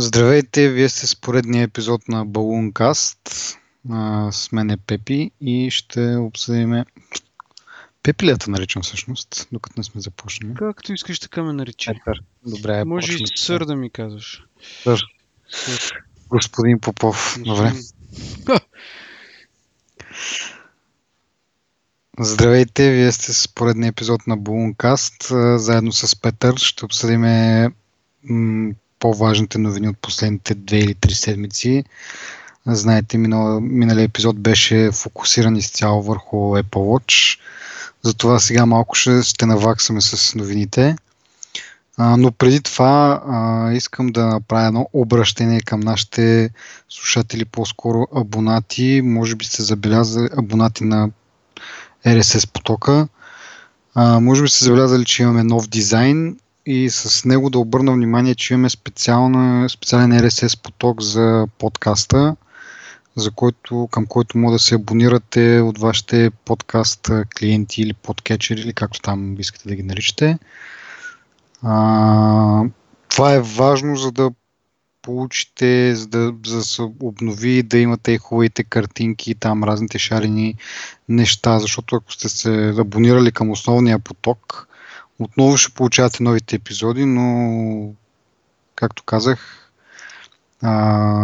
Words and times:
Здравейте, 0.00 0.68
вие 0.68 0.88
сте 0.88 1.06
с 1.06 1.16
поредния 1.16 1.62
епизод 1.62 2.08
на 2.08 2.26
А, 3.90 4.32
с 4.32 4.52
мен 4.52 4.70
е 4.70 4.76
Пепи 4.76 5.30
и 5.40 5.70
ще 5.70 6.16
обсъдиме 6.16 6.84
Пепилията 8.02 8.50
наричам 8.50 8.82
всъщност, 8.82 9.48
докато 9.52 9.74
не 9.80 9.84
сме 9.84 10.00
започнали. 10.00 10.54
Както 10.54 10.92
искаш 10.92 11.20
така 11.20 11.42
ме 11.42 11.52
наричай. 11.52 11.94
Петър. 11.94 12.22
Добре, 12.46 12.84
Може 12.84 13.12
и 13.12 13.26
сър 13.36 13.64
да 13.64 13.76
ми 13.76 13.90
казваш. 13.90 14.44
Сър. 14.84 15.02
Господин 16.28 16.80
Попов. 16.80 17.38
Добре. 17.44 17.72
Здравейте, 22.18 22.90
вие 22.90 23.12
сте 23.12 23.32
с 23.32 23.48
поредния 23.48 23.88
епизод 23.88 24.26
на 24.26 24.38
Balloon 24.38 24.76
Заедно 25.58 25.92
с 25.92 26.20
Петър 26.20 26.56
ще 26.56 26.84
обсъдим 26.84 27.24
по-важните 29.00 29.58
новини 29.58 29.88
от 29.88 29.98
последните 29.98 30.54
две 30.54 30.78
или 30.78 30.94
три 30.94 31.14
седмици. 31.14 31.84
Знаете, 32.66 33.18
минал, 33.18 33.60
миналия 33.60 34.04
епизод 34.04 34.40
беше 34.40 34.90
фокусиран 34.92 35.56
изцяло 35.56 36.02
върху 36.02 36.36
Apple 36.36 36.62
Watch. 36.62 37.38
Затова 38.02 38.38
сега 38.38 38.66
малко 38.66 38.94
ще, 38.94 39.22
ще 39.22 39.46
наваксаме 39.46 40.00
с 40.00 40.34
новините. 40.34 40.96
А, 41.96 42.16
но 42.16 42.32
преди 42.32 42.60
това 42.60 43.22
а, 43.28 43.72
искам 43.72 44.06
да 44.06 44.26
направя 44.26 44.66
едно 44.66 44.88
обращение 44.92 45.60
към 45.60 45.80
нашите 45.80 46.50
слушатели, 46.88 47.44
по-скоро 47.44 48.06
абонати. 48.16 49.00
Може 49.04 49.36
би 49.36 49.44
сте 49.44 49.62
забелязали 49.62 50.28
абонати 50.38 50.84
на 50.84 51.10
RSS 52.06 52.52
потока. 52.52 53.08
А, 53.94 54.20
може 54.20 54.42
би 54.42 54.48
сте 54.48 54.64
забелязали, 54.64 55.04
че 55.04 55.22
имаме 55.22 55.44
нов 55.44 55.68
дизайн 55.68 56.36
и 56.70 56.90
с 56.90 57.24
него 57.24 57.50
да 57.50 57.58
обърна 57.58 57.92
внимание, 57.92 58.34
че 58.34 58.54
имаме 58.54 58.70
специален 58.70 59.68
RSS 60.12 60.62
поток 60.62 61.02
за 61.02 61.46
подкаста, 61.58 62.36
за 63.16 63.30
който, 63.30 63.88
към 63.90 64.06
който 64.06 64.38
може 64.38 64.52
да 64.52 64.58
се 64.58 64.74
абонирате 64.74 65.60
от 65.60 65.78
вашите 65.78 66.30
подкаст 66.44 67.10
клиенти 67.38 67.82
или 67.82 67.94
подкетчери, 67.94 68.60
или 68.60 68.72
както 68.72 69.00
там 69.00 69.40
искате 69.40 69.68
да 69.68 69.74
ги 69.74 69.82
наричате. 69.82 70.38
А, 71.62 72.64
това 73.08 73.34
е 73.34 73.40
важно, 73.40 73.96
за 73.96 74.12
да 74.12 74.30
получите, 75.02 75.94
за 75.94 76.06
да, 76.06 76.34
за 76.46 76.56
да 76.56 76.64
се 76.64 76.82
обнови, 76.82 77.62
да 77.62 77.78
имате 77.78 78.12
и 78.12 78.18
хубавите 78.18 78.64
картинки, 78.64 79.34
там 79.34 79.64
разните 79.64 79.98
шарени 79.98 80.54
неща, 81.08 81.58
защото 81.58 81.96
ако 81.96 82.12
сте 82.12 82.28
се 82.28 82.74
абонирали 82.78 83.32
към 83.32 83.50
основния 83.50 83.98
поток, 83.98 84.69
отново 85.20 85.56
ще 85.56 85.74
получавате 85.74 86.22
новите 86.22 86.56
епизоди, 86.56 87.04
но 87.04 87.94
както 88.74 89.02
казах, 89.02 89.70
а, 90.62 90.70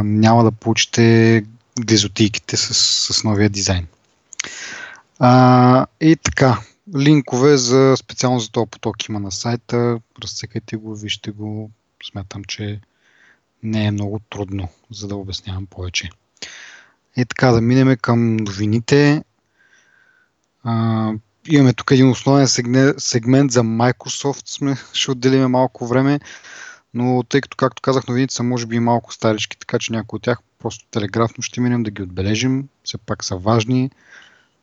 няма 0.04 0.44
да 0.44 0.52
получите 0.52 1.44
глизотийките 1.80 2.56
с, 2.56 2.74
с 3.14 3.24
новия 3.24 3.50
дизайн. 3.50 3.86
А, 5.18 5.86
и 6.00 6.16
така, 6.16 6.60
линкове 6.96 7.56
за 7.56 7.94
специално 7.96 8.40
за 8.40 8.50
този 8.50 8.70
поток 8.70 9.08
има 9.08 9.20
на 9.20 9.32
сайта. 9.32 10.00
Разцекайте 10.22 10.76
го, 10.76 10.94
вижте 10.94 11.30
го. 11.30 11.70
Смятам, 12.10 12.44
че 12.44 12.80
не 13.62 13.86
е 13.86 13.90
много 13.90 14.20
трудно, 14.30 14.68
за 14.90 15.08
да 15.08 15.16
обяснявам 15.16 15.66
повече. 15.66 16.10
И 17.16 17.24
така, 17.24 17.50
да 17.50 17.60
минем 17.60 17.96
към 18.02 18.36
новините. 18.36 19.24
А, 20.64 21.12
имаме 21.48 21.72
тук 21.72 21.90
един 21.90 22.10
основен 22.10 22.48
сегмент 22.98 23.52
за 23.52 23.62
Microsoft. 23.62 24.48
Сме, 24.48 24.76
ще 24.92 25.10
отделиме 25.10 25.46
малко 25.46 25.86
време, 25.86 26.20
но 26.94 27.22
тъй 27.28 27.40
като, 27.40 27.56
както 27.56 27.82
казах, 27.82 28.06
новините 28.08 28.34
са 28.34 28.42
може 28.42 28.66
би 28.66 28.78
малко 28.78 29.12
старички, 29.12 29.58
така 29.58 29.78
че 29.78 29.92
някои 29.92 30.16
от 30.16 30.22
тях 30.22 30.38
просто 30.58 30.86
телеграфно 30.90 31.42
ще 31.42 31.60
минем 31.60 31.82
да 31.82 31.90
ги 31.90 32.02
отбележим. 32.02 32.68
Все 32.84 32.98
пак 32.98 33.24
са 33.24 33.36
важни, 33.36 33.90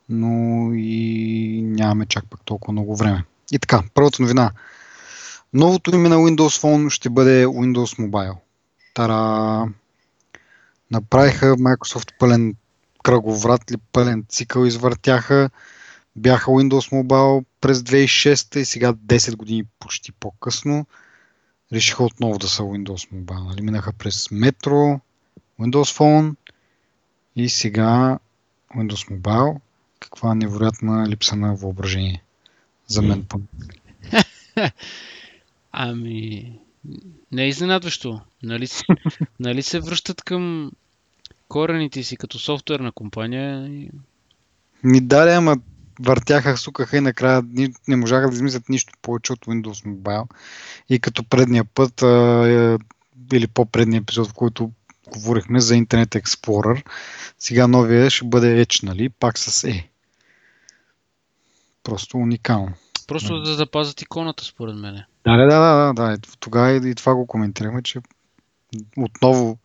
но 0.09 0.69
и 0.73 1.61
нямаме 1.65 2.05
чак 2.05 2.23
пак 2.29 2.39
толкова 2.45 2.71
много 2.71 2.95
време. 2.95 3.23
И 3.51 3.59
така, 3.59 3.83
първата 3.93 4.21
новина. 4.21 4.51
Новото 5.53 5.95
име 5.95 6.09
на 6.09 6.15
Windows 6.15 6.61
Phone 6.61 6.89
ще 6.89 7.09
бъде 7.09 7.45
Windows 7.45 7.99
Mobile. 7.99 8.35
Тара! 8.93 9.67
Направиха 10.91 11.45
Microsoft 11.45 12.09
пълен 12.19 12.55
кръговрат 13.03 13.71
или 13.71 13.77
пълен 13.91 14.25
цикъл 14.29 14.65
извъртяха. 14.65 15.49
Бяха 16.15 16.51
Windows 16.51 16.91
Mobile 16.91 17.45
през 17.61 17.79
2006 17.79 18.57
и 18.57 18.65
сега 18.65 18.93
10 18.93 19.35
години 19.35 19.63
почти 19.79 20.11
по-късно 20.11 20.85
решиха 21.73 22.03
отново 22.03 22.37
да 22.37 22.47
са 22.47 22.63
Windows 22.63 23.11
Mobile. 23.13 23.47
Нали? 23.47 23.61
Минаха 23.61 23.93
през 23.93 24.27
Metro, 24.27 24.99
Windows 25.59 25.97
Phone 25.97 26.35
и 27.35 27.49
сега 27.49 28.19
Windows 28.75 29.11
Mobile. 29.11 29.59
Каква 29.99 30.35
невероятна 30.35 31.09
липса 31.09 31.35
на 31.35 31.55
въображение. 31.55 32.23
За 32.87 33.01
мен. 33.01 33.25
ами, 35.71 36.51
не 37.31 37.43
е 37.43 37.47
изненадващо. 37.47 38.21
Нали, 38.43 38.67
нали 39.39 39.63
се 39.63 39.79
връщат 39.79 40.21
към 40.21 40.71
корените 41.47 42.03
си 42.03 42.17
като 42.17 42.39
софтуерна 42.39 42.91
компания? 42.91 43.69
Ми 44.83 45.01
да, 45.01 45.35
ама 45.35 45.57
въртяха, 45.99 46.57
сукаха 46.57 46.97
и 46.97 47.01
накрая 47.01 47.43
не 47.87 47.95
можаха 47.95 48.27
да 48.29 48.33
измислят 48.33 48.69
нищо 48.69 48.93
повече 49.01 49.33
от 49.33 49.45
Windows 49.45 49.85
Mobile. 49.85 50.27
И 50.89 50.99
като 50.99 51.23
предния 51.23 51.65
път, 51.65 52.01
а, 52.01 52.47
е, 52.47 52.77
или 53.33 53.47
по-предния 53.47 53.99
епизод, 53.99 54.29
в 54.29 54.33
който 54.33 54.71
говорихме 55.13 55.59
за 55.59 55.73
Internet 55.73 56.21
Explorer, 56.21 56.83
сега 57.39 57.67
новия 57.67 58.09
ще 58.09 58.25
бъде 58.25 58.65
Edge, 58.65 58.83
нали? 58.83 59.09
Пак 59.09 59.37
с 59.37 59.67
E. 59.67 59.83
Просто 61.83 62.17
уникално. 62.17 62.73
Просто 63.07 63.41
да 63.41 63.55
запазят 63.55 64.01
иконата, 64.01 64.43
според 64.43 64.75
мен. 64.75 65.03
Да, 65.25 65.37
да, 65.37 65.45
да, 65.45 65.93
да, 65.93 65.93
да. 65.93 66.17
Тогава 66.39 66.89
и 66.89 66.95
това 66.95 67.15
го 67.15 67.27
коментирахме, 67.27 67.83
че 67.83 67.99
отново 68.97 69.57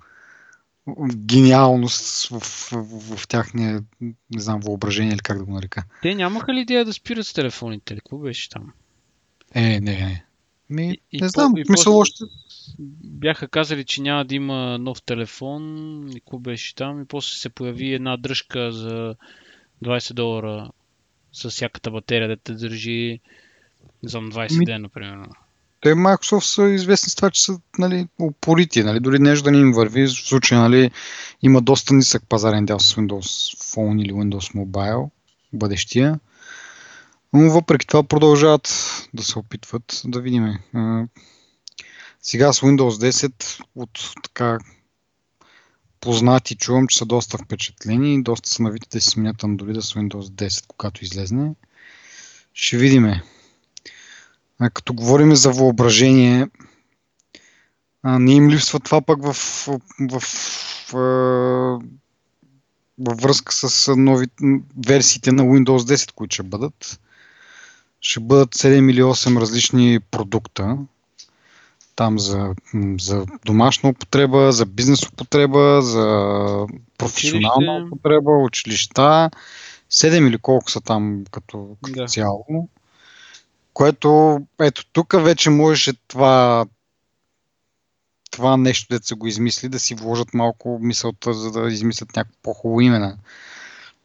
гениалност 1.15 2.29
в, 2.29 2.41
в, 2.41 2.73
в, 2.73 3.17
в 3.17 3.29
тяхния, 3.29 3.85
не 4.01 4.41
знам, 4.41 4.61
въображение 4.61 5.13
или 5.13 5.19
как 5.19 5.39
да 5.39 5.45
го 5.45 5.53
нарека. 5.53 5.85
Те 6.03 6.15
нямаха 6.15 6.55
ли 6.55 6.61
идея 6.61 6.85
да 6.85 6.93
спират 6.93 7.27
с 7.27 7.33
телефоните? 7.33 7.95
Ли? 7.95 7.99
Какво 7.99 8.19
беше 8.19 8.51
там? 8.51 8.73
Е, 9.55 9.81
не, 9.81 9.81
не. 9.81 10.25
Ми, 10.71 10.99
и, 11.13 11.21
не 11.21 11.27
и 11.27 11.29
знам, 11.29 11.53
по, 11.67 11.73
мисъл 11.73 11.99
още. 11.99 12.25
Бяха 13.05 13.49
казали, 13.49 13.85
че 13.85 14.03
няма 14.03 14.25
да 14.25 14.35
има 14.35 14.79
нов 14.79 15.03
телефон 15.03 15.63
и 16.09 16.21
какво 16.21 16.39
беше 16.39 16.75
там 16.75 17.03
и 17.03 17.05
после 17.05 17.37
се 17.37 17.49
появи 17.49 17.95
една 17.95 18.17
дръжка 18.17 18.73
за 18.73 19.15
20 19.85 20.13
долара 20.13 20.71
с 21.33 21.51
всяката 21.51 21.91
батерия 21.91 22.29
да 22.29 22.37
те 22.37 22.53
държи 22.53 23.21
за 24.03 24.19
20 24.19 24.59
Ми... 24.59 24.65
дена, 24.65 24.89
примерно. 24.89 25.27
Те 25.81 25.95
Microsoft 25.95 26.55
са 26.55 26.69
известни 26.69 27.11
с 27.11 27.15
това, 27.15 27.31
че 27.31 27.43
са 27.43 27.61
нали, 27.79 28.09
упорити. 28.21 28.83
Нали, 28.83 29.01
дори 29.01 29.19
нещо 29.19 29.45
да 29.45 29.51
ни 29.51 29.61
им 29.61 29.73
върви. 29.73 30.07
В 30.07 30.13
случая 30.13 30.61
нали, 30.61 30.91
има 31.43 31.61
доста 31.61 31.95
нисък 31.95 32.23
пазарен 32.29 32.67
дял 32.67 32.81
с 32.81 32.95
Windows 32.95 33.57
Phone 33.57 34.03
или 34.03 34.13
Windows 34.13 34.55
Mobile, 34.55 35.11
бъдещия. 35.53 36.21
Но 37.33 37.51
въпреки 37.51 37.87
това 37.87 38.03
продължават 38.03 38.69
да 39.15 39.23
се 39.23 39.39
опитват 39.39 40.03
да 40.05 40.21
видим. 40.21 40.59
Сега 42.23 42.53
с 42.53 42.61
Windows 42.61 43.11
10 43.11 43.63
от 43.75 44.13
така 44.23 44.59
познати 46.01 46.57
чувам, 46.57 46.87
че 46.89 46.99
са 46.99 47.07
доста 47.07 47.39
впечатлени 47.39 48.15
и 48.15 48.23
доста 48.23 48.49
са 48.49 48.63
навити 48.63 48.89
да 48.93 49.01
си 49.01 49.11
сменят 49.11 49.37
да 49.39 49.83
с 49.83 49.95
Windows 49.95 50.29
10, 50.29 50.65
когато 50.69 51.05
излезне. 51.05 51.55
Ще 52.55 52.77
видиме. 52.77 53.23
А, 54.59 54.71
като 54.71 54.95
говорим 54.95 55.37
за 55.37 55.51
въображение, 55.51 56.47
а, 58.03 58.19
не 58.19 58.33
им 58.35 58.51
липсва 58.51 58.81
това 58.81 59.01
пък 59.01 59.23
в, 59.23 59.33
в, 59.33 59.81
в, 60.11 60.23
в, 60.93 61.81
във 62.99 63.19
връзка 63.19 63.53
с 63.53 63.95
нови 63.97 64.27
версиите 64.87 65.33
на 65.33 65.43
Windows 65.43 65.95
10, 65.95 66.13
които 66.13 66.35
ще 66.35 66.43
бъдат. 66.43 67.01
Ще 68.01 68.21
бъдат 68.21 68.55
7 68.55 68.91
или 68.91 69.03
8 69.03 69.41
различни 69.41 70.01
продукта. 70.01 70.79
Там 71.97 72.19
за, 72.19 72.55
за 73.01 73.27
домашна 73.45 73.89
употреба, 73.89 74.53
за 74.53 74.67
бизнес 74.67 75.09
употреба, 75.09 75.83
за 75.83 76.07
професионална 76.99 77.73
Училище. 77.73 77.95
употреба, 77.95 78.31
училища. 78.31 79.31
7 79.93 80.29
или 80.29 80.39
колко 80.39 80.71
са 80.71 80.81
там 80.81 81.25
като, 81.31 81.77
като 81.83 82.01
да. 82.01 82.07
цяло. 82.07 82.69
Което, 83.79 84.41
ето, 84.61 84.85
тук 84.93 85.15
вече 85.23 85.51
можеше 85.51 85.93
това 86.09 86.67
това 88.31 88.57
нещо, 88.57 88.99
да 88.99 89.05
се 89.05 89.15
го 89.15 89.27
измисли, 89.27 89.69
да 89.69 89.79
си 89.79 89.95
вложат 89.95 90.35
малко 90.35 90.79
мисълта, 90.83 91.35
за 91.35 91.51
да 91.51 91.69
измислят 91.69 92.17
някакво 92.17 92.39
по-хубаво 92.43 92.81
име 92.81 92.99
на, 92.99 93.17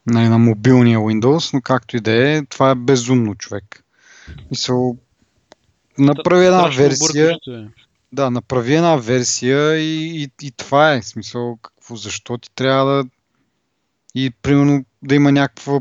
нали, 0.07 0.27
на 0.27 0.37
мобилния 0.37 0.99
Windows, 0.99 1.53
но 1.53 1.61
както 1.61 1.97
и 1.97 1.99
да 1.99 2.29
е, 2.29 2.45
това 2.45 2.69
е 2.69 2.75
безумно 2.75 3.35
човек. 3.35 3.83
Мисъл, 4.51 4.97
направи 5.97 6.45
една 6.45 6.67
версия. 6.67 7.37
Е. 7.47 7.65
Да, 8.11 8.29
направи 8.31 8.75
една 8.75 8.95
версия 8.95 9.77
и, 9.77 10.23
и, 10.23 10.29
и 10.41 10.51
това 10.51 10.93
е. 10.93 11.01
Смисъл, 11.01 11.57
какво, 11.61 11.95
защо 11.95 12.37
ти 12.37 12.49
трябва 12.55 12.85
да. 12.85 13.09
И 14.15 14.31
примерно 14.41 14.85
да 15.03 15.15
има 15.15 15.31
някаква, 15.31 15.79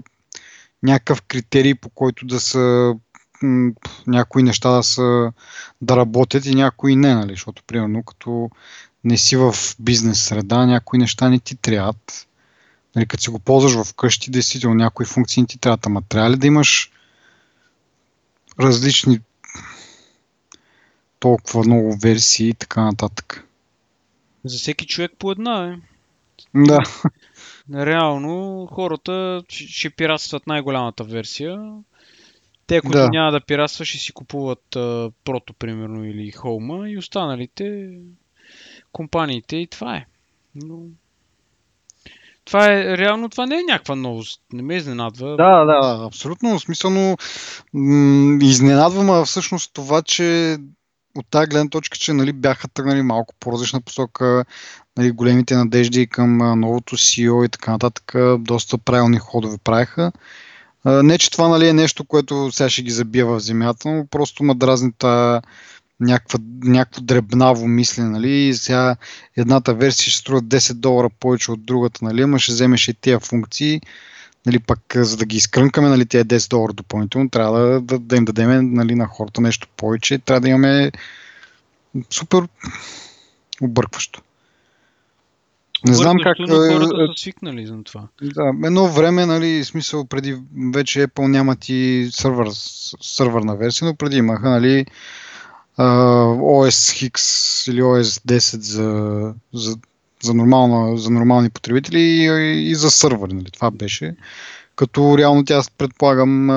някакъв 0.82 1.22
критерий, 1.22 1.74
по 1.74 1.88
който 1.88 2.26
да 2.26 2.40
са 2.40 2.94
някои 4.06 4.42
неща 4.42 4.70
да 4.70 4.82
са 4.82 5.32
да 5.80 5.96
работят 5.96 6.46
и 6.46 6.54
някои 6.54 6.96
не, 6.96 7.14
нали? 7.14 7.32
Защото, 7.32 7.62
примерно, 7.66 8.02
като 8.02 8.50
не 9.04 9.18
си 9.18 9.36
в 9.36 9.54
бизнес 9.78 10.22
среда, 10.22 10.66
някои 10.66 10.98
неща 10.98 11.28
не 11.28 11.38
ти 11.38 11.56
трябват. 11.56 12.28
Нали, 12.96 13.06
като 13.06 13.22
си 13.22 13.30
го 13.30 13.38
ползваш 13.38 13.84
в 13.84 13.94
къщи, 13.94 14.30
действително 14.30 14.76
някои 14.76 15.06
функции 15.06 15.40
не 15.40 15.46
ти 15.46 15.58
трябват. 15.58 15.86
Ама 15.86 16.02
трябва 16.02 16.30
ли 16.30 16.36
да 16.36 16.46
имаш 16.46 16.90
различни 18.60 19.20
толкова 21.18 21.64
много 21.64 21.96
версии 21.96 22.48
и 22.48 22.54
така 22.54 22.84
нататък. 22.84 23.48
За 24.44 24.58
всеки 24.58 24.86
човек 24.86 25.12
по 25.18 25.32
една 25.32 25.66
е. 25.66 25.76
Да. 26.54 26.82
Реално 27.74 28.66
хората 28.72 29.42
ще 29.48 29.90
пиратстват 29.90 30.46
най-голямата 30.46 31.04
версия. 31.04 31.72
Те, 32.72 32.80
които 32.80 32.98
Да. 32.98 33.08
няма 33.08 33.32
да 33.32 33.40
пиратстват, 33.40 33.88
ще 33.88 33.98
си 33.98 34.12
купуват 34.12 34.76
а, 34.76 35.10
прото, 35.24 35.54
примерно, 35.54 36.04
или 36.04 36.30
хоума 36.30 36.90
и 36.90 36.98
останалите 36.98 37.90
компаниите 38.92 39.56
и 39.56 39.66
това 39.66 39.96
е. 39.96 40.04
Но... 40.54 40.78
Това 42.44 42.66
е, 42.66 42.98
реално 42.98 43.28
това 43.28 43.46
не 43.46 43.54
е 43.54 43.62
някаква 43.68 43.94
новост. 43.94 44.40
Не 44.52 44.62
ме 44.62 44.76
изненадва. 44.76 45.36
Да, 45.36 45.64
да, 45.64 46.04
абсолютно. 46.06 46.60
Смислено 46.60 47.16
м- 47.74 48.38
изненадвам 48.42 49.10
а 49.10 49.24
всъщност 49.24 49.70
това, 49.74 50.02
че 50.02 50.58
от 51.16 51.26
тази 51.30 51.46
гледна 51.46 51.70
точка, 51.70 51.98
че 51.98 52.12
нали, 52.12 52.32
бяха 52.32 52.68
тръгнали 52.68 53.02
малко 53.02 53.34
по-различна 53.40 53.80
посока, 53.80 54.44
нали, 54.96 55.10
големите 55.10 55.54
надежди 55.54 56.06
към 56.06 56.60
новото 56.60 56.96
CEO 56.96 57.46
и 57.46 57.48
така 57.48 57.70
нататък, 57.70 58.14
доста 58.38 58.78
правилни 58.78 59.18
ходове 59.18 59.58
правиха. 59.64 60.12
Не, 60.84 61.18
че 61.18 61.30
това 61.30 61.48
нали, 61.48 61.68
е 61.68 61.72
нещо, 61.72 62.04
което 62.04 62.50
сега 62.52 62.70
ще 62.70 62.82
ги 62.82 62.90
забия 62.90 63.26
в 63.26 63.40
земята, 63.40 63.88
но 63.88 64.06
просто 64.06 64.44
ма 64.44 64.54
дразни 64.54 64.92
някаква, 66.00 66.38
някакво 66.64 67.00
дребнаво 67.00 67.68
мислене, 67.68 68.08
нали? 68.08 68.54
Сега 68.54 68.96
едната 69.36 69.74
версия 69.74 70.10
ще 70.10 70.20
струва 70.20 70.42
10 70.42 70.72
долара 70.74 71.10
повече 71.20 71.52
от 71.52 71.64
другата, 71.64 72.04
нали? 72.04 72.22
Ама 72.22 72.38
ще 72.38 72.52
вземеш 72.52 72.88
и 72.88 72.94
тия 72.94 73.20
функции, 73.20 73.80
нали, 74.46 74.58
пък 74.58 74.80
за 74.96 75.16
да 75.16 75.24
ги 75.24 75.36
изкрънкаме, 75.36 75.88
нали, 75.88 76.06
тия 76.06 76.24
10 76.24 76.50
долара 76.50 76.72
допълнително, 76.72 77.30
трябва 77.30 77.60
да, 77.60 77.80
да, 77.80 77.98
да 77.98 78.16
им 78.16 78.24
дадем 78.24 78.74
нали, 78.74 78.94
на 78.94 79.06
хората 79.06 79.40
нещо 79.40 79.68
повече, 79.76 80.18
трябва 80.18 80.40
да 80.40 80.48
имаме 80.48 80.92
супер 82.10 82.48
объркващо. 83.60 84.22
Не 85.86 85.94
знам 85.94 86.16
как... 86.22 86.36
Хората 86.36 86.86
са 86.86 87.12
свикнали 87.16 87.66
за 87.66 87.82
това. 87.84 88.08
да, 88.22 88.52
едно 88.64 88.88
време, 88.88 89.26
нали, 89.26 89.64
смисъл 89.64 90.04
преди 90.04 90.36
вече 90.74 91.06
Apple 91.06 91.26
нямат 91.26 91.68
и 91.68 92.08
сървър, 92.12 92.48
сървърна 93.00 93.56
версия, 93.56 93.88
но 93.88 93.94
преди 93.94 94.16
имаха, 94.16 94.50
нали, 94.50 94.86
OS 95.78 97.10
X 97.10 97.70
или 97.70 97.82
OS 97.82 98.02
10 98.02 98.38
за, 98.60 99.34
за, 99.52 99.76
за, 100.22 100.34
нормална, 100.34 100.96
за 100.96 101.10
нормални 101.10 101.50
потребители 101.50 102.00
и, 102.00 102.70
и 102.70 102.74
за 102.74 102.90
сървър, 102.90 103.28
нали, 103.28 103.50
това 103.50 103.70
беше. 103.70 104.14
Като 104.76 105.18
реално 105.18 105.44
тя, 105.44 105.62
предполагам, 105.78 106.50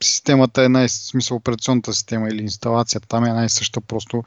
системата 0.00 0.64
е 0.64 0.68
най 0.68 0.88
смисъл 0.88 1.36
операционната 1.36 1.94
система 1.94 2.28
или 2.28 2.42
инсталацията 2.42 3.08
там 3.08 3.24
е 3.24 3.32
най-съща. 3.32 3.80
Просто 3.80 4.22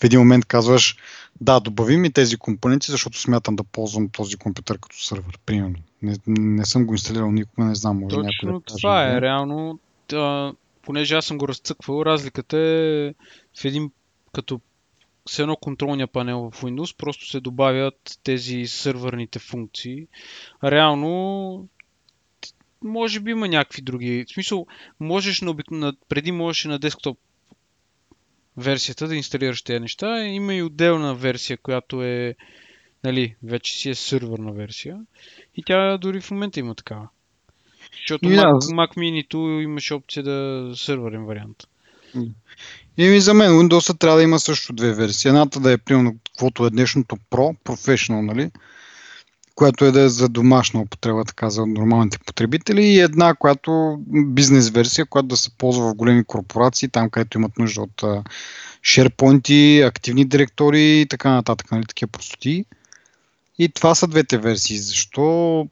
в 0.00 0.04
един 0.04 0.18
момент 0.18 0.44
казваш, 0.44 0.96
да, 1.42 1.60
добави 1.60 1.96
ми 1.96 2.12
тези 2.12 2.36
компоненти, 2.36 2.90
защото 2.90 3.20
смятам 3.20 3.56
да 3.56 3.64
ползвам 3.64 4.08
този 4.08 4.36
компютър 4.36 4.78
като 4.78 5.04
сървър, 5.04 5.38
примерно. 5.46 5.76
Не, 6.02 6.16
не 6.26 6.64
съм 6.64 6.86
го 6.86 6.94
инсталирал 6.94 7.30
никога, 7.30 7.64
не 7.64 7.74
знам, 7.74 7.98
може 7.98 8.16
някой 8.16 8.30
Точно 8.32 8.58
да 8.58 8.64
каже. 8.64 8.76
това 8.80 9.16
е. 9.16 9.20
Реално, 9.20 9.78
а, 10.12 10.52
понеже 10.82 11.14
аз 11.14 11.24
съм 11.24 11.38
го 11.38 11.48
разцъквал, 11.48 12.02
разликата 12.02 12.58
е 12.58 13.14
в 13.60 13.64
един 13.64 13.90
като 14.32 14.60
с 15.28 15.38
едно 15.38 15.56
контролния 15.56 16.06
панел 16.06 16.50
в 16.50 16.62
Windows, 16.62 16.96
просто 16.96 17.30
се 17.30 17.40
добавят 17.40 18.18
тези 18.22 18.66
сървърните 18.66 19.38
функции. 19.38 20.06
Реално, 20.64 21.68
може 22.84 23.20
би 23.20 23.30
има 23.30 23.48
някакви 23.48 23.82
други. 23.82 24.24
В 24.28 24.32
смисъл, 24.32 24.66
можеш 25.00 25.40
на, 25.40 25.50
обик... 25.50 25.70
на 25.70 25.92
преди 26.08 26.32
можеше 26.32 26.68
на 26.68 26.78
десктоп 26.78 27.18
версията 28.56 29.08
да 29.08 29.16
инсталираш 29.16 29.62
тези 29.62 29.80
неща. 29.80 30.24
Има 30.24 30.54
и 30.54 30.62
отделна 30.62 31.14
версия, 31.14 31.58
която 31.58 32.02
е 32.02 32.34
нали, 33.04 33.34
вече 33.42 33.74
си 33.74 33.90
е 33.90 33.94
сървърна 33.94 34.52
версия. 34.52 35.00
И 35.54 35.62
тя 35.66 35.98
дори 35.98 36.20
в 36.20 36.30
момента 36.30 36.60
има 36.60 36.74
такава. 36.74 37.08
Защото 37.96 38.28
да, 38.28 38.34
Mac, 38.34 38.60
Mac 38.60 38.96
Mini 38.96 39.62
имаше 39.62 39.94
опция 39.94 40.22
да 40.22 40.70
сървърен 40.76 41.24
вариант. 41.24 41.56
И 42.96 43.08
ми 43.08 43.20
за 43.20 43.34
мен 43.34 43.50
Windows 43.50 43.98
трябва 43.98 44.16
да 44.16 44.22
има 44.22 44.38
също 44.38 44.72
две 44.72 44.94
версии. 44.94 45.28
Едната 45.28 45.60
да 45.60 45.72
е 45.72 45.78
примерно 45.78 46.16
каквото 46.26 46.66
е 46.66 46.70
днешното 46.70 47.16
Pro, 47.30 47.56
Professional, 47.64 48.20
нали? 48.20 48.50
Която 49.54 49.84
е 49.84 49.92
да 49.92 50.00
е 50.00 50.08
за 50.08 50.28
домашна 50.28 50.80
употреба, 50.80 51.24
така 51.24 51.50
за 51.50 51.66
нормалните 51.66 52.18
потребители 52.18 52.82
и 52.82 53.00
една, 53.00 53.34
която 53.34 53.98
бизнес 54.08 54.70
версия, 54.70 55.06
която 55.06 55.26
да 55.26 55.36
се 55.36 55.50
ползва 55.58 55.90
в 55.90 55.94
големи 55.94 56.24
корпорации, 56.24 56.88
там 56.88 57.10
където 57.10 57.38
имат 57.38 57.58
нужда 57.58 57.82
от 57.82 58.02
а, 58.02 58.22
SharePoint, 58.84 59.86
активни 59.86 60.24
директори 60.24 61.00
и 61.00 61.06
така 61.06 61.30
нататък, 61.30 61.72
нали, 61.72 61.86
такива 61.86 62.10
простоти. 62.10 62.64
И 63.58 63.68
това 63.68 63.94
са 63.94 64.06
двете 64.06 64.38
версии. 64.38 64.78
Защо? 64.78 65.68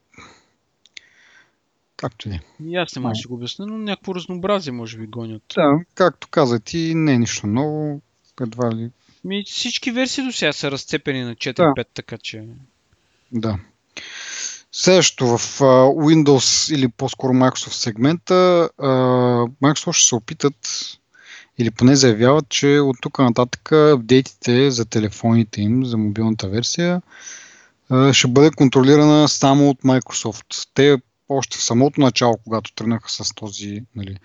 Както 1.97 2.29
и 2.29 2.31
да 2.31 2.37
е. 2.37 2.41
И 2.65 2.77
аз 2.77 2.97
не 2.97 3.03
мога 3.03 3.15
да 3.23 3.29
го 3.29 3.35
обясня, 3.35 3.67
но 3.67 3.79
някакво 3.79 4.15
разнообразие 4.15 4.73
може 4.73 4.99
би 4.99 5.07
гонят. 5.07 5.43
Да, 5.55 5.81
както 5.95 6.29
каза 6.29 6.61
ти, 6.61 6.93
не 6.95 7.13
е 7.13 7.19
нищо 7.19 7.47
ново. 7.47 8.01
Едва 8.41 8.75
ли. 8.75 8.91
Ми, 9.25 9.45
всички 9.47 9.91
версии 9.91 10.25
до 10.25 10.33
сега 10.33 10.53
са 10.53 10.71
разцепени 10.71 11.23
на 11.23 11.35
4-5, 11.35 11.87
така 11.95 12.19
че... 12.19 12.45
Да. 13.33 13.59
Следващо 14.73 15.27
в 15.27 15.59
Windows 15.91 16.75
или 16.75 16.89
по-скоро 16.89 17.33
Microsoft 17.33 17.71
сегмента, 17.71 18.71
Microsoft 19.63 19.93
ще 19.93 20.09
се 20.09 20.15
опитат 20.15 20.55
или 21.59 21.71
поне 21.71 21.97
заявяват, 21.97 22.49
че 22.49 22.79
от 22.79 22.97
тук 23.01 23.19
нататък 23.19 23.73
апдейтите 23.73 24.71
за 24.71 24.85
телефоните 24.85 25.61
им, 25.61 25.85
за 25.85 25.97
мобилната 25.97 26.49
версия, 26.49 27.03
ще 28.13 28.29
бъде 28.29 28.51
контролирана 28.51 29.29
само 29.29 29.71
от 29.71 29.83
Microsoft. 29.83 30.69
Те 30.75 30.97
още 31.29 31.59
в 31.59 31.63
самото 31.63 32.01
начало, 32.01 32.39
когато 32.45 32.75
тръгнаха 32.75 33.11
с 33.11 33.35
този 33.35 33.83
нали, 33.97 34.17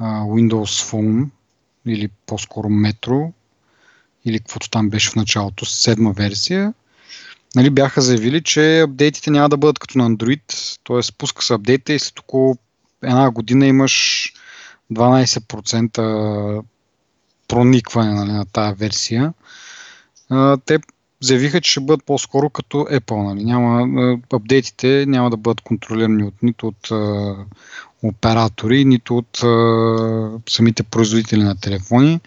Windows 0.00 0.90
Phone 0.90 1.28
или 1.86 2.08
по-скоро 2.26 2.68
Metro, 2.68 3.32
или 4.24 4.38
каквото 4.38 4.70
там 4.70 4.90
беше 4.90 5.10
в 5.10 5.16
началото, 5.16 5.66
седма 5.66 6.12
версия, 6.12 6.74
нали, 7.56 7.70
бяха 7.70 8.00
заявили, 8.00 8.42
че 8.42 8.80
апдейтите 8.80 9.30
няма 9.30 9.48
да 9.48 9.56
бъдат 9.56 9.78
като 9.78 9.98
на 9.98 10.10
Android, 10.10 10.78
т.е. 10.86 11.16
пуска 11.18 11.42
се 11.42 11.54
апдейта 11.54 11.92
и 11.92 11.98
след 11.98 12.18
около 12.18 12.56
една 13.02 13.30
година 13.30 13.66
имаш 13.66 14.26
12% 14.92 16.62
проникване 17.48 18.14
нали, 18.14 18.32
на 18.32 18.44
тази 18.44 18.74
версия. 18.74 19.32
Те 20.64 20.78
заявиха, 21.20 21.60
че 21.60 21.70
ще 21.70 21.80
бъдат 21.80 22.06
по-скоро 22.06 22.50
като 22.50 22.76
Apple. 22.76 23.22
Нали. 23.22 23.44
Няма, 23.44 23.88
апдейтите 24.32 25.04
няма 25.08 25.30
да 25.30 25.36
бъдат 25.36 25.60
контролирани 25.60 26.24
от, 26.24 26.34
нито 26.42 26.66
от 26.66 26.90
оператори, 28.02 28.84
нито 28.84 29.16
от 29.16 29.38
самите 30.48 30.82
производители 30.82 31.42
на 31.42 31.60
телефони. 31.60 32.20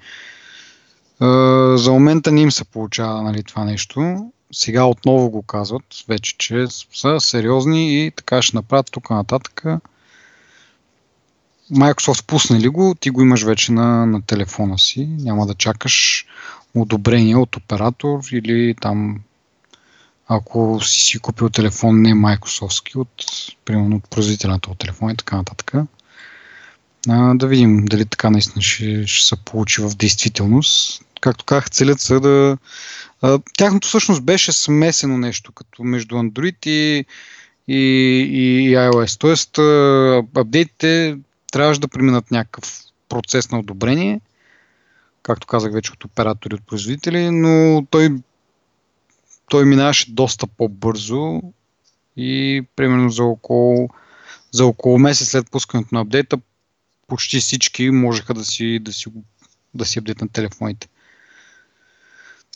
За 1.76 1.92
момента 1.92 2.32
не 2.32 2.42
им 2.42 2.52
се 2.52 2.64
получава 2.64 3.22
нали, 3.22 3.44
това 3.44 3.64
нещо. 3.64 4.32
Сега 4.54 4.86
отново 4.86 5.30
го 5.30 5.42
казват, 5.42 5.84
вече, 6.08 6.36
че 6.38 6.66
са 6.94 7.20
сериозни 7.20 8.06
и 8.06 8.12
така 8.12 8.42
ще 8.42 8.58
направят 8.58 8.92
тук 8.92 9.10
нататък. 9.10 9.64
Microsoft 11.72 12.26
пусне 12.26 12.60
ли 12.60 12.68
го, 12.68 12.96
ти 13.00 13.10
го 13.10 13.22
имаш 13.22 13.44
вече 13.44 13.72
на, 13.72 14.06
на 14.06 14.22
телефона 14.22 14.80
си. 14.80 15.06
Няма 15.06 15.46
да 15.46 15.56
чакаш 15.56 16.26
одобрение 16.76 17.36
от 17.36 17.56
оператор 17.56 18.20
или 18.32 18.76
там 18.82 19.20
ако 20.28 20.80
си 20.82 21.00
си 21.00 21.20
купил 21.20 21.50
телефон 21.50 22.02
не 22.02 22.14
Microsoftски, 22.14 22.98
от, 22.98 23.26
примерно 23.66 23.96
от 23.96 24.10
производителя 24.10 24.52
на 24.52 24.76
телефон 24.76 25.12
и 25.12 25.16
така 25.18 25.36
нататък. 25.36 25.74
А, 27.10 27.34
да 27.34 27.48
видим 27.48 27.86
дали 27.86 28.06
така 28.06 28.30
наистина 28.30 28.62
ще, 28.62 29.08
ще 29.08 29.26
се 29.26 29.36
получи 29.36 29.82
в 29.82 29.96
действителност. 29.96 31.04
Както 31.24 31.46
казах, 31.46 31.70
целят 31.70 32.00
са 32.00 32.20
да... 32.20 32.58
Тяхното 33.58 33.88
всъщност 33.88 34.24
беше 34.24 34.52
смесено 34.52 35.18
нещо, 35.18 35.52
като 35.52 35.84
между 35.84 36.16
Android 36.16 36.68
и, 36.68 37.06
и, 37.68 37.78
и 38.70 38.76
iOS. 38.76 39.20
Тоест, 39.20 39.58
апдейтите 40.38 41.18
трябваше 41.52 41.80
да 41.80 41.88
преминат 41.88 42.32
някакъв 42.32 42.80
процес 43.10 43.52
на 43.52 43.60
одобрение, 43.60 44.22
както 45.22 45.48
казах 45.48 45.74
вече 45.74 45.92
от 45.92 46.04
оператори, 46.04 46.56
от 46.56 46.68
производители, 46.68 47.32
но 47.32 47.86
той, 47.90 48.10
той 49.50 49.66
минаваше 49.66 50.12
доста 50.12 50.48
по-бързо 50.48 51.42
и 52.18 52.62
примерно 52.76 53.10
за 53.10 53.24
около, 53.24 53.90
за 54.52 54.66
около 54.66 55.00
месец 55.00 55.30
след 55.30 55.52
пускането 55.52 55.96
на 55.96 56.02
апдейта 56.02 56.38
почти 57.08 57.40
всички 57.40 57.90
можеха 57.90 58.34
да 58.34 58.46
си, 58.46 58.80
да 58.82 58.94
си, 58.94 59.06
да 59.74 59.86
си 59.86 60.00
апдейтнат 60.00 60.32
телефоните. 60.32 60.88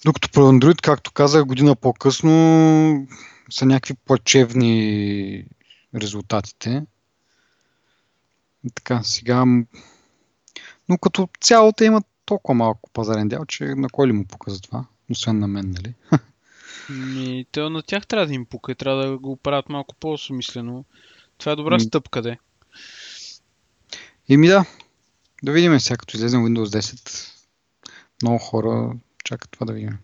Докато 0.06 0.30
про 0.32 0.42
Android, 0.42 0.82
както 0.82 1.12
казах, 1.12 1.46
година 1.46 1.76
по-късно 1.76 3.08
са 3.50 3.66
някакви 3.66 3.94
плачевни 3.94 5.46
резултатите. 5.96 6.86
Така, 8.76 9.04
сега... 9.04 9.46
Но 10.90 10.98
като 10.98 11.30
цяло 11.42 11.72
те 11.72 11.86
имат 11.86 12.06
толкова 12.26 12.56
малко 12.56 12.90
пазарен 12.90 13.28
дял, 13.28 13.46
че 13.46 13.66
на 13.66 13.90
кой 13.90 14.08
ли 14.08 14.12
му 14.12 14.26
пука 14.26 14.52
за 14.52 14.62
това? 14.62 14.86
Освен 15.12 15.40
на 15.40 15.48
мен, 15.48 15.72
нали? 15.72 15.94
Ми, 16.90 17.46
то 17.52 17.70
на 17.70 17.82
тях 17.82 18.08
трябва 18.08 18.28
да 18.28 18.34
им 18.34 18.46
пука 18.46 18.72
и 18.72 18.76
трябва 18.76 19.06
да 19.06 19.18
го 19.18 19.36
правят 19.36 19.70
малко 19.70 19.96
по-осмислено. 19.96 20.86
Това 21.38 21.52
е 21.52 21.56
добра 21.56 21.80
стъпка, 21.80 22.22
де. 22.22 22.38
Еми 24.30 24.48
да, 24.48 24.66
да 25.44 25.52
видим 25.52 25.80
сега, 25.80 25.98
като 25.98 26.18
излезем 26.18 26.42
Windows 26.42 26.80
10. 26.80 27.32
Много 28.22 28.38
хора 28.38 28.94
чакат 29.28 29.52
това 29.52 29.66
да 29.66 29.74
видим. 29.74 29.98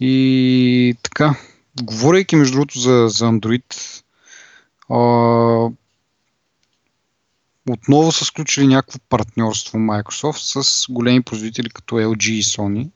И 0.00 0.96
така, 1.02 1.34
говорейки 1.82 2.36
между 2.36 2.52
другото 2.52 2.78
за, 2.78 3.08
за 3.08 3.24
Android, 3.24 4.02
а, 4.90 4.98
отново 7.70 8.12
са 8.12 8.24
сключили 8.24 8.66
някакво 8.66 8.98
партньорство 9.08 9.78
Microsoft 9.78 10.62
с 10.62 10.86
големи 10.92 11.22
производители 11.22 11.70
като 11.70 11.94
LG 11.94 12.30
и 12.30 12.42
Sony. 12.42 12.90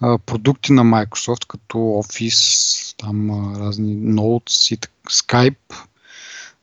А, 0.00 0.18
продукти 0.18 0.72
на 0.72 0.82
Microsoft 0.82 1.46
като 1.46 1.76
Office, 1.76 2.94
там 2.98 3.30
разни 3.56 3.96
Notes 3.96 4.74
и 4.74 4.78
Skype 5.10 5.86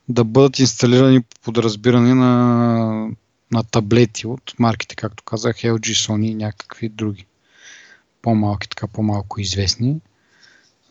да 0.10 0.24
бъдат 0.24 0.60
инсталирани 0.60 1.22
по 1.22 1.40
подразбиране 1.42 2.14
на, 2.14 3.10
на 3.52 3.64
таблети 3.64 4.28
от 4.28 4.54
марките, 4.60 4.96
както 4.96 5.24
казах, 5.24 5.56
LG, 5.56 5.80
Sony 5.80 6.26
и 6.26 6.36
някакви 6.36 6.90
други 6.90 7.26
по-малки, 8.22 8.70
така 8.70 8.88
по-малко 8.88 9.42
известни. 9.42 10.00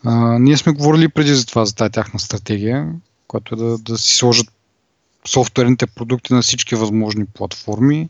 А, 0.05 0.39
ние 0.39 0.57
сме 0.57 0.73
говорили 0.73 1.09
преди 1.09 1.35
за 1.35 1.47
това, 1.47 1.65
за 1.65 1.75
тази 1.75 1.93
тяхна 1.93 2.21
стратегия, 2.21 2.93
която 3.29 3.55
е 3.55 3.59
да, 3.59 3.79
да 3.79 3.99
си 3.99 4.17
сложат 4.17 4.47
софтуерните 5.27 5.87
продукти 5.87 6.35
на 6.35 6.43
всички 6.43 6.75
възможни 6.75 7.25
платформи. 7.27 8.09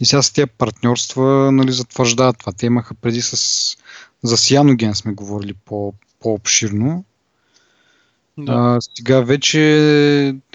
И 0.00 0.06
сега 0.06 0.22
с 0.22 0.32
тези 0.32 0.46
партньорства 0.46 1.52
нали, 1.52 1.72
затвърждават 1.72 2.38
това. 2.38 2.52
Те 2.52 2.66
имаха 2.66 2.94
преди 2.94 3.22
с... 3.22 3.36
За 4.22 4.36
Cyanogen 4.36 4.92
сме 4.92 5.12
говорили 5.12 5.54
по, 5.64 5.94
по-обширно. 6.20 7.04
Да. 8.38 8.52
А, 8.52 8.78
сега 8.80 9.20
вече 9.20 9.60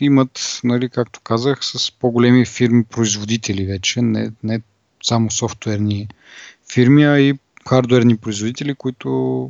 имат, 0.01 0.59
нали, 0.63 0.89
както 0.89 1.21
казах, 1.21 1.59
с 1.61 1.91
по-големи 1.91 2.45
фирми 2.45 2.83
производители 2.83 3.65
вече, 3.65 4.01
не, 4.01 4.31
не 4.43 4.61
само 5.03 5.31
софтуерни 5.31 6.07
фирми, 6.73 7.03
а 7.03 7.19
и 7.19 7.33
хардуерни 7.69 8.17
производители, 8.17 8.75
които 8.75 9.49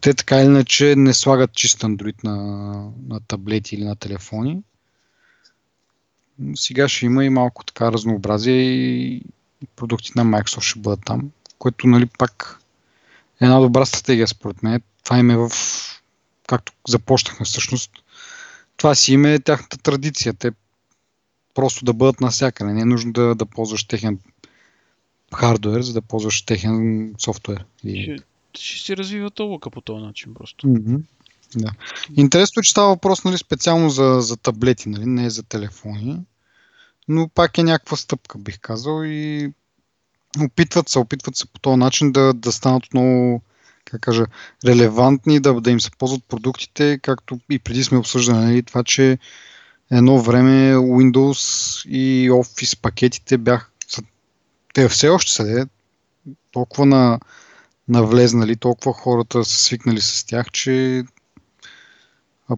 те 0.00 0.14
така 0.14 0.36
или 0.36 0.46
иначе 0.46 0.96
не 0.96 1.14
слагат 1.14 1.52
чист 1.52 1.80
Android 1.80 2.24
на, 2.24 2.36
на 3.08 3.20
таблети 3.20 3.74
или 3.74 3.84
на 3.84 3.96
телефони. 3.96 4.62
Сега 6.54 6.88
ще 6.88 7.06
има 7.06 7.24
и 7.24 7.30
малко 7.30 7.64
така 7.64 7.92
разнообразие 7.92 8.62
и 8.62 9.22
продукти 9.76 10.12
на 10.16 10.24
Microsoft 10.24 10.60
ще 10.60 10.80
бъдат 10.80 11.00
там, 11.04 11.30
което 11.58 11.86
нали 11.86 12.06
пак 12.06 12.60
е 13.40 13.44
една 13.44 13.60
добра 13.60 13.86
стратегия 13.86 14.28
според 14.28 14.62
мен. 14.62 14.82
Това 15.04 15.18
им 15.18 15.30
е 15.30 15.36
в, 15.36 15.50
както 16.46 16.72
започнахме 16.88 17.46
всъщност, 17.46 17.90
това 18.76 18.94
си 18.94 19.12
име 19.12 19.34
е 19.34 19.40
тяхната 19.40 19.78
традиция. 19.78 20.34
Те 20.34 20.52
просто 21.54 21.84
да 21.84 21.92
бъдат 21.92 22.20
навсякъде. 22.20 22.72
Не 22.72 22.80
е 22.80 22.84
нужно 22.84 23.12
да, 23.12 23.34
да 23.34 23.46
ползваш 23.46 23.84
техен 23.84 24.18
хардуер, 25.34 25.82
за 25.82 25.92
да 25.92 26.02
ползваш 26.02 26.42
техен 26.42 27.14
софтуер. 27.18 27.64
Ще, 27.78 28.16
ще 28.54 28.84
си 28.84 28.96
развиват 28.96 29.40
облака 29.40 29.70
по 29.70 29.80
този 29.80 30.04
начин 30.04 30.34
просто. 30.34 30.66
Mm-hmm. 30.66 31.00
Да. 31.56 31.72
Интересно 32.16 32.60
е, 32.60 32.62
че 32.62 32.70
става 32.70 32.88
въпрос 32.88 33.24
нали, 33.24 33.38
специално 33.38 33.90
за, 33.90 34.18
за 34.20 34.36
таблети, 34.36 34.88
нали, 34.88 35.06
не 35.06 35.30
за 35.30 35.42
телефони, 35.42 36.20
но 37.08 37.28
пак 37.28 37.58
е 37.58 37.62
някаква 37.62 37.96
стъпка, 37.96 38.38
бих 38.38 38.60
казал, 38.60 39.02
и 39.04 39.52
опитват 40.40 40.88
се, 40.88 40.98
опитват 40.98 41.36
се 41.36 41.46
по 41.46 41.60
този 41.60 41.76
начин 41.76 42.12
да, 42.12 42.32
да 42.34 42.52
станат 42.52 42.86
отново 42.86 43.42
как 43.84 44.00
кажа, 44.00 44.26
релевантни, 44.64 45.40
да, 45.40 45.60
да 45.60 45.70
им 45.70 45.80
се 45.80 45.90
ползват 45.98 46.24
продуктите, 46.24 46.98
както 47.02 47.40
и 47.50 47.58
преди 47.58 47.84
сме 47.84 47.98
обсъждали, 47.98 48.36
нали, 48.36 48.62
това, 48.62 48.84
че 48.84 49.18
едно 49.90 50.18
време 50.18 50.74
Windows 50.74 51.88
и 51.88 52.30
Office 52.30 52.80
пакетите 52.80 53.38
бях, 53.38 53.69
те 54.72 54.88
все 54.88 55.08
още 55.08 55.32
са, 55.32 55.66
толкова 56.52 56.86
на, 56.86 57.20
навлезнали, 57.88 58.56
толкова 58.56 58.92
хората 58.92 59.44
са 59.44 59.58
свикнали 59.58 60.00
с 60.00 60.24
тях, 60.26 60.50
че 60.52 61.04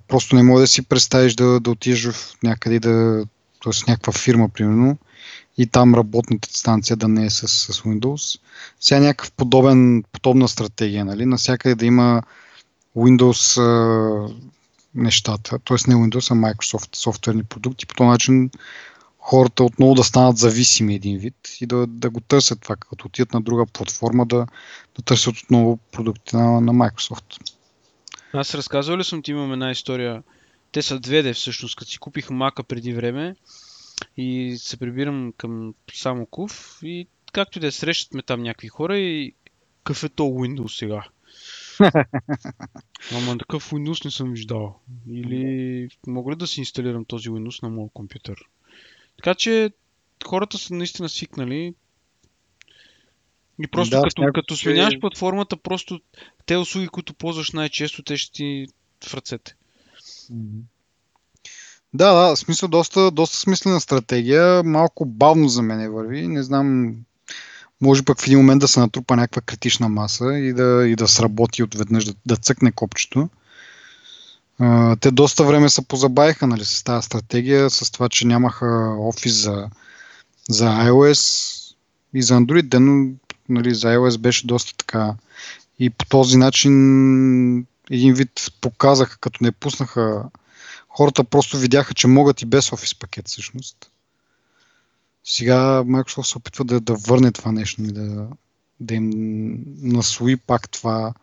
просто 0.09 0.37
не 0.37 0.43
може 0.43 0.61
да 0.61 0.67
си 0.67 0.83
представиш 0.83 1.35
да, 1.35 1.61
да 1.61 1.71
отидеш 1.71 2.11
в 2.11 2.37
някъде, 2.43 2.81
да, 2.81 3.25
т.е. 3.65 3.91
някаква 3.91 4.13
фирма, 4.13 4.49
примерно, 4.49 4.99
и 5.59 5.67
там 5.67 5.95
работната 5.95 6.49
станция 6.53 6.97
да 6.97 7.09
не 7.09 7.27
е 7.27 7.31
с, 7.31 7.49
с 7.49 7.81
Windows. 7.81 8.41
Сега 8.81 9.01
някакъв 9.01 9.33
подобен, 9.33 10.05
подобна 10.13 10.49
стратегия, 10.49 11.05
нали? 11.05 11.27
Насякъде 11.27 11.75
да 11.75 11.87
има 11.87 12.23
Windows 12.97 13.61
а, 13.61 14.35
нещата, 14.95 15.59
т.е. 15.59 15.77
не 15.91 15.95
Windows, 15.95 16.31
а 16.31 16.35
Microsoft 16.35 16.97
софтуерни 16.97 17.43
продукти. 17.43 17.87
По 17.87 17.95
този 17.95 18.09
начин 18.09 18.51
хората 19.23 19.65
отново 19.65 19.95
да 19.95 20.05
станат 20.05 20.37
зависими 20.37 20.95
един 20.95 21.19
вид 21.19 21.35
и 21.61 21.67
да, 21.67 21.87
да 21.87 22.11
го 22.11 22.21
търсят 22.21 22.61
това, 22.61 22.77
като 22.77 23.07
отидат 23.07 23.33
на 23.33 23.41
друга 23.41 23.67
платформа, 23.67 24.27
да, 24.27 24.47
да 24.97 25.03
търсят 25.05 25.37
отново 25.37 25.77
продукти 25.93 26.37
на, 26.37 26.61
на 26.61 26.73
Microsoft. 26.73 27.55
Аз 28.33 28.55
разказвал 28.55 28.99
ли 28.99 29.05
съм 29.05 29.23
ти 29.23 29.31
имам 29.31 29.53
една 29.53 29.71
история. 29.71 30.23
Те 30.73 30.83
са 30.83 31.01
две 31.01 31.23
де 31.23 31.33
всъщност, 31.33 31.77
като 31.77 31.91
си 31.91 31.99
купих 31.99 32.31
мака 32.31 32.63
преди 32.63 32.95
време 32.95 33.37
и 34.17 34.57
се 34.59 34.77
прибирам 34.77 35.33
към 35.37 35.75
Самоков 35.95 36.79
и 36.83 37.07
както 37.33 37.59
и 37.59 37.61
да 37.61 37.73
срещат 37.73 38.15
ме 38.15 38.23
там 38.23 38.43
някакви 38.43 38.69
хора 38.69 38.99
и 38.99 39.35
какъв 39.79 40.05
е 40.05 40.09
то 40.09 40.23
Windows 40.23 40.79
сега? 40.79 41.05
Ама 43.13 43.39
такъв 43.39 43.71
Windows 43.71 44.05
не 44.05 44.11
съм 44.11 44.33
виждал. 44.33 44.79
Или 45.09 45.89
мога 46.07 46.33
ли 46.33 46.37
да 46.37 46.47
си 46.47 46.61
инсталирам 46.61 47.05
този 47.05 47.29
Windows 47.29 47.63
на 47.63 47.69
моят 47.69 47.93
компютър? 47.95 48.37
Така 49.17 49.35
че 49.35 49.71
хората 50.27 50.59
са 50.59 50.75
наистина 50.75 51.09
свикнали. 51.09 51.75
И 53.63 53.67
просто 53.67 53.97
да, 53.97 54.03
като, 54.03 54.23
като 54.35 54.57
сменяш 54.57 55.01
платформата, 55.01 55.57
просто 55.57 56.01
те 56.47 56.57
услуги, 56.57 56.89
които 56.89 57.15
ползваш 57.15 57.53
най-често, 57.53 58.03
те 58.03 58.17
ще 58.17 58.33
ти 58.33 58.67
в 59.07 59.15
ръцете. 59.15 59.55
Да, 61.95 62.13
да, 62.13 62.37
смисъл 62.37 62.69
доста, 62.69 63.11
доста 63.11 63.37
смислена 63.37 63.81
стратегия. 63.81 64.63
Малко 64.63 65.07
бавно 65.07 65.49
за 65.49 65.63
мен 65.63 65.93
върви. 65.93 66.29
Не 66.29 66.43
знам, 66.43 66.97
може 67.81 68.05
пък 68.05 68.21
в 68.21 68.27
един 68.27 68.39
момент 68.39 68.61
да 68.61 68.69
се 68.69 68.81
натрупа 68.81 69.17
някаква 69.17 69.43
критична 69.43 69.89
маса 69.89 70.39
и 70.39 70.53
да, 70.53 70.89
и 70.89 70.97
да 70.97 71.09
сработи 71.09 71.63
отведнъж, 71.63 72.05
да, 72.05 72.15
да 72.27 72.37
цъкне 72.37 72.73
копчето 72.73 73.29
те 75.01 75.11
доста 75.11 75.45
време 75.45 75.69
се 75.69 75.89
позабавиха 75.89 76.47
нали, 76.47 76.65
с 76.65 76.85
тази 76.85 77.07
стратегия, 77.07 77.71
с 77.71 77.91
това, 77.91 78.09
че 78.09 78.27
нямаха 78.27 78.97
офис 78.99 79.33
за, 79.43 79.69
за 80.49 80.65
iOS 80.65 81.75
и 82.15 82.23
за 82.23 82.35
Android, 82.35 82.79
но 82.79 83.15
нали, 83.49 83.75
за 83.75 83.89
iOS 83.89 84.19
беше 84.19 84.47
доста 84.47 84.77
така. 84.77 85.15
И 85.79 85.91
по 85.91 86.05
този 86.07 86.37
начин 86.37 87.67
един 87.91 88.15
вид 88.15 88.53
показаха, 88.61 89.19
като 89.19 89.45
не 89.45 89.53
пуснаха, 89.53 90.25
хората 90.89 91.25
просто 91.25 91.59
видяха, 91.59 91.95
че 91.95 92.07
могат 92.07 92.43
и 92.43 92.47
без 92.47 92.73
офис 92.73 92.95
пакет 92.95 93.29
всъщност. 93.29 93.91
Сега 95.25 95.83
Microsoft 95.85 96.23
се 96.23 96.39
опитва 96.39 96.65
да, 96.65 96.81
да 96.81 96.95
върне 96.95 97.33
това 97.33 97.53
нещо, 97.53 97.83
нали, 97.83 97.93
да, 97.93 98.29
да 98.81 98.95
им 98.95 99.11
насои 99.83 100.37
пак 100.37 100.69
това, 100.69 101.15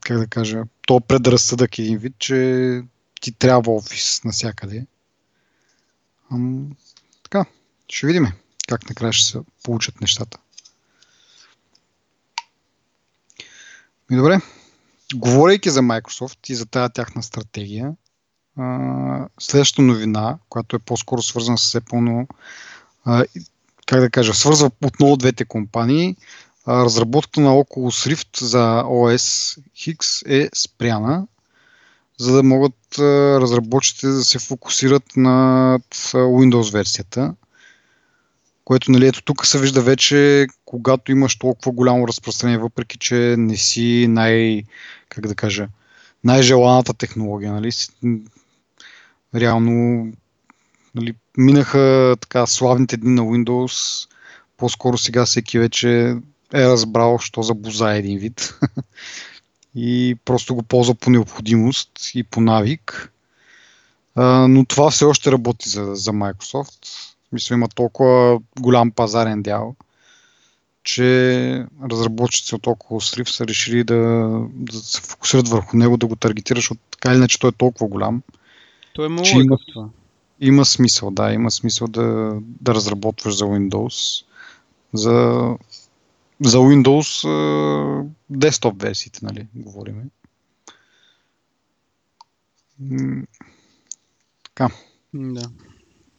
как 0.00 0.18
да 0.18 0.26
кажа, 0.26 0.62
то 0.86 1.00
предразсъдък 1.00 1.78
един 1.78 1.98
вид, 1.98 2.14
че 2.18 2.82
ти 3.20 3.32
трябва 3.32 3.72
офис 3.72 4.24
навсякъде. 4.24 4.86
Ам, 6.32 6.70
така, 7.22 7.44
ще 7.88 8.06
видим 8.06 8.26
как 8.68 8.88
накрая 8.88 9.12
ще 9.12 9.26
се 9.26 9.38
получат 9.62 10.00
нещата. 10.00 10.38
И 14.10 14.16
добре, 14.16 14.40
говорейки 15.14 15.70
за 15.70 15.80
Microsoft 15.80 16.50
и 16.50 16.54
за 16.54 16.66
тази 16.66 16.92
тяхна 16.92 17.22
стратегия, 17.22 17.94
следващата 19.40 19.82
новина, 19.82 20.38
която 20.48 20.76
е 20.76 20.78
по-скоро 20.78 21.22
свързана 21.22 21.58
с 21.58 21.80
Apple, 21.80 22.00
но 22.00 22.26
как 23.86 24.00
да 24.00 24.10
кажа, 24.10 24.34
свързва 24.34 24.70
отново 24.84 25.16
двете 25.16 25.44
компании. 25.44 26.16
Разработката 26.68 27.40
на 27.40 27.50
Oculus 27.50 28.14
Rift 28.14 28.44
за 28.44 28.82
OS 28.82 29.58
X 29.76 30.28
е 30.30 30.48
спряна, 30.54 31.26
за 32.18 32.32
да 32.32 32.42
могат 32.42 32.98
разработчиците 32.98 34.06
да 34.06 34.24
се 34.24 34.38
фокусират 34.38 35.16
на 35.16 35.78
Windows 36.12 36.72
версията. 36.72 37.34
Което, 38.64 38.90
нали, 38.90 39.06
ето 39.06 39.22
тук 39.22 39.46
се 39.46 39.60
вижда 39.60 39.82
вече, 39.82 40.46
когато 40.64 41.12
имаш 41.12 41.38
толкова 41.38 41.72
голямо 41.72 42.08
разпространение, 42.08 42.58
въпреки 42.58 42.98
че 42.98 43.34
не 43.38 43.56
си 43.56 44.06
най, 44.08 44.62
как 45.08 45.26
да 45.26 45.34
кажа, 45.34 45.68
най-желаната 46.24 46.94
технология, 46.94 47.52
нали? 47.52 47.70
Реално 49.34 50.06
нали, 50.94 51.14
минаха 51.36 52.16
така 52.20 52.46
славните 52.46 52.96
дни 52.96 53.10
на 53.10 53.22
Windows, 53.22 54.08
по-скоро 54.56 54.98
сега 54.98 55.26
всеки 55.26 55.58
вече 55.58 56.16
е 56.54 56.68
разбрал, 56.68 57.18
що 57.18 57.42
за 57.42 57.54
боза 57.54 57.94
е 57.94 57.98
един 57.98 58.18
вид. 58.18 58.58
и 59.74 60.16
просто 60.24 60.54
го 60.54 60.62
ползва 60.62 60.94
по 60.94 61.10
необходимост 61.10 61.90
и 62.14 62.22
по 62.22 62.40
навик. 62.40 63.12
А, 64.14 64.48
но 64.48 64.64
това 64.64 64.90
все 64.90 65.04
още 65.04 65.32
работи 65.32 65.68
за, 65.68 65.94
за 65.94 66.12
Microsoft. 66.12 66.86
Мисля, 67.32 67.54
има 67.54 67.68
толкова 67.68 68.40
голям 68.60 68.90
пазарен 68.90 69.42
дял, 69.42 69.74
че 70.82 71.66
разработчици 71.90 72.54
от 72.54 72.66
около 72.66 73.00
Srift 73.00 73.28
са 73.28 73.46
решили 73.46 73.84
да, 73.84 74.30
да 74.52 74.78
се 74.78 75.00
фокусират 75.00 75.48
върху 75.48 75.76
него, 75.76 75.96
да 75.96 76.06
го 76.06 76.16
таргетираш, 76.16 76.62
защото 76.62 76.80
така 76.90 77.10
или 77.10 77.16
иначе 77.16 77.38
той 77.38 77.50
е 77.50 77.58
толкова 77.58 77.88
голям. 77.88 78.22
Той 78.92 79.06
е 79.06 79.08
много 79.08 79.28
има, 79.40 79.58
това. 79.72 79.88
Има 80.40 80.64
смисъл, 80.64 81.10
да, 81.10 81.32
има 81.32 81.50
смисъл 81.50 81.88
да, 81.88 82.36
да 82.60 82.74
разработваш 82.74 83.36
за 83.36 83.44
Windows. 83.44 84.24
За, 84.94 85.44
за 86.40 86.58
Windows 86.58 88.10
десктоп 88.30 88.82
версиите, 88.82 89.20
нали, 89.22 89.46
говориме. 89.54 90.04
Така. 94.44 94.68
Да. 95.14 95.50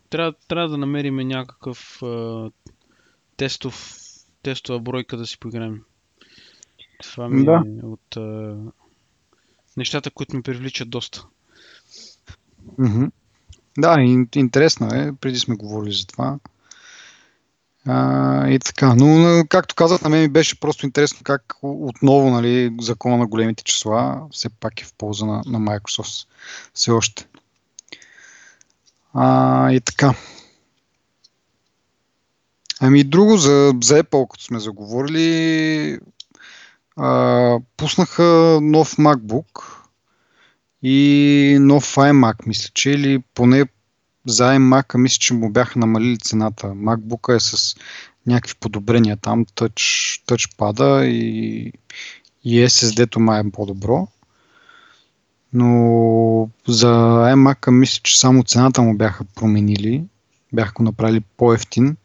Трябва, 0.09 0.33
трябва 0.47 0.69
да 0.69 0.77
намерим 0.77 1.15
някакъв 1.15 1.99
uh, 2.01 2.51
тестов, 3.37 3.97
тестова 4.43 4.79
бройка 4.79 5.17
да 5.17 5.27
си 5.27 5.39
поиграем. 5.39 5.81
Това 7.01 7.29
ми 7.29 7.45
да. 7.45 7.63
е 7.65 7.85
от 7.85 8.15
uh, 8.15 8.71
нещата, 9.77 10.11
които 10.11 10.35
ми 10.35 10.41
привличат 10.41 10.89
доста. 10.89 11.25
Mm-hmm. 12.79 13.11
Да, 13.77 14.01
интересно 14.35 14.87
е. 14.87 15.13
Преди 15.21 15.39
сме 15.39 15.55
говорили 15.55 15.93
за 15.93 16.07
това. 16.07 16.39
А, 17.87 18.47
и 18.49 18.59
така. 18.59 18.95
Но, 18.95 19.43
както 19.49 19.75
казах, 19.75 20.01
на 20.01 20.09
мен 20.09 20.21
ми 20.21 20.27
беше 20.27 20.59
просто 20.59 20.85
интересно 20.85 21.19
как 21.23 21.53
отново 21.61 22.29
нали, 22.29 22.75
закона 22.81 23.17
на 23.17 23.27
големите 23.27 23.63
числа 23.63 24.21
все 24.31 24.49
пак 24.49 24.81
е 24.81 24.85
в 24.85 24.93
полза 24.93 25.25
на, 25.25 25.41
на 25.45 25.59
Microsoft. 25.59 26.27
Все 26.73 26.91
още. 26.91 27.27
А, 29.13 29.71
и 29.71 29.81
така. 29.81 30.13
Ами 32.79 33.03
друго 33.03 33.37
за, 33.37 33.73
за 33.83 34.03
Apple, 34.03 34.31
като 34.31 34.43
сме 34.43 34.59
заговорили, 34.59 35.99
а, 36.95 37.59
пуснаха 37.77 38.59
нов 38.61 38.95
MacBook 38.97 39.63
и 40.83 41.57
нов 41.61 41.95
iMac, 41.95 42.35
мисля, 42.47 42.71
че 42.73 42.91
или 42.91 43.23
поне 43.33 43.65
за 44.27 44.43
iMac, 44.43 44.97
мисля, 44.97 45.17
че 45.19 45.33
му 45.33 45.49
бяха 45.49 45.79
намалили 45.79 46.17
цената. 46.17 46.67
MacBook 46.67 47.35
е 47.35 47.39
с 47.39 47.75
някакви 48.27 48.55
подобрения 48.59 49.17
там, 49.17 49.45
touch, 49.45 50.21
touchpad 50.27 51.03
и, 51.03 51.73
и 52.43 52.65
SSD-то 52.65 53.19
май 53.19 53.39
е 53.39 53.51
по-добро. 53.51 54.07
Но 55.53 56.49
за 56.67 56.87
iMac 57.33 57.71
мисля, 57.71 57.99
че 58.03 58.19
само 58.19 58.43
цената 58.43 58.81
му 58.81 58.97
бяха 58.97 59.23
променили. 59.35 60.03
Бяха 60.53 60.73
го 60.73 60.83
направили 60.83 61.19
по-ефтин. 61.19 61.97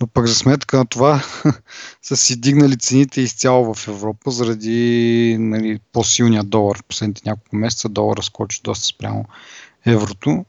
Но 0.00 0.06
пък 0.06 0.26
за 0.26 0.34
сметка 0.34 0.76
на 0.76 0.86
това 0.86 1.22
са 2.02 2.16
си 2.16 2.40
дигнали 2.40 2.76
цените 2.76 3.20
изцяло 3.20 3.74
в 3.74 3.88
Европа 3.88 4.30
заради 4.30 5.36
нали, 5.40 5.80
по-силния 5.92 6.44
долар. 6.44 6.78
В 6.78 6.84
последните 6.84 7.22
няколко 7.26 7.56
месеца 7.56 7.88
долара 7.88 8.22
скочи 8.22 8.60
доста 8.64 8.86
спрямо 8.86 9.24
еврото. 9.86 10.44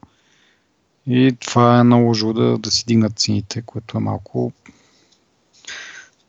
И 1.08 1.36
това 1.40 1.80
е 1.80 1.84
наложило 1.84 2.34
да, 2.34 2.58
да 2.58 2.72
си 2.72 2.86
дигнат 2.86 3.20
цените, 3.20 3.62
което 3.62 3.98
е 3.98 4.02
малко 4.02 4.52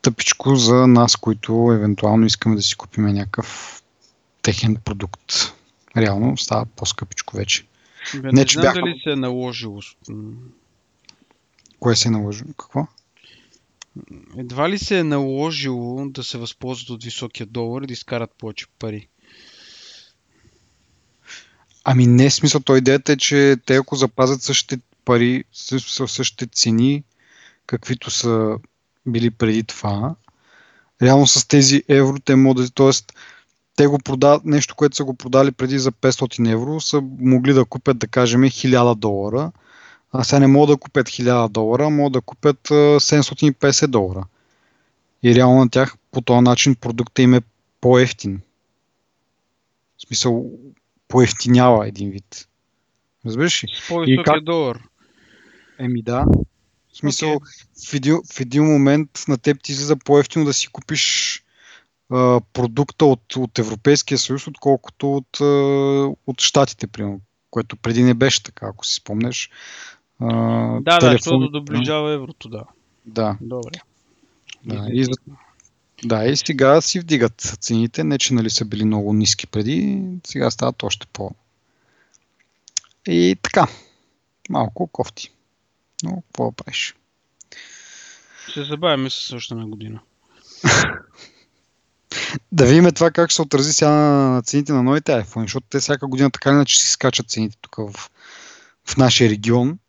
тъпичко 0.01 0.55
за 0.55 0.87
нас, 0.87 1.15
които 1.15 1.71
евентуално 1.73 2.25
искаме 2.25 2.55
да 2.55 2.61
си 2.61 2.75
купим 2.75 3.05
някакъв 3.05 3.81
техен 4.41 4.75
продукт. 4.75 5.33
Реално 5.97 6.37
става 6.37 6.65
по-скъпичко 6.65 7.37
вече. 7.37 7.65
Бе, 8.13 8.21
не, 8.21 8.31
не 8.31 8.45
че 8.45 8.53
знам 8.53 8.63
бяха... 8.63 8.81
дали 8.81 8.99
се 9.03 9.11
е 9.11 9.15
наложило. 9.15 9.79
Кое 11.79 11.95
се 11.95 12.07
е 12.07 12.11
наложило? 12.11 12.49
Какво? 12.57 12.87
Едва 14.37 14.69
ли 14.69 14.79
се 14.79 14.99
е 14.99 15.03
наложило 15.03 16.09
да 16.09 16.23
се 16.23 16.37
възползват 16.37 16.89
от 16.89 17.03
високия 17.03 17.47
долар 17.47 17.81
и 17.81 17.87
да 17.87 17.93
изкарат 17.93 18.31
повече 18.37 18.65
пари? 18.79 19.07
Ами 21.91 22.07
не, 22.07 22.25
е 22.25 22.29
смисъл, 22.29 22.61
то 22.61 22.75
идеята 22.75 23.11
е, 23.11 23.17
че 23.17 23.57
те 23.65 23.75
ако 23.75 23.95
запазят 23.95 24.41
същите 24.41 24.79
пари, 25.05 25.43
същите 26.07 26.47
цени, 26.47 27.03
каквито 27.65 28.11
са 28.11 28.57
били 29.05 29.31
преди 29.31 29.63
това, 29.63 30.15
реално 31.01 31.27
с 31.27 31.47
тези 31.47 31.83
евро 31.87 32.19
те 32.19 32.35
могат 32.35 32.65
да, 32.65 32.71
т.е. 32.71 33.13
те 33.75 33.87
го 33.87 33.99
продават, 33.99 34.45
нещо, 34.45 34.75
което 34.75 34.95
са 34.95 35.03
го 35.03 35.13
продали 35.13 35.51
преди 35.51 35.79
за 35.79 35.91
500 35.91 36.51
евро, 36.51 36.81
са 36.81 37.01
могли 37.19 37.53
да 37.53 37.65
купят, 37.65 37.97
да 37.97 38.07
кажем, 38.07 38.41
1000 38.41 38.95
долара, 38.95 39.51
а 40.11 40.23
сега 40.23 40.39
не 40.39 40.47
могат 40.47 40.69
да 40.69 40.77
купят 40.77 41.07
1000 41.07 41.49
долара, 41.49 41.89
могат 41.89 42.13
да 42.13 42.21
купят 42.21 42.67
750 42.67 43.87
долара. 43.87 44.23
И 45.23 45.35
реално 45.35 45.59
на 45.59 45.69
тях 45.69 45.95
по 46.11 46.21
този 46.21 46.41
начин 46.41 46.75
продукта 46.75 47.21
им 47.21 47.33
е 47.33 47.41
по-ефтин. 47.81 48.41
В 49.97 50.07
смисъл, 50.07 50.51
поевтинява 51.09 51.87
един 51.87 52.11
вид. 52.11 52.47
Разбираш 53.25 53.63
ли? 53.63 53.67
По-високия 53.89 54.23
как... 54.23 54.43
долар. 54.43 54.79
Еми 55.79 56.01
да. 56.01 56.25
В 56.93 56.97
смисъл, 56.97 57.29
okay. 57.29 57.89
в, 57.89 57.93
един, 57.93 58.17
в 58.33 58.39
един 58.39 58.63
момент 58.63 59.09
на 59.27 59.37
теб 59.37 59.57
ти 59.63 59.71
излиза 59.71 59.95
по-ефтино 59.95 60.45
да 60.45 60.53
си 60.53 60.67
купиш 60.67 61.43
а, 62.09 62.41
продукта 62.53 63.05
от, 63.05 63.35
от 63.35 63.59
Европейския 63.59 64.17
съюз, 64.17 64.47
отколкото 64.47 65.15
от, 65.15 65.41
а, 65.41 65.45
от 66.27 66.41
Штатите, 66.41 66.87
примерно. 66.87 67.21
Което 67.49 67.75
преди 67.75 68.03
не 68.03 68.13
беше 68.13 68.43
така, 68.43 68.67
ако 68.67 68.85
си 68.85 68.95
спомнеш. 68.95 69.49
А, 70.19 70.27
да, 70.81 70.99
телефон... 70.99 71.09
да, 71.09 71.11
защото 71.11 71.51
доближава 71.51 72.13
еврото, 72.13 72.49
да. 72.49 72.63
Да. 73.05 73.37
Добре. 73.41 73.79
Да, 74.65 74.87
и, 74.91 75.03
за... 75.03 75.11
да, 76.03 76.25
и 76.25 76.37
сега 76.37 76.81
си 76.81 76.99
вдигат 76.99 77.57
цените, 77.59 78.03
не 78.03 78.17
че 78.17 78.33
нали 78.33 78.49
са 78.49 78.65
били 78.65 78.85
много 78.85 79.13
ниски 79.13 79.47
преди, 79.47 80.01
сега 80.27 80.51
стават 80.51 80.83
още 80.83 81.07
по... 81.13 81.31
И 83.07 83.37
така, 83.41 83.67
малко 84.49 84.87
кофти. 84.87 85.31
Но 86.03 86.21
какво 86.21 86.51
правиш? 86.51 86.95
Ще 88.49 88.63
забавяме 88.63 89.09
се 89.09 89.27
също 89.27 89.55
на 89.55 89.67
година. 89.67 89.99
да 92.51 92.65
видим 92.65 92.91
това 92.91 93.11
как 93.11 93.31
се 93.31 93.41
отрази 93.41 93.73
сега 93.73 93.89
на 93.89 94.41
цените 94.41 94.73
на 94.73 94.83
новите 94.83 95.11
iPhone, 95.11 95.41
защото 95.41 95.67
те 95.69 95.79
всяка 95.79 96.07
година 96.07 96.31
така 96.31 96.49
иначе 96.49 96.81
си 96.81 96.89
скачат 96.89 97.29
цените 97.29 97.57
тук 97.61 97.75
в, 97.75 98.09
в 98.85 98.97
нашия 98.97 99.29
регион 99.29 99.79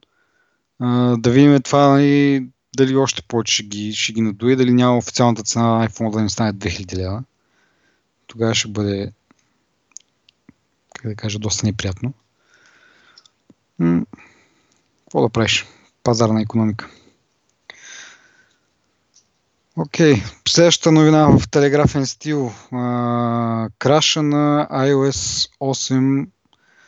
да 1.18 1.30
видим 1.30 1.62
това 1.62 1.88
нали, 1.88 2.48
дали 2.76 2.96
още 2.96 3.22
повече 3.22 3.54
ще 3.54 3.62
ги, 3.62 3.92
ще 3.92 4.12
ги 4.12 4.20
надуе, 4.20 4.56
дали 4.56 4.72
няма 4.72 4.96
официалната 4.96 5.42
цена 5.42 5.66
на 5.66 5.88
iPhone 5.88 6.12
да 6.12 6.22
не 6.22 6.28
стане 6.28 6.54
2000 6.54 6.96
лева. 6.96 7.22
Тогава 8.26 8.54
ще 8.54 8.68
бъде, 8.68 9.12
как 10.94 11.10
да 11.10 11.16
кажа, 11.16 11.38
доста 11.38 11.66
неприятно. 11.66 12.12
М- 13.78 14.06
какво 15.04 15.22
да 15.22 15.28
правиш? 15.28 15.66
Пазарна 16.02 16.42
економика. 16.42 16.90
Окей, 19.76 20.14
okay. 20.14 20.32
следващата 20.48 20.92
новина 20.92 21.26
в 21.26 21.48
телеграфен 21.50 22.06
стил. 22.06 22.52
Краша 23.78 24.22
на 24.22 24.68
iOS 24.72 25.50
8 25.60 26.26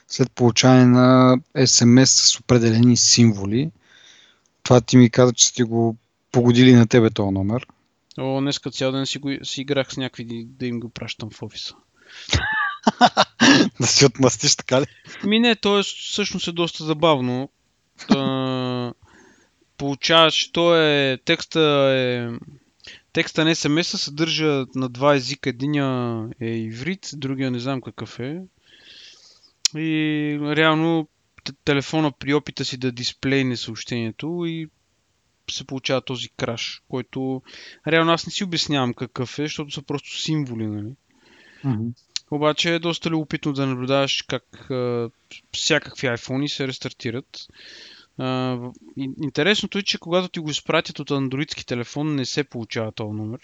след 0.08 0.32
получаване 0.32 0.86
на 0.86 1.36
SMS 1.56 2.04
с 2.04 2.40
определени 2.40 2.96
символи. 2.96 3.70
Това 4.62 4.80
ти 4.80 4.96
ми 4.96 5.10
каза, 5.10 5.32
че 5.32 5.46
сте 5.46 5.62
го 5.62 5.96
погодили 6.32 6.72
на 6.72 6.86
тебе 6.86 7.10
този 7.10 7.30
номер. 7.30 7.66
О, 8.18 8.40
днеска 8.40 8.70
цял 8.70 8.92
ден 8.92 9.06
си, 9.06 9.18
го, 9.18 9.30
си 9.42 9.60
играх 9.60 9.92
с 9.92 9.96
някакви 9.96 10.44
да 10.44 10.66
им 10.66 10.80
го 10.80 10.88
пращам 10.88 11.30
в 11.30 11.42
офиса. 11.42 11.74
да 13.80 13.86
си 13.86 14.04
отмъстиш, 14.04 14.56
така 14.56 14.80
ли? 14.80 14.84
Ми 15.24 15.38
не, 15.38 15.56
то 15.56 15.78
е 15.78 15.82
всъщност 15.82 16.48
е 16.48 16.52
доста 16.52 16.84
забавно. 16.84 17.48
Та, 18.08 18.92
получаваш, 19.78 20.50
то 20.52 20.76
е, 20.76 21.18
текста 21.24 21.60
е, 21.60 22.28
текста 23.12 23.44
на 23.44 23.50
SMS 23.50 23.96
съдържа 23.96 24.64
на 24.74 24.88
два 24.88 25.14
езика. 25.14 25.50
Единия 25.50 26.22
е 26.40 26.48
иврит, 26.48 27.10
другия 27.12 27.50
не 27.50 27.58
знам 27.58 27.80
какъв 27.80 28.20
е. 28.20 28.42
И 29.76 30.38
реално 30.42 31.08
телефона 31.64 32.12
при 32.12 32.34
опита 32.34 32.64
си 32.64 32.76
да 32.76 32.92
дисплейне 32.92 33.56
съобщението 33.56 34.44
и 34.46 34.68
се 35.50 35.66
получава 35.66 36.00
този 36.00 36.28
краш, 36.28 36.82
който 36.88 37.42
реално 37.86 38.12
аз 38.12 38.26
не 38.26 38.32
си 38.32 38.44
обяснявам 38.44 38.94
какъв 38.94 39.38
е, 39.38 39.42
защото 39.42 39.70
са 39.70 39.82
просто 39.82 40.20
символи, 40.20 40.66
нали? 40.66 40.94
Mm-hmm. 41.64 41.92
Обаче 42.30 42.74
е 42.74 42.78
доста 42.78 43.10
любопитно 43.10 43.52
да 43.52 43.66
наблюдаваш 43.66 44.22
как 44.22 44.70
а, 44.70 45.10
всякакви 45.52 46.06
iPhone 46.06 46.46
се 46.46 46.68
рестартират. 46.68 47.46
А, 48.18 48.58
интересното 49.22 49.78
е, 49.78 49.82
че 49.82 49.98
когато 49.98 50.28
ти 50.28 50.40
го 50.40 50.50
изпратят 50.50 50.98
от 50.98 51.10
андроидски 51.10 51.66
телефон, 51.66 52.14
не 52.14 52.24
се 52.24 52.44
получава 52.44 52.92
този 52.92 53.12
номер. 53.12 53.40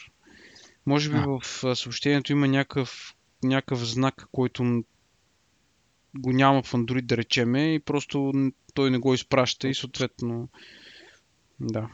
Може 0.87 1.11
би 1.11 1.17
а. 1.17 1.27
в 1.27 1.77
съобщението 1.77 2.33
има 2.33 2.49
някакъв, 2.49 3.15
някакъв 3.43 3.85
знак, 3.85 4.27
който 4.33 4.83
го 6.17 6.33
няма 6.33 6.63
в 6.63 6.73
Android, 6.73 7.03
да 7.03 7.17
речеме, 7.17 7.75
и 7.75 7.81
просто 7.81 8.33
той 8.75 8.91
не 8.91 8.99
го 8.99 9.15
изпраща 9.15 9.69
и 9.69 9.75
съответно 9.75 10.49
да. 11.61 11.89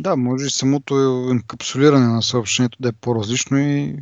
Да, 0.00 0.16
може 0.16 0.46
и 0.46 0.50
самото 0.50 0.94
енкапсулиране 1.30 2.06
на 2.06 2.22
съобщението 2.22 2.78
да 2.80 2.88
е 2.88 2.92
по-различно 2.92 3.58
и, 3.58 3.96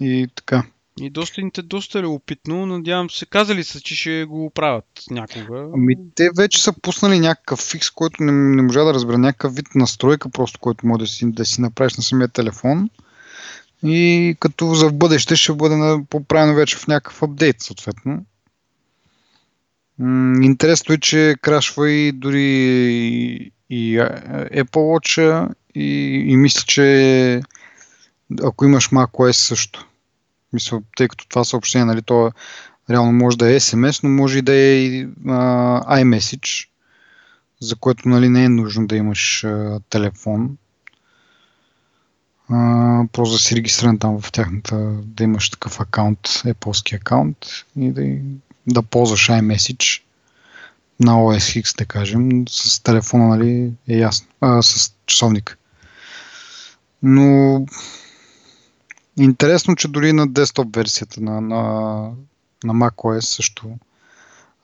и 0.00 0.28
така. 0.34 0.66
И 1.00 1.10
доста, 1.10 1.42
доста 1.62 2.02
любопитно. 2.02 2.66
Надявам 2.66 3.10
се, 3.10 3.26
казали 3.26 3.64
са, 3.64 3.80
че 3.80 3.94
ще 3.94 4.24
го 4.24 4.44
оправят 4.44 4.84
някога. 5.10 5.68
Ами 5.74 5.96
те 6.14 6.30
вече 6.36 6.62
са 6.62 6.72
пуснали 6.80 7.20
някакъв 7.20 7.60
фикс, 7.60 7.90
който 7.90 8.22
не, 8.22 8.32
не 8.32 8.62
можа 8.62 8.84
да 8.84 8.94
разбера 8.94 9.18
някакъв 9.18 9.54
вид 9.54 9.66
настройка, 9.74 10.28
просто 10.28 10.60
който 10.60 10.86
може 10.86 11.00
да 11.00 11.06
си, 11.06 11.32
да 11.32 11.44
си 11.44 11.60
направиш 11.60 11.96
на 11.96 12.02
самия 12.02 12.28
телефон. 12.28 12.90
И 13.84 14.36
като 14.40 14.74
за 14.74 14.88
в 14.88 14.94
бъдеще 14.94 15.36
ще 15.36 15.52
бъде 15.52 16.04
поправено 16.10 16.54
вече 16.54 16.76
в 16.76 16.86
някакъв 16.86 17.22
апдейт, 17.22 17.56
съответно. 17.60 18.24
Интересно 20.42 20.94
е, 20.94 20.98
че 20.98 21.34
крашва 21.42 21.90
и 21.90 22.12
дори 22.12 22.44
и 23.70 23.98
Apple 24.54 24.64
Watch 24.64 25.48
и, 25.74 26.24
и 26.26 26.36
мисля, 26.36 26.62
че 26.66 27.42
ако 28.42 28.64
имаш 28.64 28.90
macOS 28.90 29.32
също. 29.32 29.88
Мисля, 30.52 30.82
тъй 30.96 31.08
като 31.08 31.28
това 31.28 31.44
съобщение, 31.44 31.84
нали, 31.84 32.02
то 32.02 32.32
реално 32.90 33.12
може 33.12 33.38
да 33.38 33.54
е 33.54 33.60
SMS, 33.60 34.04
но 34.04 34.10
може 34.10 34.38
и 34.38 34.42
да 34.42 34.54
е 34.54 34.84
и 34.84 35.06
iMessage, 35.88 36.68
за 37.60 37.76
което 37.76 38.08
нали, 38.08 38.28
не 38.28 38.44
е 38.44 38.48
нужно 38.48 38.86
да 38.86 38.96
имаш 38.96 39.44
а, 39.44 39.80
телефон. 39.90 40.56
Просто 43.12 43.32
да 43.32 43.38
си 43.38 43.56
регистриран 43.56 43.98
там 43.98 44.20
в 44.20 44.32
тяхната, 44.32 44.76
да 45.02 45.24
имаш 45.24 45.50
такъв 45.50 45.80
акаунт, 45.80 46.20
Apple 46.22 46.96
акаунт 46.96 47.36
и 47.76 47.92
да, 47.92 48.02
да 48.66 48.82
ползваш 48.82 49.28
iMessage 49.28 50.02
на 51.00 51.12
OS 51.12 51.62
X, 51.62 51.78
да 51.78 51.86
кажем, 51.86 52.44
с 52.48 52.82
телефона, 52.82 53.28
нали, 53.28 53.72
е 53.88 53.96
ясно, 53.96 54.28
а, 54.40 54.62
с 54.62 54.94
часовник. 55.06 55.58
Но 57.02 57.66
интересно, 59.18 59.76
че 59.76 59.88
дори 59.88 60.12
на 60.12 60.26
десктоп 60.26 60.76
версията 60.76 61.20
на, 61.20 61.40
на, 61.40 61.62
на 62.64 62.74
macOS 62.74 63.20
също 63.20 63.78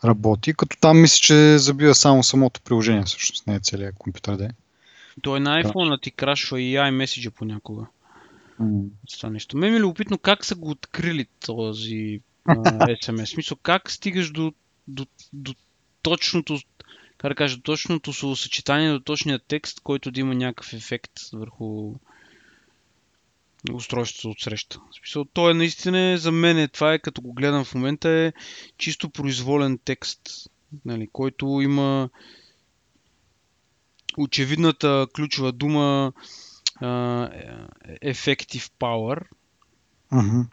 работи, 0.04 0.54
като 0.54 0.76
там 0.80 1.00
мисля, 1.00 1.18
че 1.20 1.58
забива 1.58 1.94
само 1.94 2.22
самото 2.22 2.60
приложение, 2.60 3.02
всъщност, 3.02 3.46
не 3.46 3.54
е 3.54 3.60
целият 3.60 3.94
компютър 3.98 4.36
да 4.36 4.44
е. 4.44 4.50
Той 5.22 5.37
е 5.37 5.40
на 5.40 5.62
iPhone 5.62 5.90
да. 5.90 6.00
ти 6.00 6.11
крашва 6.11 6.61
и 6.61 6.74
iMessage 6.74 7.30
понякога. 7.30 7.87
Mm. 8.61 8.88
Това 9.16 9.30
нещо. 9.30 9.56
Ме 9.56 9.70
ми 9.70 9.76
е 9.76 9.80
любопитно 9.80 10.18
как 10.18 10.44
са 10.44 10.54
го 10.54 10.70
открили 10.70 11.26
този 11.46 12.20
SMS. 12.46 13.24
Смисъл, 13.35 13.56
как 13.62 13.90
стигаш 13.90 14.30
до, 14.30 14.52
до, 14.88 15.06
до 15.33 15.54
точното, 16.02 16.59
как 17.18 17.30
да 17.30 17.35
кажа, 17.35 17.61
точното 17.62 18.12
словосъчетание 18.12 18.92
до 18.92 19.00
точния 19.00 19.38
текст, 19.38 19.80
който 19.80 20.11
да 20.11 20.20
има 20.20 20.35
някакъв 20.35 20.72
ефект 20.72 21.12
върху 21.33 21.94
устройството 23.72 24.30
от 24.30 24.40
среща. 24.40 24.80
Смисъл, 24.98 25.24
то 25.24 25.50
е 25.50 25.54
наистина 25.54 26.18
за 26.18 26.33
мен, 26.33 26.59
е, 26.59 26.68
това 26.68 26.94
е 26.94 26.98
като 26.98 27.22
го 27.22 27.33
гледам 27.33 27.64
в 27.64 27.74
момента 27.74 28.09
е 28.11 28.33
чисто 28.78 29.11
произволен 29.11 29.78
текст, 29.85 30.20
нали, 30.85 31.09
който 31.12 31.61
има 31.62 32.11
очевидната 34.18 35.07
ключова 35.14 35.53
дума 35.53 36.12
uh, 36.83 37.68
effective 38.05 38.70
power. 38.81 39.23
Uh-huh. 40.12 40.46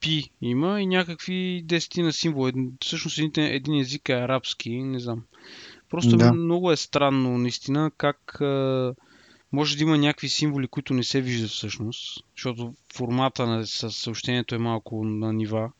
P 0.00 0.30
има 0.42 0.80
и 0.80 0.86
някакви 0.86 1.62
десетина 1.64 2.12
символи. 2.12 2.70
Всъщност 2.82 3.18
един, 3.36 3.80
език 3.80 4.08
е 4.08 4.12
арабски, 4.12 4.82
не 4.82 5.00
знам. 5.00 5.22
Просто 5.90 6.16
да. 6.16 6.32
много 6.32 6.72
е 6.72 6.76
странно, 6.76 7.38
наистина, 7.38 7.90
как 7.96 8.40
а, 8.40 8.94
може 9.52 9.76
да 9.76 9.82
има 9.82 9.98
някакви 9.98 10.28
символи, 10.28 10.68
които 10.68 10.94
не 10.94 11.04
се 11.04 11.20
виждат 11.20 11.50
всъщност, 11.50 12.24
защото 12.36 12.74
формата 12.94 13.46
на 13.46 13.66
съобщението 13.66 14.54
е 14.54 14.58
малко 14.58 15.04
на 15.04 15.32
нива. 15.32 15.72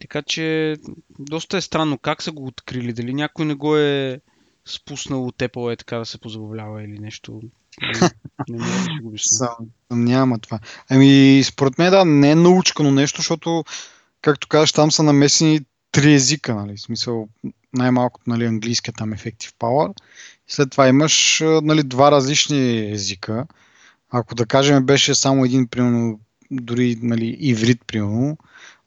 Така 0.00 0.22
че 0.22 0.76
доста 1.18 1.56
е 1.56 1.60
странно 1.60 1.98
как 1.98 2.22
са 2.22 2.32
го 2.32 2.46
открили. 2.46 2.92
Дали 2.92 3.14
някой 3.14 3.44
не 3.44 3.54
го 3.54 3.76
е 3.76 4.20
спуснал 4.68 5.26
от 5.26 5.38
Apple 5.38 5.72
е 5.72 5.76
така 5.76 5.98
да 5.98 6.06
се 6.06 6.18
позабавлява 6.18 6.82
или 6.84 6.98
нещо. 6.98 7.40
Не, 8.48 8.58
не 8.58 9.00
го 9.02 9.14
Няма 9.90 10.38
това. 10.38 10.58
Ами, 10.88 11.42
според 11.44 11.78
мен 11.78 11.90
да, 11.90 12.04
не 12.04 12.30
е 12.30 12.34
научкано 12.34 12.90
нещо, 12.90 13.20
защото, 13.20 13.64
както 14.22 14.48
казваш, 14.48 14.72
там 14.72 14.92
са 14.92 15.02
намесени 15.02 15.60
три 15.92 16.14
езика, 16.14 16.54
нали? 16.54 16.76
В 16.76 16.80
смисъл, 16.80 17.28
най-малкото, 17.72 18.30
нали, 18.30 18.44
английски 18.44 18.90
е 18.90 18.92
там 18.92 19.12
Effective 19.12 19.54
Power. 19.58 19.94
След 20.48 20.70
това 20.70 20.88
имаш, 20.88 21.42
нали, 21.62 21.82
два 21.82 22.10
различни 22.10 22.90
езика. 22.92 23.46
Ако 24.10 24.34
да 24.34 24.46
кажем 24.46 24.86
беше 24.86 25.14
само 25.14 25.44
един, 25.44 25.66
примерно, 25.66 26.20
дори, 26.50 26.98
нали, 27.02 27.36
иврит, 27.40 27.80
примерно, 27.86 28.38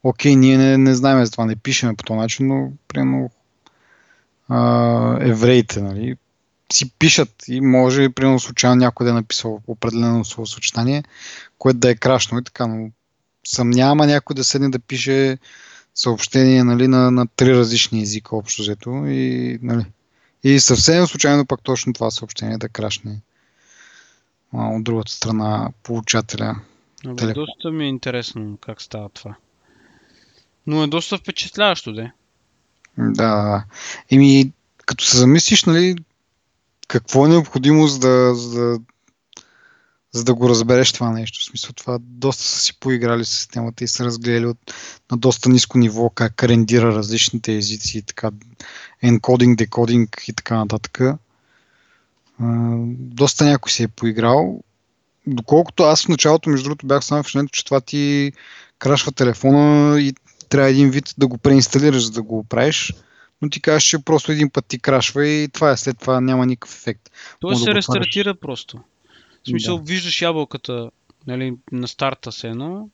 окей, 0.02 0.36
ние 0.36 0.58
не, 0.58 0.78
не 0.78 0.94
знаем 0.94 1.24
за 1.24 1.32
това, 1.32 1.46
не 1.46 1.56
пишеме 1.56 1.96
по 1.96 2.04
този 2.04 2.18
начин, 2.18 2.46
но, 2.46 2.72
примерно, 2.88 3.30
а, 4.48 5.18
евреите, 5.20 5.80
нали, 5.80 6.16
си 6.72 6.90
пишат 6.90 7.44
и 7.48 7.60
може, 7.60 8.08
примерно, 8.08 8.40
случайно 8.40 8.76
някой 8.76 9.04
да 9.04 9.10
е 9.10 9.14
написал 9.14 9.60
определено 9.66 10.24
словосъчетание, 10.24 11.04
което 11.58 11.78
да 11.78 11.90
е 11.90 11.94
крашно 11.94 12.38
и 12.38 12.44
така, 12.44 12.66
но 12.66 12.90
съмнява 13.46 14.06
някой 14.06 14.34
да 14.34 14.44
седне 14.44 14.68
да 14.68 14.78
пише 14.78 15.38
съобщение 15.94 16.64
нали, 16.64 16.88
на, 16.88 17.10
на 17.10 17.26
три 17.26 17.54
различни 17.54 18.02
езика 18.02 18.36
общо 18.36 18.62
взето 18.62 18.90
и, 19.06 19.58
нали, 19.62 19.84
и 20.44 20.60
съвсем 20.60 21.06
случайно 21.06 21.46
пак 21.46 21.62
точно 21.62 21.92
това 21.92 22.10
съобщение 22.10 22.58
да 22.58 22.68
крашне 22.68 23.20
а, 24.52 24.68
от 24.68 24.84
другата 24.84 25.12
страна 25.12 25.70
получателя. 25.82 26.60
Абе, 27.06 27.32
доста 27.32 27.70
ми 27.70 27.84
е 27.84 27.88
интересно 27.88 28.58
как 28.60 28.82
става 28.82 29.08
това. 29.08 29.34
Но 30.66 30.82
е 30.82 30.86
доста 30.86 31.18
впечатляващо, 31.18 31.92
де. 31.92 32.12
Да. 32.98 33.64
Еми, 34.10 34.52
като 34.86 35.04
се 35.04 35.16
замислиш, 35.18 35.64
нали, 35.64 35.96
какво 36.88 37.26
е 37.26 37.28
необходимо 37.28 37.86
за 37.86 37.98
да, 37.98 38.34
за 38.34 38.60
да, 38.60 38.78
за 40.12 40.24
да 40.24 40.34
го 40.34 40.48
разбереш 40.48 40.92
това 40.92 41.10
нещо. 41.10 41.40
В 41.40 41.44
смисъл 41.44 41.72
това 41.72 41.98
доста 42.00 42.42
са 42.42 42.60
си 42.60 42.80
поиграли 42.80 43.24
с 43.24 43.28
системата 43.28 43.84
и 43.84 43.88
са 43.88 44.04
разгледали 44.04 44.46
от, 44.46 44.74
на 45.10 45.16
доста 45.16 45.48
ниско 45.48 45.78
ниво 45.78 46.10
как 46.10 46.42
рендира 46.42 46.94
различните 46.94 47.56
езици 47.56 48.02
така 48.02 48.30
енкодинг, 49.02 49.58
декодинг 49.58 50.24
и 50.28 50.32
така 50.32 50.56
нататък. 50.56 51.00
доста 52.88 53.44
някой 53.44 53.72
се 53.72 53.82
е 53.82 53.88
поиграл. 53.88 54.60
Доколкото 55.26 55.82
аз 55.82 56.04
в 56.04 56.08
началото, 56.08 56.50
между 56.50 56.64
другото, 56.64 56.86
бях 56.86 57.04
само 57.04 57.22
впечатлен, 57.22 57.48
че 57.52 57.64
това 57.64 57.80
ти 57.80 58.32
крашва 58.78 59.12
телефона 59.12 60.00
и 60.00 60.14
трябва 60.48 60.70
един 60.70 60.90
вид 60.90 61.14
да 61.18 61.26
го 61.26 61.38
преинсталираш, 61.38 62.04
за 62.04 62.10
да 62.10 62.22
го 62.22 62.44
правиш 62.44 62.92
но 63.42 63.50
ти 63.50 63.62
кажеш, 63.62 63.88
че 63.88 63.98
просто 63.98 64.32
един 64.32 64.50
път 64.50 64.66
ти 64.66 64.78
крашва 64.78 65.26
и 65.26 65.48
това 65.48 65.70
е, 65.70 65.76
след 65.76 65.98
това 65.98 66.20
няма 66.20 66.46
никакъв 66.46 66.74
ефект. 66.76 67.10
То 67.40 67.56
се 67.56 67.64
да 67.64 67.74
рестартира 67.74 68.34
просто. 68.34 68.76
В 69.44 69.48
смисъл, 69.48 69.76
да. 69.78 69.82
виждаш 69.82 70.22
ябълката 70.22 70.90
нали, 71.26 71.54
на 71.72 71.88
старта 71.88 72.32
се 72.32 72.48
едно 72.48 72.90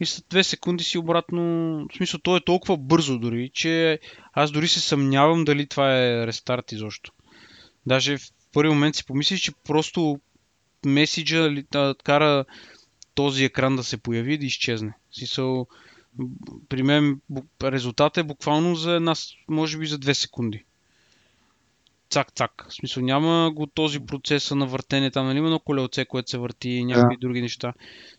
и 0.00 0.06
след 0.06 0.24
две 0.30 0.44
секунди 0.44 0.84
си 0.84 0.98
обратно. 0.98 1.42
В 1.92 1.96
смисъл, 1.96 2.20
то 2.22 2.36
е 2.36 2.44
толкова 2.44 2.76
бързо 2.76 3.18
дори, 3.18 3.50
че 3.54 3.98
аз 4.32 4.50
дори 4.50 4.68
се 4.68 4.80
съмнявам 4.80 5.44
дали 5.44 5.66
това 5.66 5.98
е 5.98 6.26
рестарт 6.26 6.72
изобщо. 6.72 7.12
Даже 7.86 8.18
в 8.18 8.32
първи 8.52 8.68
момент 8.68 8.96
си 8.96 9.06
помислиш, 9.06 9.40
че 9.40 9.52
просто 9.64 10.20
месиджа 10.86 11.50
да 11.72 11.94
кара 12.04 12.44
този 13.14 13.44
екран 13.44 13.76
да 13.76 13.84
се 13.84 13.96
появи 13.96 14.34
и 14.34 14.38
да 14.38 14.46
изчезне. 14.46 14.94
В 15.10 15.16
смисъл, 15.16 15.66
при 16.68 16.82
мен 16.82 17.20
резултатът 17.62 18.24
е 18.24 18.26
буквално 18.26 18.74
за 18.74 18.92
една, 18.92 19.14
може 19.48 19.78
би 19.78 19.86
за 19.86 19.98
две 19.98 20.14
секунди. 20.14 20.64
цак-цак. 22.10 22.66
В 22.68 22.74
смисъл 22.74 23.02
няма 23.02 23.50
го 23.54 23.66
този 23.66 24.00
процес 24.00 24.50
на 24.50 24.66
въртене, 24.66 25.10
там 25.10 25.26
нали 25.26 25.38
има 25.38 25.46
едно 25.46 25.58
колелце, 25.58 26.04
което 26.04 26.30
се 26.30 26.38
върти 26.38 26.70
и 26.70 26.84
някакви 26.84 27.16
други 27.16 27.40
неща. 27.40 27.72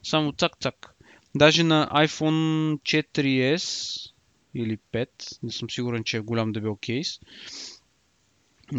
Само 0.03 0.32
цак-цак. 0.32 0.89
Даже 1.36 1.63
на 1.63 1.89
iPhone 1.93 2.77
4S 2.79 4.13
или 4.56 4.77
5, 4.93 5.08
не 5.43 5.51
съм 5.51 5.69
сигурен, 5.69 6.03
че 6.03 6.17
е 6.17 6.21
голям 6.21 6.51
дебел 6.51 6.75
кейс, 6.75 7.19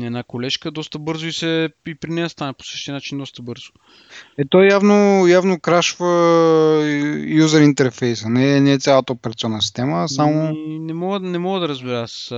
една 0.02 0.22
колешка 0.22 0.70
доста 0.70 0.98
бързо 0.98 1.26
и 1.26 1.32
се 1.32 1.68
и 1.86 1.94
при 1.94 2.10
нея 2.10 2.28
стане 2.28 2.52
по 2.52 2.64
същия 2.64 2.94
начин 2.94 3.18
доста 3.18 3.42
бързо. 3.42 3.72
Е, 4.38 4.44
той 4.44 4.66
явно, 4.66 5.26
явно 5.26 5.60
крашва 5.60 6.06
юзер 7.26 7.60
интерфейса, 7.60 8.28
не, 8.28 8.60
не 8.60 8.72
е 8.72 8.78
цялата 8.78 9.12
операционна 9.12 9.62
система, 9.62 10.08
само... 10.08 10.42
Не, 10.42 10.78
не, 10.78 10.94
мога, 10.94 11.20
не 11.20 11.38
мога 11.38 11.60
да 11.60 11.68
разбера. 11.68 12.02
Аз, 12.02 12.32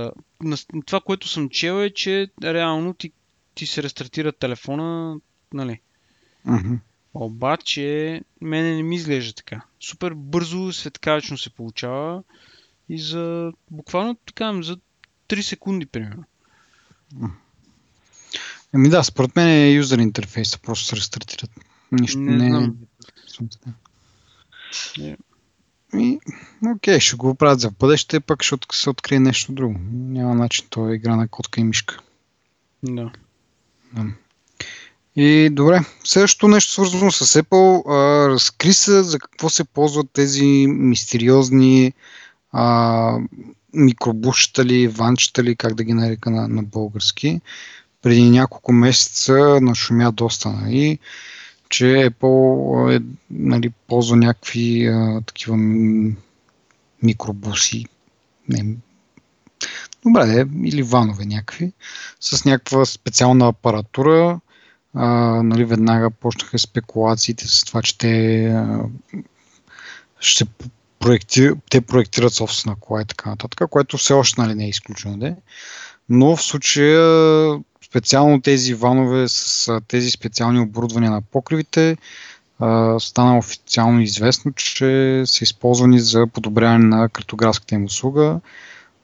това, 0.85 0.99
което 0.99 1.27
съм 1.27 1.49
чел 1.49 1.83
е, 1.83 1.89
че 1.89 2.27
реално 2.43 2.93
ти, 2.93 3.11
ти 3.55 3.65
се 3.65 3.83
рестартира 3.83 4.31
телефона, 4.31 5.15
нали? 5.53 5.79
Uh-huh. 6.47 6.79
Обаче, 7.13 8.21
мене 8.41 8.75
не 8.75 8.83
ми 8.83 8.95
изглежда 8.95 9.33
така. 9.33 9.61
Супер 9.79 10.13
бързо, 10.15 10.73
светкавично 10.73 11.37
се 11.37 11.49
получава 11.49 12.23
и 12.89 12.99
за 12.99 13.51
буквално 13.71 14.15
така, 14.15 14.61
за 14.61 14.77
3 15.29 15.41
секунди, 15.41 15.85
примерно. 15.85 16.23
Еми 18.75 18.89
да, 18.89 19.03
според 19.03 19.35
мен 19.35 19.47
е 19.47 19.71
юзер 19.71 19.97
интерфейса, 19.97 20.59
просто 20.59 20.85
се 20.85 20.95
рестартират. 20.95 21.51
Нищо 21.91 22.19
не, 22.19 22.37
не 22.37 22.49
знам. 22.49 22.75
Не. 24.97 25.17
И, 25.93 26.19
окей, 26.75 26.99
ще 26.99 27.15
го 27.15 27.35
правят 27.35 27.59
за 27.59 27.71
бъдеще, 27.71 28.19
пък 28.19 28.43
ще 28.43 28.57
се 28.71 28.89
открие 28.89 29.19
нещо 29.19 29.51
друго. 29.51 29.75
Няма 29.91 30.35
начин, 30.35 30.65
то 30.69 30.89
е 30.89 30.95
игра 30.95 31.15
на 31.15 31.27
котка 31.27 31.61
и 31.61 31.63
мишка. 31.63 31.99
Да. 32.83 33.11
да. 33.93 34.05
И 35.15 35.49
добре, 35.49 35.79
следващото 36.03 36.47
нещо 36.47 36.71
свързано 36.71 37.11
с 37.11 37.41
Apple, 37.41 37.83
а, 37.89 38.29
разкри 38.29 38.73
се 38.73 39.03
за 39.03 39.19
какво 39.19 39.49
се 39.49 39.63
ползват 39.63 40.11
тези 40.13 40.65
мистериозни 40.67 41.93
а, 42.51 43.17
микробушта 43.73 44.65
ли, 44.65 44.87
ванчета 44.87 45.43
ли, 45.43 45.55
как 45.55 45.73
да 45.73 45.83
ги 45.83 45.93
нарека 45.93 46.29
на, 46.29 46.47
на 46.47 46.63
български. 46.63 47.41
Преди 48.01 48.29
няколко 48.29 48.73
месеца 48.73 49.59
нашумя 49.61 50.11
доста, 50.11 50.51
нали, 50.51 50.99
че 51.69 51.85
Apple 51.85 52.95
е, 52.97 53.03
нали, 53.29 53.69
ползва 53.87 54.17
някакви 54.17 54.87
а, 54.87 55.21
такива 55.25 55.57
микробуси, 57.03 57.85
не, 58.49 58.75
добре, 60.05 60.45
или 60.65 60.83
ванове 60.83 61.25
някакви, 61.25 61.71
с 62.19 62.45
някаква 62.45 62.85
специална 62.85 63.47
апаратура. 63.47 64.39
А, 64.93 65.07
нали, 65.43 65.65
веднага 65.65 66.11
почнаха 66.11 66.59
спекулациите 66.59 67.47
с 67.47 67.63
това, 67.63 67.81
че 67.81 67.97
те 67.97 68.45
а, 68.45 68.79
ще 70.19 70.45
проекти, 70.99 71.49
те 71.69 71.81
проектират 71.81 72.33
собствена 72.33 72.75
кола 72.79 73.01
и 73.01 73.05
така 73.05 73.29
нататък, 73.29 73.69
което 73.69 73.97
все 73.97 74.13
още 74.13 74.41
нали, 74.41 74.55
не 74.55 74.65
е 74.65 74.69
изключено. 74.69 75.17
Де. 75.17 75.35
Но 76.09 76.35
в 76.35 76.43
случая 76.43 77.59
специално 77.89 78.41
тези 78.41 78.73
ванове 78.73 79.27
с 79.27 79.81
тези 79.87 80.11
специални 80.11 80.59
оборудвания 80.59 81.11
на 81.11 81.21
покривите 81.21 81.97
стана 82.99 83.37
официално 83.37 84.01
известно, 84.01 84.53
че 84.53 85.23
са 85.25 85.43
използвани 85.43 85.99
за 85.99 86.27
подобряване 86.27 86.85
на 86.85 87.09
картографската 87.09 87.75
им 87.75 87.85
услуга. 87.85 88.39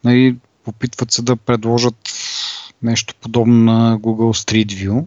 Нали, 0.04 0.36
опитват 0.68 1.12
се 1.12 1.22
да 1.22 1.36
предложат 1.36 2.10
нещо 2.82 3.16
подобно 3.22 3.56
на 3.56 4.00
Google 4.00 4.44
Street 4.52 4.68
View. 4.68 5.06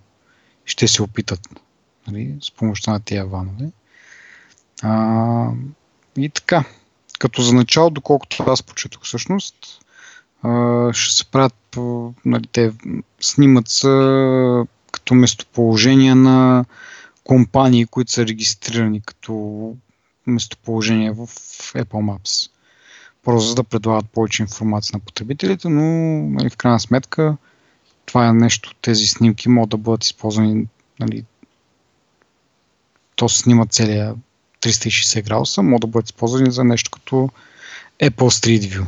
Ще 0.64 0.88
се 0.88 1.02
опитат 1.02 1.40
нали, 2.08 2.34
с 2.40 2.50
помощта 2.50 2.92
на 2.92 3.00
тия 3.00 3.26
ванове. 3.26 3.70
А, 4.82 5.50
и 6.18 6.28
така, 6.28 6.64
като 7.18 7.42
за 7.42 7.52
начало, 7.52 7.90
доколкото 7.90 8.44
аз 8.46 8.62
почетох 8.62 9.02
всъщност, 9.04 9.54
ще 10.92 11.14
се 11.14 11.24
правят, 11.24 11.54
нали, 12.24 12.46
те 12.52 12.72
снимат 13.20 13.68
се 13.68 13.88
като 14.92 15.14
местоположение 15.14 16.14
на 16.14 16.64
компании, 17.24 17.86
които 17.86 18.12
са 18.12 18.26
регистрирани 18.26 19.00
като 19.00 19.74
местоположение 20.26 21.10
в 21.10 21.26
Apple 21.74 21.84
Maps. 21.84 22.50
Просто 23.24 23.48
за 23.48 23.54
да 23.54 23.64
предлагат 23.64 24.10
повече 24.10 24.42
информация 24.42 24.96
на 24.96 25.00
потребителите, 25.00 25.68
но 25.68 25.82
нали, 26.28 26.50
в 26.50 26.56
крайна 26.56 26.80
сметка 26.80 27.36
това 28.06 28.28
е 28.28 28.32
нещо, 28.32 28.74
тези 28.82 29.06
снимки 29.06 29.48
могат 29.48 29.70
да 29.70 29.76
бъдат 29.76 30.04
използвани 30.04 30.66
нали, 31.00 31.24
то 33.16 33.28
снима 33.28 33.66
целия 33.66 34.14
360 34.60 35.24
градуса, 35.24 35.62
могат 35.62 35.80
да 35.80 35.86
бъдат 35.86 36.08
използвани 36.08 36.50
за 36.50 36.64
нещо 36.64 36.90
като 36.90 37.28
Apple 38.02 38.10
Street 38.10 38.60
View. 38.60 38.86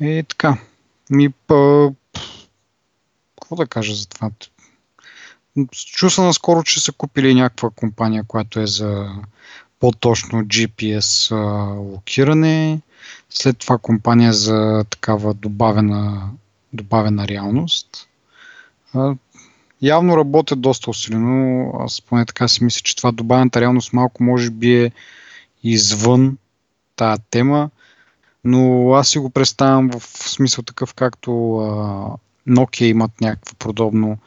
И 0.00 0.24
така. 0.28 0.58
Ми, 1.10 1.28
па, 1.28 1.90
какво 3.40 3.56
да 3.56 3.66
кажа 3.66 3.94
за 3.94 4.08
това? 4.08 4.30
Чу 5.72 6.10
се 6.10 6.20
наскоро, 6.20 6.62
че 6.62 6.80
са 6.80 6.92
купили 6.92 7.34
някаква 7.34 7.70
компания, 7.70 8.24
която 8.24 8.60
е 8.60 8.66
за 8.66 9.08
по-точно 9.80 10.44
GPS 10.44 11.30
локиране. 11.92 12.80
След 13.30 13.58
това 13.58 13.78
компания 13.78 14.32
за 14.32 14.84
такава 14.90 15.34
добавена, 15.34 16.30
добавена 16.72 17.28
реалност 17.28 18.08
явно 19.82 20.16
работят 20.16 20.60
доста 20.60 20.90
усилено. 20.90 21.70
Аз 21.80 22.00
поне 22.00 22.26
така 22.26 22.48
си 22.48 22.64
мисля, 22.64 22.80
че 22.82 22.96
това 22.96 23.12
добавената 23.12 23.60
реалност 23.60 23.92
малко 23.92 24.22
може 24.22 24.50
би 24.50 24.84
е 24.84 24.92
извън 25.62 26.38
тази 26.96 27.22
тема, 27.30 27.70
но 28.48 28.92
аз 28.94 29.08
си 29.08 29.18
го 29.18 29.30
представям 29.30 29.90
в 29.90 30.02
смисъл 30.06 30.64
такъв, 30.64 30.94
както 30.94 31.58
а, 31.58 31.66
Nokia 32.48 32.84
имат 32.84 33.20
някакво 33.20 33.54
подобно, 33.54 34.18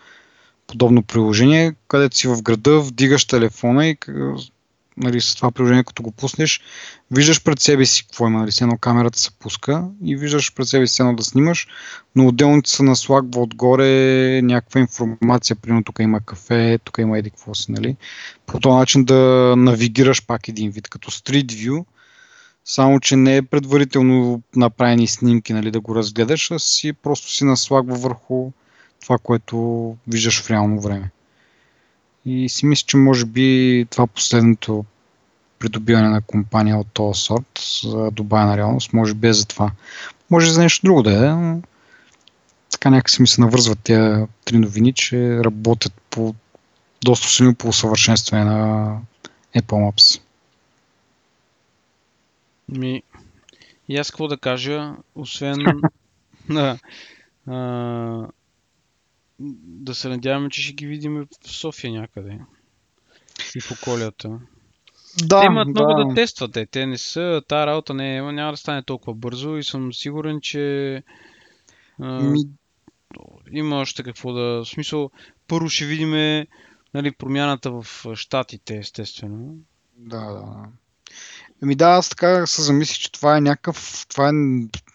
подобно 0.67 1.03
приложение, 1.03 1.73
където 1.87 2.17
си 2.17 2.27
в 2.27 2.41
града, 2.41 2.79
вдигаш 2.79 3.25
телефона 3.25 3.87
и 3.87 3.97
нали, 4.97 5.21
с 5.21 5.35
това 5.35 5.51
приложение, 5.51 5.83
като 5.83 6.03
го 6.03 6.11
пуснеш, 6.11 6.61
виждаш 7.11 7.43
пред 7.43 7.59
себе 7.59 7.85
си 7.85 8.03
какво 8.03 8.27
има. 8.27 8.39
Нали, 8.39 8.51
едно 8.61 8.77
камерата 8.77 9.19
се 9.19 9.31
пуска 9.31 9.85
и 10.03 10.15
виждаш 10.15 10.53
пред 10.53 10.67
себе 10.67 10.87
си 10.87 11.01
едно 11.01 11.15
да 11.15 11.23
снимаш, 11.23 11.67
но 12.15 12.27
отделно 12.27 12.61
ти 12.61 12.71
се 12.71 12.83
наслагва 12.83 13.41
отгоре 13.41 14.41
някаква 14.41 14.79
информация, 14.79 15.55
примерно 15.55 15.83
тук 15.83 15.99
има 15.99 16.21
кафе, 16.21 16.79
тук 16.83 16.97
има 16.97 17.17
еди 17.17 17.29
какво 17.29 17.55
си, 17.55 17.71
нали. 17.71 17.95
По 18.45 18.59
този 18.59 18.75
начин 18.75 19.03
да 19.03 19.53
навигираш 19.57 20.25
пак 20.25 20.47
един 20.47 20.71
вид, 20.71 20.89
като 20.89 21.11
Street 21.11 21.45
View, 21.45 21.85
само 22.65 22.99
че 22.99 23.15
не 23.15 23.37
е 23.37 23.41
предварително 23.41 24.41
направени 24.55 25.07
снимки, 25.07 25.53
нали, 25.53 25.71
да 25.71 25.79
го 25.79 25.95
разгледаш, 25.95 26.51
а 26.51 26.59
си 26.59 26.93
просто 26.93 27.31
си 27.31 27.45
наслагва 27.45 27.95
върху 27.95 28.51
това, 29.01 29.17
което 29.17 29.57
виждаш 30.07 30.41
в 30.41 30.49
реално 30.49 30.81
време. 30.81 31.11
И 32.25 32.49
си 32.49 32.65
мисля, 32.65 32.85
че 32.87 32.97
може 32.97 33.25
би 33.25 33.87
това 33.89 34.07
последното 34.07 34.85
придобиване 35.59 36.09
на 36.09 36.21
компания 36.21 36.77
от 36.77 36.87
този 36.93 37.21
сорт 37.21 37.61
за 37.83 38.11
добавена 38.11 38.57
реалност, 38.57 38.93
може 38.93 39.13
би 39.13 39.27
е 39.27 39.33
за 39.33 39.45
това. 39.45 39.71
Може 40.29 40.51
за 40.51 40.61
нещо 40.61 40.85
друго 40.85 41.03
да 41.03 41.27
е, 41.27 41.29
но 41.29 41.61
така 42.71 42.89
някакси 42.89 43.21
ми 43.21 43.27
се 43.27 43.41
навързват 43.41 43.79
тези 43.79 44.25
три 44.45 44.57
новини, 44.57 44.93
че 44.93 45.43
работят 45.43 45.93
по 46.09 46.35
доста 47.03 47.27
силно 47.27 47.55
по 47.55 47.67
усъвършенстване 47.67 48.43
на 48.43 48.97
Apple 49.55 49.91
Maps. 49.91 50.20
Ми, 52.71 53.03
и 53.89 53.97
аз 53.97 54.11
какво 54.11 54.27
да 54.27 54.37
кажа, 54.37 54.95
освен 55.15 55.57
на 56.49 56.77
да 59.63 59.95
се 59.95 60.09
надяваме, 60.09 60.49
че 60.49 60.61
ще 60.61 60.73
ги 60.73 60.87
видим 60.87 61.27
в 61.43 61.47
София 61.47 61.91
някъде. 61.91 62.39
И 63.55 63.61
в 63.61 63.71
околията. 63.71 64.39
Да, 65.23 65.39
те 65.39 65.45
имат 65.45 65.73
да. 65.73 65.83
много 65.83 66.09
да 66.09 66.15
тестват. 66.15 66.51
Те, 66.51 66.65
те 66.65 66.85
не 66.85 66.97
са, 66.97 67.41
тази 67.47 67.67
работа 67.67 67.93
не 67.93 68.17
е, 68.17 68.21
няма 68.21 68.51
да 68.51 68.57
стане 68.57 68.83
толкова 68.83 69.13
бързо 69.13 69.57
и 69.57 69.63
съм 69.63 69.93
сигурен, 69.93 70.41
че 70.41 70.95
а, 71.99 72.21
Ми... 72.21 72.39
има 73.51 73.75
още 73.79 74.03
какво 74.03 74.33
да... 74.33 74.41
В 74.41 74.65
смисъл, 74.65 75.11
първо 75.47 75.69
ще 75.69 75.85
видим 75.85 76.11
нали, 76.93 77.11
промяната 77.11 77.71
в 77.71 77.85
щатите, 78.15 78.77
естествено. 78.77 79.55
Да, 79.97 80.19
да. 80.19 80.67
Еми 81.63 81.75
да, 81.75 81.85
аз 81.85 82.09
така 82.09 82.47
се 82.47 82.61
замислих, 82.61 82.97
че 82.97 83.11
това 83.11 83.37
е 83.37 83.41
някакъв, 83.41 84.05
това 84.09 84.29
е 84.29 84.31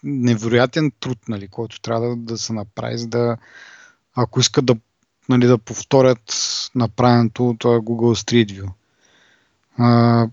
невероятен 0.03 0.91
труд, 0.99 1.17
нали, 1.27 1.47
който 1.47 1.81
трябва 1.81 2.09
да, 2.09 2.15
да 2.15 2.37
се 2.37 2.53
направи, 2.53 2.97
за 2.97 3.07
да, 3.07 3.37
ако 4.15 4.39
искат 4.39 4.65
да, 4.65 4.75
нали, 5.29 5.47
да 5.47 5.57
повторят 5.57 6.35
направеното 6.75 7.49
от 7.49 7.57
Google 7.57 8.23
Street 8.23 8.51
View. 8.51 8.69
А, 9.77 10.27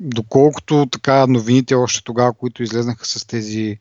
доколкото 0.00 0.86
така 0.92 1.26
новините 1.26 1.74
още 1.74 2.04
тогава, 2.04 2.32
които 2.32 2.62
излезнаха 2.62 3.06
с 3.06 3.26
тези 3.26 3.78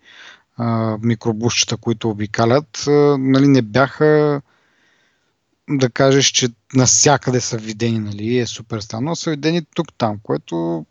а, 0.57 0.97
микробусчета, 1.01 1.77
които 1.77 2.09
обикалят, 2.09 2.87
а, 2.87 3.17
нали, 3.19 3.47
не 3.47 3.61
бяха 3.61 4.41
да 5.69 5.89
кажеш, 5.89 6.25
че 6.25 6.49
насякъде 6.75 7.41
са 7.41 7.57
видени, 7.57 7.99
нали, 7.99 8.37
е 8.37 8.45
супер 8.45 8.79
странно, 8.79 9.15
са 9.15 9.29
видени 9.29 9.61
тук-там, 9.75 10.19
което, 10.23 10.85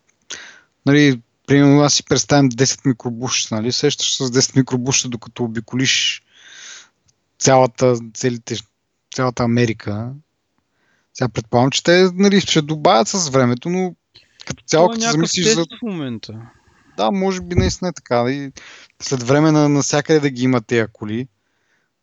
нали, 0.87 1.21
примерно 1.47 1.81
аз 1.81 1.95
си 1.95 2.05
представям 2.05 2.51
10 2.51 2.87
микробушчета, 2.87 3.55
нали, 3.55 3.73
сещаш 3.73 4.17
с 4.17 4.31
10 4.31 4.57
микробушчета, 4.57 5.09
докато 5.09 5.45
обиколиш 5.45 6.23
цялата, 7.39 7.97
целите, 8.15 8.57
цялата 9.15 9.43
Америка. 9.43 10.13
Сега 11.15 11.29
предполагам, 11.29 11.71
че 11.71 11.83
те 11.83 12.11
нали, 12.15 12.41
ще 12.41 12.63
добавят 12.63 13.09
с 13.09 13.29
времето, 13.29 13.71
но 13.71 13.95
като 14.47 14.65
цяло, 14.65 14.89
като 14.89 15.11
замислиш 15.11 15.55
за... 15.55 15.63
в 15.63 15.83
момента. 15.83 16.41
Да, 16.97 17.11
може 17.11 17.41
би 17.41 17.55
наистина 17.55 17.89
е 17.89 17.93
така. 17.93 18.31
И 18.31 18.53
след 19.03 19.23
време 19.23 19.53
на 19.53 19.69
навсякъде 19.69 20.21
да 20.21 20.31
ги 20.31 20.43
има 20.43 20.61
тези 20.61 20.87
коли. 20.93 21.29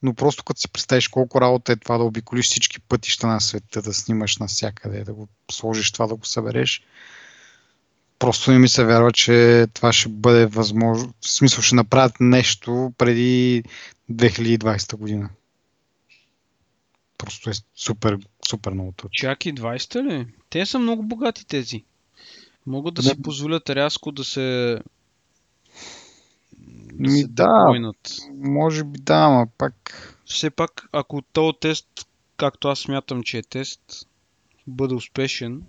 Но 0.03 0.13
просто 0.13 0.43
като 0.43 0.59
си 0.59 0.71
представиш 0.71 1.07
колко 1.07 1.41
работа 1.41 1.71
е 1.71 1.75
това 1.75 1.97
да 1.97 2.03
обиколиш 2.03 2.45
всички 2.45 2.79
пътища 2.79 3.27
на 3.27 3.41
света, 3.41 3.81
да 3.81 3.93
снимаш 3.93 4.37
навсякъде, 4.37 5.03
да 5.03 5.13
го 5.13 5.27
сложиш 5.51 5.91
това, 5.91 6.07
да 6.07 6.15
го 6.15 6.25
събереш. 6.25 6.81
Просто 8.21 8.51
не 8.51 8.59
ми 8.59 8.67
се 8.67 8.85
вярва, 8.85 9.11
че 9.11 9.67
това 9.73 9.93
ще 9.93 10.09
бъде 10.09 10.45
възможно. 10.45 11.13
В 11.21 11.29
смисъл 11.29 11.61
ще 11.61 11.75
направят 11.75 12.15
нещо 12.19 12.93
преди 12.97 13.63
2020 14.11 14.95
година. 14.95 15.29
Просто 17.17 17.49
е 17.49 17.53
супер, 17.75 18.17
супер 18.49 18.71
много 18.71 18.91
точно. 18.91 19.09
Чаки 19.11 19.55
20 19.55 20.03
ли? 20.03 20.27
Те 20.49 20.65
са 20.65 20.79
много 20.79 21.03
богати 21.03 21.47
тези. 21.47 21.83
Могат 22.65 22.93
да, 22.93 23.01
да. 23.01 23.09
си 23.09 23.21
позволят 23.21 23.69
рязко 23.69 24.11
да 24.11 24.23
се 24.23 24.79
да 26.93 27.11
Ми, 27.11 27.23
да, 27.27 27.65
войнат. 27.67 28.17
може 28.33 28.83
би 28.83 28.99
да, 28.99 29.15
ама 29.15 29.47
пак... 29.57 30.07
Все 30.25 30.49
пак, 30.49 30.89
ако 30.91 31.21
този 31.21 31.57
тест, 31.61 32.07
както 32.37 32.67
аз 32.67 32.79
смятам, 32.79 33.23
че 33.23 33.37
е 33.37 33.43
тест, 33.43 34.07
бъде 34.67 34.93
успешен, 34.93 35.63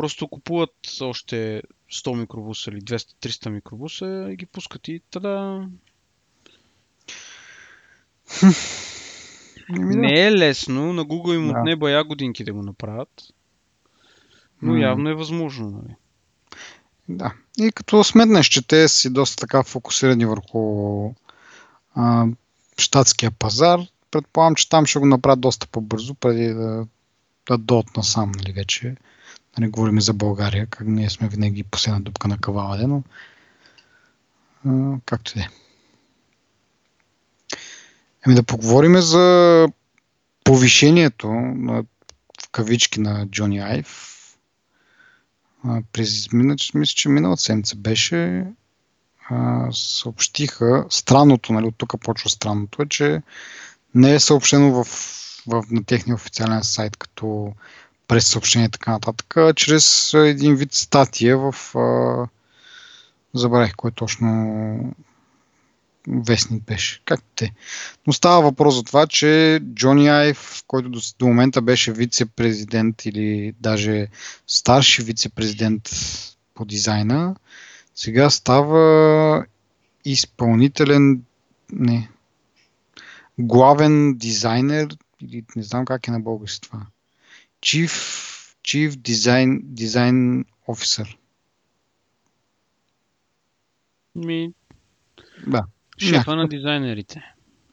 просто 0.00 0.28
купуват 0.28 0.74
още 1.00 1.62
100 1.92 2.14
микробуса 2.20 2.70
или 2.70 2.80
200-300 2.80 3.48
микробуса 3.48 4.28
и 4.30 4.36
ги 4.36 4.46
пускат 4.46 4.88
и 4.88 5.00
тада... 5.10 5.66
Не 9.68 10.26
е 10.26 10.32
лесно, 10.32 10.92
на 10.92 11.04
Google 11.04 11.34
им 11.34 11.46
да. 11.46 11.58
отне 11.58 11.76
бая 11.76 12.04
годинки 12.04 12.44
да 12.44 12.52
го 12.52 12.62
направят, 12.62 13.22
но 14.62 14.76
явно 14.76 15.10
е 15.10 15.14
възможно. 15.14 15.70
Нали? 15.70 15.94
Да. 17.08 17.34
И 17.58 17.72
като 17.72 18.04
сметнеш, 18.04 18.46
че 18.46 18.66
те 18.66 18.88
си 18.88 19.12
доста 19.12 19.36
така 19.36 19.62
фокусирани 19.62 20.26
върху 20.26 21.14
а, 21.94 22.26
штатския 22.78 23.30
пазар, 23.30 23.80
предполагам, 24.10 24.54
че 24.54 24.68
там 24.68 24.86
ще 24.86 24.98
го 24.98 25.06
направят 25.06 25.40
доста 25.40 25.66
по-бързо, 25.66 26.14
преди 26.14 26.48
да, 26.48 26.86
да 27.48 27.58
дойдат 27.58 27.96
насам, 27.96 28.32
нали, 28.36 28.52
вече. 28.52 28.96
Да 29.54 29.60
не 29.60 29.68
говорим 29.68 30.00
за 30.00 30.12
България, 30.12 30.66
как 30.66 30.86
ние 30.86 31.10
сме 31.10 31.28
винаги 31.28 31.62
последна 31.62 32.00
дупка 32.00 32.28
на 32.28 32.38
каваладе, 32.38 32.86
но 32.86 33.02
а, 34.66 34.96
както 35.06 35.38
е. 35.38 35.48
Ами 38.26 38.34
да 38.34 38.42
поговорим 38.42 39.00
за 39.00 39.68
повишението 40.44 41.28
на, 41.30 41.82
в 42.42 42.48
кавички 42.52 43.00
на 43.00 43.26
Джони 43.26 43.58
Айв 43.58 44.10
през, 45.92 46.32
мисля, 46.32 46.86
че 46.86 47.08
миналата 47.08 47.42
седмица 47.42 47.76
беше, 47.76 48.46
а, 49.28 49.68
съобщиха, 49.72 50.86
странното, 50.90 51.52
нали, 51.52 51.66
от 51.66 51.74
тук 51.78 52.00
почва 52.00 52.30
странното 52.30 52.82
е, 52.82 52.86
че 52.88 53.22
не 53.94 54.14
е 54.14 54.20
съобщено 54.20 54.72
в, 54.72 54.88
в, 55.46 55.64
на 55.70 55.84
техния 55.84 56.14
официален 56.14 56.64
сайт 56.64 56.96
като 56.96 57.52
през 58.10 58.26
съобщение 58.26 58.66
и 58.66 58.70
така 58.70 58.90
нататък, 58.90 59.36
чрез 59.56 60.14
един 60.14 60.54
вид 60.54 60.72
статия 60.72 61.38
в 61.38 61.78
а, 61.78 62.28
забравих 63.34 63.72
кой 63.76 63.90
точно 63.90 64.94
вестник 66.08 66.64
беше. 66.64 67.02
Как 67.04 67.20
те? 67.36 67.52
Но 68.06 68.12
става 68.12 68.42
въпрос 68.42 68.74
за 68.74 68.82
това, 68.82 69.06
че 69.06 69.60
Джони 69.74 70.08
Айв, 70.08 70.64
който 70.66 70.88
до, 70.88 71.00
до 71.18 71.26
момента 71.26 71.62
беше 71.62 71.92
вице-президент 71.92 73.04
или 73.04 73.54
даже 73.60 74.08
старши 74.46 75.02
вице-президент 75.02 75.90
по 76.54 76.64
дизайна, 76.64 77.36
сега 77.94 78.30
става 78.30 79.44
изпълнителен, 80.04 81.22
не, 81.72 82.10
главен 83.38 84.14
дизайнер, 84.14 84.96
или 85.22 85.44
не 85.56 85.62
знам 85.62 85.84
как 85.84 86.08
е 86.08 86.10
на 86.10 86.20
български 86.20 86.60
това. 86.60 86.86
Chief, 87.62 87.92
Chief 88.64 88.90
Design, 88.90 89.62
Design 89.62 90.44
Officer. 90.68 91.16
Ми... 94.14 94.52
Да. 95.46 95.64
Шефа 95.98 96.36
на 96.36 96.48
дизайнерите. 96.48 97.22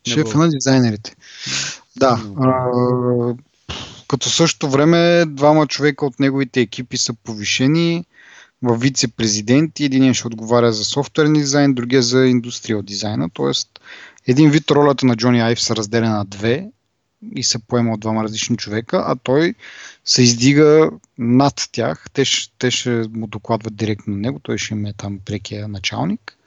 Шефа 0.07 0.37
на 0.37 0.49
дизайнерите. 0.49 1.15
Да. 1.95 2.21
А, 2.37 2.71
като 4.07 4.29
същото 4.29 4.69
време 4.69 5.25
двама 5.27 5.67
човека 5.67 6.05
от 6.05 6.19
неговите 6.19 6.61
екипи 6.61 6.97
са 6.97 7.13
повишени 7.13 8.05
в 8.61 8.77
вице-президент 8.77 9.79
и 9.79 9.85
един 9.85 10.13
ще 10.13 10.27
отговаря 10.27 10.73
за 10.73 10.83
софтуерен 10.83 11.33
дизайн, 11.33 11.73
другия 11.73 12.01
за 12.01 12.25
индустриал 12.25 12.81
дизайна. 12.81 13.29
Тоест, 13.29 13.79
един 14.27 14.51
вид 14.51 14.71
ролята 14.71 15.05
на 15.05 15.15
Джони 15.15 15.41
Айв 15.41 15.61
се 15.61 15.75
разделя 15.75 16.09
на 16.09 16.25
две 16.25 16.71
и 17.35 17.43
се 17.43 17.59
поема 17.59 17.93
от 17.93 17.99
двама 17.99 18.23
различни 18.23 18.57
човека, 18.57 19.03
а 19.07 19.15
той 19.15 19.53
се 20.05 20.21
издига 20.21 20.91
над 21.17 21.69
тях. 21.71 22.05
Те, 22.13 22.23
те 22.57 22.71
ще 22.71 22.89
му 22.89 23.27
докладват 23.27 23.75
директно 23.75 24.13
на 24.13 24.19
него, 24.19 24.39
той 24.39 24.57
ще 24.57 24.73
им 24.73 24.85
е 24.85 24.93
там 24.93 25.19
прекия 25.25 25.67
началник. 25.67 26.37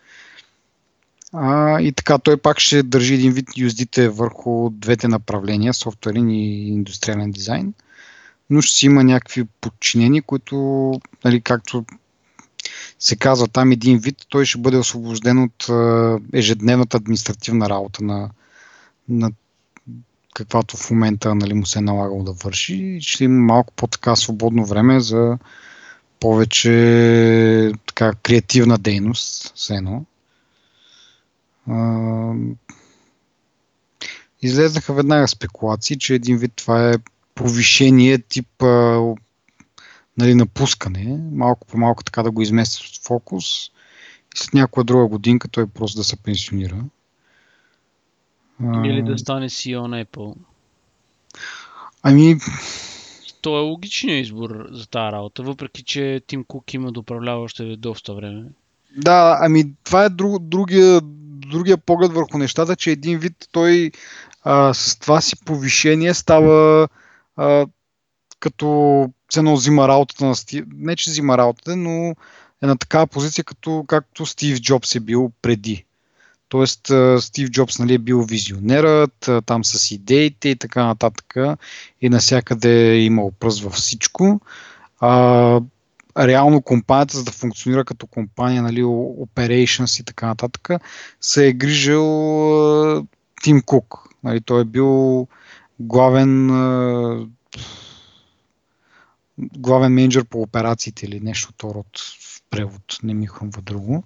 А, 1.33 1.81
и 1.81 1.93
така 1.93 2.19
той 2.19 2.37
пак 2.37 2.59
ще 2.59 2.83
държи 2.83 3.15
един 3.15 3.33
вид 3.33 3.49
юздите 3.57 4.09
върху 4.09 4.71
двете 4.71 5.09
направления, 5.09 5.75
софтуерен 5.75 6.31
и 6.31 6.69
индустриален 6.69 7.31
дизайн, 7.31 7.75
но 8.51 8.63
ще 8.63 8.77
си 8.77 8.87
има 8.87 9.05
някакви 9.05 9.45
подчинени, 9.61 10.23
които, 10.23 10.93
нали, 11.25 11.41
както 11.41 11.85
се 12.99 13.17
казва 13.17 13.49
там 13.49 13.73
един 13.73 13.99
вид, 13.99 14.17
той 14.29 14.45
ще 14.45 14.59
бъде 14.59 14.77
освобожден 14.77 15.43
от 15.43 15.67
ежедневната 16.33 16.97
административна 16.97 17.69
работа 17.69 18.05
на, 18.05 18.31
на 19.09 19.31
каквато 20.45 20.77
в 20.77 20.91
момента 20.91 21.35
нали, 21.35 21.55
му 21.55 21.67
се 21.67 21.79
е 21.79 21.83
налагало 21.83 22.25
да 22.25 22.33
върши. 22.33 22.99
Ще 23.01 23.25
има 23.25 23.39
малко 23.39 23.73
по-така 23.77 24.17
свободно 24.17 24.65
време 24.65 25.01
за 25.01 25.39
повече 26.21 27.73
така 27.87 28.13
креативна 28.23 28.79
дейност, 28.79 29.53
все 29.57 29.75
едно. 29.75 30.05
Излезнаха 34.43 34.93
веднага 34.93 35.29
спекулации, 35.29 35.99
че 35.99 36.15
един 36.15 36.37
вид 36.37 36.53
това 36.57 36.91
е 36.91 36.95
повишение 37.35 38.19
тип 38.19 38.63
а, 38.63 39.01
нали, 40.19 40.35
напускане, 40.35 41.19
малко 41.33 41.67
по 41.67 41.79
малко 41.79 42.05
така 42.05 42.23
да 42.23 42.31
го 42.31 42.43
изместят 42.43 42.87
от 42.87 43.03
фокус. 43.05 43.67
И 44.35 44.39
след 44.39 44.55
някоя 44.55 44.85
друга 44.85 45.07
годинка 45.07 45.49
той 45.49 45.67
просто 45.67 46.01
да 46.01 46.05
се 46.05 46.17
пенсионира. 46.17 46.85
Или 48.85 49.03
да 49.03 49.19
стане 49.19 49.49
CEO 49.49 49.87
на 49.87 50.05
Apple. 50.05 50.35
Ами... 52.03 52.37
То 53.43 53.59
е 53.59 53.61
логичният 53.61 54.27
избор 54.27 54.67
за 54.71 54.89
тази 54.89 55.13
работа, 55.13 55.43
въпреки 55.43 55.83
че 55.83 56.21
Тим 56.27 56.45
Кук 56.45 56.75
има 56.75 56.93
да 56.93 57.01
управлява 57.01 57.43
още 57.43 57.77
доста 57.77 58.15
време. 58.15 58.45
Да, 58.97 59.39
ами 59.41 59.65
това 59.85 60.05
е 60.05 60.09
друг, 60.09 60.43
другия, 60.43 61.01
другия 61.51 61.79
поглед 61.79 62.13
върху 62.13 62.39
нещата, 62.39 62.77
че 62.77 62.91
един 62.91 63.19
вид 63.19 63.49
той 63.53 63.91
а, 64.45 64.75
с 64.75 64.99
това 64.99 65.21
си 65.21 65.45
повишение 65.45 66.15
става 66.15 66.89
а, 67.37 67.67
като 68.41 69.07
се 69.31 69.41
едно 69.41 69.57
взима 69.57 69.89
работата 69.89 70.25
на 70.25 70.35
Стив. 70.35 70.65
Не, 70.77 70.97
че 70.97 71.11
взима 71.11 71.39
работата, 71.39 71.77
но 71.77 72.15
е 72.63 72.67
на 72.67 72.77
такава 72.77 73.07
позиция, 73.07 73.45
като 73.45 73.85
както 73.89 74.27
Стив 74.27 74.61
Джобс 74.61 74.95
е 74.95 75.01
бил 75.01 75.33
преди. 75.43 75.85
Тоест, 76.51 76.93
Стив 77.21 77.51
Джобс 77.51 77.79
нали, 77.79 77.95
е 77.95 77.99
бил 77.99 78.23
визионерът, 78.23 79.31
там 79.47 79.65
с 79.65 79.91
идеите 79.91 80.49
и 80.49 80.57
така 80.57 80.87
нататък. 80.87 81.37
И 82.01 82.09
насякъде 82.09 82.91
е 82.91 83.01
имал 83.01 83.31
пръст 83.31 83.63
във 83.63 83.73
всичко. 83.73 84.41
А, 85.01 85.61
реално 86.19 86.63
компанията, 86.63 87.17
за 87.17 87.25
да 87.25 87.31
функционира 87.31 87.85
като 87.85 88.07
компания, 88.07 88.63
нали, 88.63 88.83
operations 88.83 90.01
и 90.01 90.05
така 90.05 90.27
нататък, 90.27 90.69
се 91.21 91.49
е 91.49 91.53
грижил 91.53 92.05
Тим 93.43 93.63
Кук. 93.63 94.09
Нали, 94.25 94.41
той 94.41 94.61
е 94.61 94.65
бил 94.65 95.27
главен 95.81 96.51
главен 99.39 99.93
менеджер 99.93 100.25
по 100.25 100.43
операциите 100.43 101.07
или 101.07 101.21
нещо 101.21 101.53
от 101.65 101.99
в 101.99 102.43
превод, 102.51 102.99
не 103.03 103.15
ми 103.15 103.27
хрумва 103.27 103.63
друго. 103.63 104.05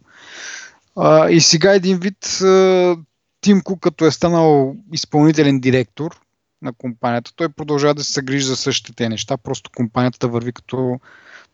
А, 0.97 1.31
и 1.31 1.41
сега 1.41 1.75
един 1.75 1.99
вид 1.99 2.41
а, 2.43 2.97
Тим 3.41 3.61
Кук, 3.61 3.81
като 3.81 4.07
е 4.07 4.11
станал 4.11 4.77
изпълнителен 4.93 5.61
директор 5.61 6.21
на 6.63 6.73
компанията, 6.73 7.33
той 7.37 7.49
продължава 7.49 7.95
да 7.95 8.05
се 8.05 8.23
грижи 8.23 8.45
за 8.45 8.57
същите 8.57 9.09
неща, 9.09 9.37
просто 9.37 9.71
компанията 9.77 10.29
върви 10.29 10.53
като 10.53 11.01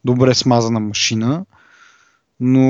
добре 0.05 0.35
смазана 0.35 0.81
машина, 0.81 1.45
но 2.41 2.67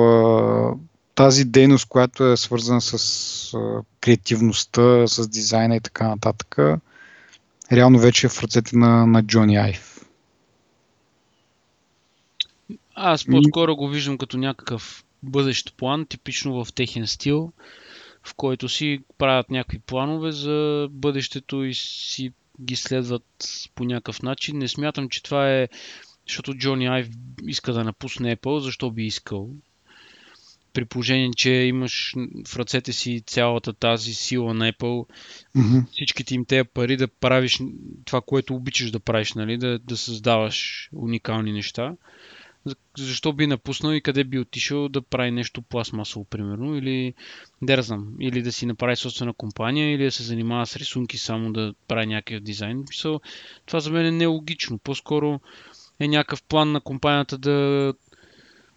а, 0.00 0.74
тази 1.14 1.44
дейност, 1.44 1.88
която 1.88 2.24
е 2.24 2.36
свързана 2.36 2.80
с 2.80 3.54
а, 3.54 3.82
креативността, 4.00 5.06
с 5.06 5.28
дизайна 5.28 5.76
и 5.76 5.80
така 5.80 6.08
нататък, 6.08 6.58
реално 7.72 7.98
вече 7.98 8.26
е 8.26 8.30
в 8.30 8.42
ръцете 8.42 8.76
на, 8.76 9.06
на 9.06 9.22
Джони 9.22 9.56
Айв. 9.56 10.06
Аз 12.94 13.24
по-скоро 13.24 13.76
го 13.76 13.88
виждам 13.88 14.18
като 14.18 14.36
някакъв 14.36 15.03
бъдещ 15.30 15.76
план, 15.76 16.06
типично 16.06 16.64
в 16.64 16.72
техен 16.72 17.06
стил, 17.06 17.52
в 18.22 18.34
който 18.34 18.68
си 18.68 19.00
правят 19.18 19.50
някакви 19.50 19.78
планове 19.78 20.32
за 20.32 20.88
бъдещето 20.90 21.64
и 21.64 21.74
си 21.74 22.32
ги 22.60 22.76
следват 22.76 23.24
по 23.74 23.84
някакъв 23.84 24.22
начин. 24.22 24.58
Не 24.58 24.68
смятам, 24.68 25.08
че 25.08 25.22
това 25.22 25.50
е 25.50 25.68
защото 26.26 26.54
Джони 26.54 26.86
Айв 26.86 27.08
иска 27.46 27.72
да 27.72 27.84
напусне 27.84 28.36
Apple, 28.36 28.58
защо 28.58 28.90
би 28.90 29.06
искал? 29.06 29.50
При 30.72 30.84
положение, 30.84 31.30
че 31.36 31.50
имаш 31.50 32.14
в 32.48 32.56
ръцете 32.56 32.92
си 32.92 33.22
цялата 33.26 33.72
тази 33.72 34.14
сила 34.14 34.54
на 34.54 34.72
Apple, 34.72 35.08
mm-hmm. 35.56 35.86
всичките 35.92 36.34
им 36.34 36.44
тези 36.44 36.68
пари 36.74 36.96
да 36.96 37.08
правиш 37.08 37.60
това, 38.04 38.20
което 38.20 38.54
обичаш 38.54 38.90
да 38.90 39.00
правиш, 39.00 39.32
нали? 39.32 39.58
да, 39.58 39.78
да 39.78 39.96
създаваш 39.96 40.88
уникални 40.92 41.52
неща. 41.52 41.96
Защо 42.98 43.32
би 43.32 43.46
напуснал 43.46 43.92
и 43.92 44.00
къде 44.00 44.24
би 44.24 44.38
отишъл 44.38 44.88
да 44.88 45.02
прави 45.02 45.30
нещо 45.30 45.62
пластмасово, 45.62 46.24
примерно, 46.24 46.76
или 46.76 47.14
да 47.62 47.82
знам, 47.82 48.14
или 48.20 48.42
да 48.42 48.52
си 48.52 48.66
направи 48.66 48.96
собствена 48.96 49.32
компания, 49.32 49.94
или 49.94 50.04
да 50.04 50.10
се 50.10 50.22
занимава 50.22 50.66
с 50.66 50.76
рисунки, 50.76 51.18
само 51.18 51.52
да 51.52 51.74
прави 51.88 52.06
някакъв 52.06 52.40
дизайн. 52.40 52.84
Това 53.66 53.80
за 53.80 53.90
мен 53.90 54.06
е 54.06 54.10
нелогично. 54.10 54.78
По-скоро 54.78 55.40
е 56.00 56.08
някакъв 56.08 56.42
план 56.42 56.72
на 56.72 56.80
компанията 56.80 57.38
да, 57.38 57.94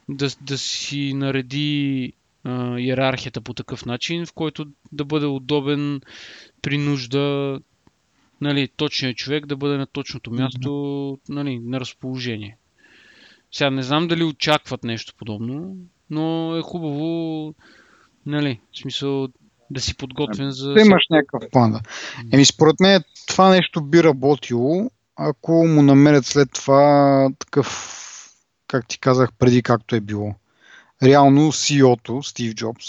да, 0.10 0.30
да 0.42 0.58
си 0.58 1.14
нареди 1.14 2.14
а, 2.44 2.80
иерархията 2.80 3.42
по 3.42 3.54
такъв 3.54 3.86
начин, 3.86 4.26
в 4.26 4.34
който 4.34 4.66
да 4.92 5.06
бъде 5.06 5.26
удобен 5.26 6.02
при 6.62 6.78
нужда 6.78 7.60
нали, 8.42 8.68
точният 8.68 9.18
човек 9.18 9.46
да 9.46 9.56
бъде 9.56 9.78
на 9.78 9.86
точното 9.86 10.32
място 10.32 11.20
нали, 11.30 11.60
на 11.60 11.80
разположение. 11.80 12.58
Сега 13.52 13.70
не 13.70 13.84
знам 13.84 14.08
дали 14.08 14.24
очакват 14.24 14.84
нещо 14.84 15.14
подобно, 15.18 15.76
но 16.10 16.56
е 16.56 16.62
хубаво, 16.62 17.54
нали, 18.26 18.60
в 18.74 18.78
смисъл 18.78 19.28
да 19.72 19.82
си 19.82 19.98
подготвен 19.98 20.52
за... 20.52 20.74
Да 20.74 20.82
имаш 20.82 21.04
някакъв 21.10 21.44
план, 21.52 21.72
да. 21.72 21.82
Еми, 22.34 22.46
според 22.46 22.80
мен 22.80 23.04
това 23.28 23.50
нещо 23.50 23.82
би 23.82 24.04
работило, 24.04 24.92
ако 25.16 25.52
му 25.52 25.82
намерят 25.82 26.26
след 26.26 26.52
това 26.52 27.30
такъв, 27.40 27.98
как 28.68 28.88
ти 28.88 29.00
казах 29.00 29.30
преди, 29.40 29.64
както 29.64 29.96
е 29.96 30.00
било. 30.00 30.36
Реално 31.04 31.52
CEO-то, 31.52 32.24
Стив 32.24 32.56
Джобс, 32.56 32.86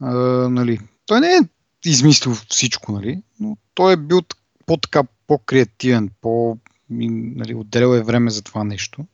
а, 0.00 0.14
нали, 0.48 0.78
той 1.06 1.20
не 1.20 1.26
е 1.26 1.40
измислил 1.84 2.34
всичко, 2.48 2.92
нали, 2.92 3.22
но 3.40 3.56
той 3.74 3.92
е 3.92 3.96
бил 3.96 4.20
по-така 4.66 5.02
по-креативен, 5.26 6.10
по, 6.20 6.58
нали, 6.90 7.54
отделял 7.54 7.94
е 7.94 8.02
време 8.02 8.30
за 8.30 8.42
това 8.42 8.64
нещо. 8.64 9.04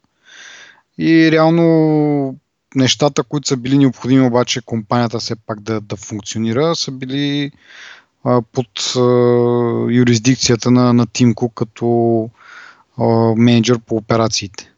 И 0.99 1.33
реално 1.33 2.37
нещата, 2.75 3.23
които 3.23 3.49
са 3.49 3.57
били 3.57 3.79
необходими 3.79 4.27
обаче 4.27 4.61
компанията 4.61 5.19
все 5.19 5.37
пак 5.37 5.61
да, 5.61 5.81
да 5.81 5.97
функционира, 5.97 6.77
са 6.77 6.91
били 6.91 7.51
а, 8.25 8.43
под 8.43 8.97
а, 8.97 9.01
юрисдикцията 9.91 10.71
на, 10.71 10.93
на 10.93 11.07
Тимко 11.07 11.49
като 11.49 12.31
а, 12.99 13.05
менеджер 13.37 13.79
по 13.79 13.97
операциите. 13.97 14.73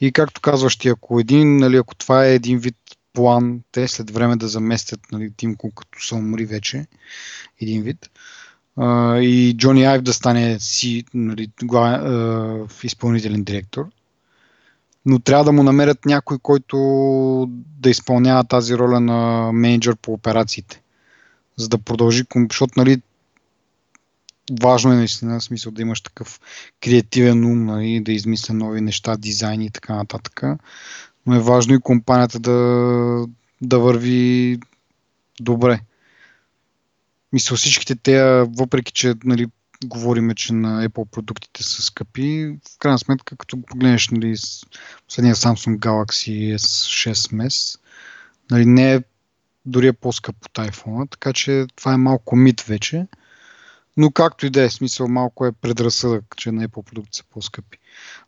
И 0.00 0.12
както 0.12 0.40
казваш 0.40 0.76
ти, 0.76 0.88
ако, 0.88 1.20
един, 1.20 1.56
нали, 1.56 1.76
ако 1.76 1.94
това 1.94 2.26
е 2.26 2.34
един 2.34 2.58
вид 2.58 2.76
план, 3.12 3.60
те 3.72 3.88
след 3.88 4.10
време 4.10 4.36
да 4.36 4.48
заместят 4.48 5.00
нали, 5.12 5.30
Тимко 5.36 5.70
като 5.70 6.02
се 6.02 6.14
умри 6.14 6.44
вече, 6.44 6.86
един 7.60 7.82
вид, 7.82 8.10
а, 8.76 9.18
и 9.18 9.56
Джони 9.56 9.84
Айв 9.84 10.02
да 10.02 10.12
стане 10.12 10.60
си, 10.60 11.04
нали, 11.14 11.50
главен, 11.62 12.00
а, 12.06 12.66
изпълнителен 12.82 13.44
директор, 13.44 13.86
но 15.06 15.18
трябва 15.18 15.44
да 15.44 15.52
му 15.52 15.62
намерят 15.62 16.04
някой, 16.04 16.38
който 16.42 16.76
да 17.78 17.90
изпълнява 17.90 18.44
тази 18.44 18.74
роля 18.74 19.00
на 19.00 19.50
менеджер 19.52 19.96
по 19.96 20.12
операциите 20.12 20.82
за 21.56 21.68
да 21.68 21.78
продължи, 21.78 22.24
защото 22.50 22.72
нали, 22.76 23.02
важно 24.62 24.92
е 24.92 24.96
наистина, 24.96 25.40
в 25.40 25.44
смисъл 25.44 25.72
да 25.72 25.82
имаш 25.82 26.00
такъв 26.00 26.40
креативен 26.84 27.44
ум, 27.44 27.64
нали, 27.64 28.00
да 28.00 28.12
измисля 28.12 28.54
нови 28.54 28.80
неща, 28.80 29.16
дизайни 29.16 29.66
и 29.66 29.70
така 29.70 29.94
нататък. 29.94 30.42
Но 31.26 31.34
е 31.34 31.40
важно 31.40 31.74
и 31.74 31.80
компанията 31.80 32.38
да, 32.38 33.26
да 33.62 33.78
върви 33.78 34.58
добре. 35.40 35.80
Мисля, 37.32 37.56
всичките 37.56 37.96
те, 37.96 38.44
въпреки 38.48 38.92
че 38.92 39.14
нали, 39.24 39.46
говориме, 39.84 40.34
че 40.34 40.52
на 40.52 40.88
Apple 40.88 41.10
продуктите 41.10 41.62
са 41.62 41.82
скъпи, 41.82 42.58
в 42.74 42.78
крайна 42.78 42.98
сметка, 42.98 43.36
като 43.36 43.62
погледнеш 43.62 44.08
нали, 44.08 44.34
последния 45.06 45.34
Samsung 45.34 45.78
Galaxy 45.78 46.54
S6 46.54 47.12
Mes, 47.12 47.80
нали, 48.50 48.66
не 48.66 48.94
е 48.94 49.00
дори 49.66 49.86
е 49.86 49.92
по-скъп 49.92 50.36
от 50.46 50.52
iPhone, 50.52 51.10
така 51.10 51.32
че 51.32 51.66
това 51.76 51.92
е 51.92 51.96
малко 51.96 52.36
мит 52.36 52.60
вече. 52.60 53.06
Но 53.96 54.10
както 54.10 54.46
и 54.46 54.50
да 54.50 54.62
е, 54.62 54.70
смисъл 54.70 55.08
малко 55.08 55.46
е 55.46 55.52
предразсъдък, 55.52 56.24
че 56.36 56.52
на 56.52 56.68
Apple 56.68 56.82
продукти 56.82 57.16
са 57.16 57.24
по-скъпи. 57.30 57.78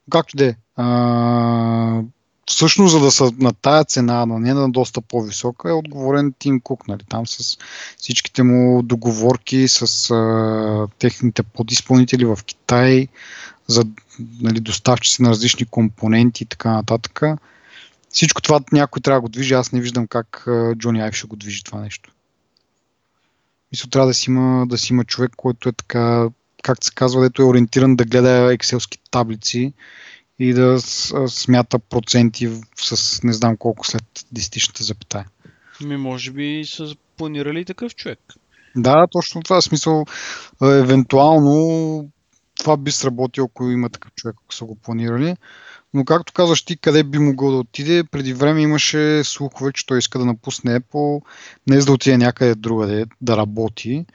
Но 0.07 0.11
както 0.11 0.37
и 0.37 0.39
да 0.39 0.47
е, 0.47 0.57
всъщност 2.47 2.93
за 2.93 3.01
да 3.01 3.11
са 3.11 3.33
на 3.39 3.53
тая 3.53 3.85
цена, 3.85 4.27
но 4.27 4.39
не 4.39 4.55
на 4.55 4.71
доста 4.71 5.01
по-висока, 5.01 5.69
е 5.69 5.73
отговорен 5.73 6.35
Тим 6.39 6.61
Кук, 6.61 6.89
нали, 6.89 7.03
там 7.09 7.27
с 7.27 7.59
всичките 7.97 8.43
му 8.43 8.83
договорки 8.83 9.69
с 9.69 10.11
а, 10.11 10.89
техните 10.99 11.43
подизпълнители 11.43 12.25
в 12.25 12.39
Китай, 12.47 13.09
за 13.67 13.85
нали, 14.41 14.61
доставчици 14.61 15.23
на 15.23 15.31
различни 15.31 15.67
компоненти 15.67 16.43
и 16.43 16.47
така 16.47 16.73
нататък 16.73 17.23
всичко 18.17 18.43
това 18.43 18.61
някой 18.73 19.03
трябва 19.03 19.17
да 19.17 19.23
го 19.23 19.29
движи. 19.29 19.55
Аз 19.55 19.73
не 19.73 19.81
виждам 19.81 20.07
как 20.07 20.47
Джони 20.77 21.01
Айв 21.01 21.15
ще 21.15 21.27
го 21.27 21.37
движи 21.37 21.65
това 21.65 21.81
нещо. 21.81 22.13
Мисля, 23.73 23.91
трябва 23.91 24.07
да 24.07 24.15
си, 24.15 24.31
има, 24.31 24.67
да 24.67 24.79
си 24.79 24.93
има 24.93 25.05
човек, 25.05 25.33
който 25.37 25.69
е 25.69 25.73
така, 25.73 26.29
как 26.63 26.85
се 26.85 26.95
казва, 26.95 27.23
дето 27.23 27.43
е 27.43 27.45
ориентиран 27.45 27.97
да 27.97 28.05
гледа 28.05 28.53
екселски 28.53 28.99
таблици 29.11 29.73
и 30.39 30.53
да 30.53 30.81
смята 31.29 31.79
проценти 31.79 32.51
с 32.77 33.23
не 33.23 33.33
знам 33.33 33.57
колко 33.57 33.87
след 33.87 34.05
десетичната 34.33 34.85
запитая. 34.85 35.27
Ми, 35.81 35.97
може 35.97 36.31
би 36.31 36.65
са 36.67 36.95
планирали 37.17 37.65
такъв 37.65 37.95
човек. 37.95 38.19
Да, 38.77 39.07
точно 39.11 39.43
това. 39.43 39.61
Смисъл, 39.61 40.05
евентуално 40.63 42.11
това 42.59 42.77
би 42.77 42.91
сработило, 42.91 43.47
ако 43.51 43.71
има 43.71 43.89
такъв 43.91 44.13
човек, 44.13 44.37
ако 44.45 44.55
са 44.55 44.65
го 44.65 44.75
планирали. 44.75 45.37
Но 45.95 46.05
както 46.05 46.33
казваш 46.33 46.63
ти, 46.63 46.77
къде 46.77 47.05
би 47.05 47.19
могъл 47.19 47.51
да 47.51 47.57
отиде, 47.57 48.05
преди 48.05 48.33
време 48.33 48.63
имаше 48.63 49.25
слухове, 49.25 49.73
че 49.73 49.87
той 49.87 49.99
иска 49.99 50.19
да 50.19 50.25
напусне 50.25 50.81
Apple, 50.81 51.23
не 51.67 51.81
за 51.81 51.87
да 51.87 51.93
отиде 51.93 52.19
някъде 52.19 52.55
другаде 52.55 53.05
да 53.21 53.37
работи, 53.37 54.07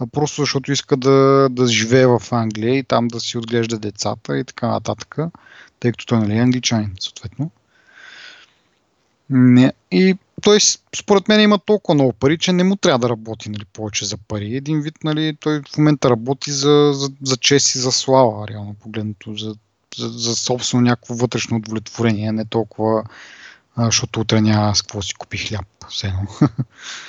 а 0.00 0.06
просто 0.06 0.42
защото 0.42 0.72
иска 0.72 0.96
да, 0.96 1.48
да 1.50 1.66
живее 1.66 2.06
в 2.06 2.22
Англия 2.30 2.78
и 2.78 2.84
там 2.84 3.08
да 3.08 3.20
си 3.20 3.38
отглежда 3.38 3.78
децата 3.78 4.38
и 4.38 4.44
така 4.44 4.68
нататък, 4.68 5.16
тъй 5.80 5.90
като 5.90 6.06
той 6.06 6.18
нали, 6.18 6.36
е 6.36 6.42
англичанин, 6.42 6.92
съответно. 7.00 7.50
Не. 9.30 9.72
И 9.90 10.16
той 10.42 10.58
според 10.96 11.28
мен 11.28 11.40
има 11.40 11.58
толкова 11.58 11.94
много 11.94 12.12
пари, 12.12 12.38
че 12.38 12.52
не 12.52 12.64
му 12.64 12.76
трябва 12.76 12.98
да 12.98 13.08
работи 13.08 13.48
нали, 13.50 13.64
повече 13.64 14.04
за 14.04 14.16
пари. 14.16 14.56
Един 14.56 14.80
вид, 14.80 14.94
нали, 15.04 15.36
той 15.40 15.62
в 15.72 15.78
момента 15.78 16.10
работи 16.10 16.50
за, 16.50 16.92
за, 16.94 17.10
за 17.22 17.36
чест 17.36 17.74
и 17.74 17.78
за 17.78 17.92
слава, 17.92 18.48
реално 18.48 18.74
погледнато, 18.74 19.34
за 19.34 19.54
за, 19.98 20.08
за 20.08 20.36
собствено 20.36 20.82
някакво 20.82 21.14
вътрешно 21.14 21.56
удовлетворение, 21.56 22.32
не 22.32 22.44
толкова, 22.44 23.04
а, 23.76 23.84
защото 23.84 24.20
утре 24.20 24.40
няма 24.40 24.76
с 24.76 24.82
какво 24.82 25.02
си 25.02 25.14
купи 25.14 25.38
хляб. 25.38 25.66
Все 25.88 26.12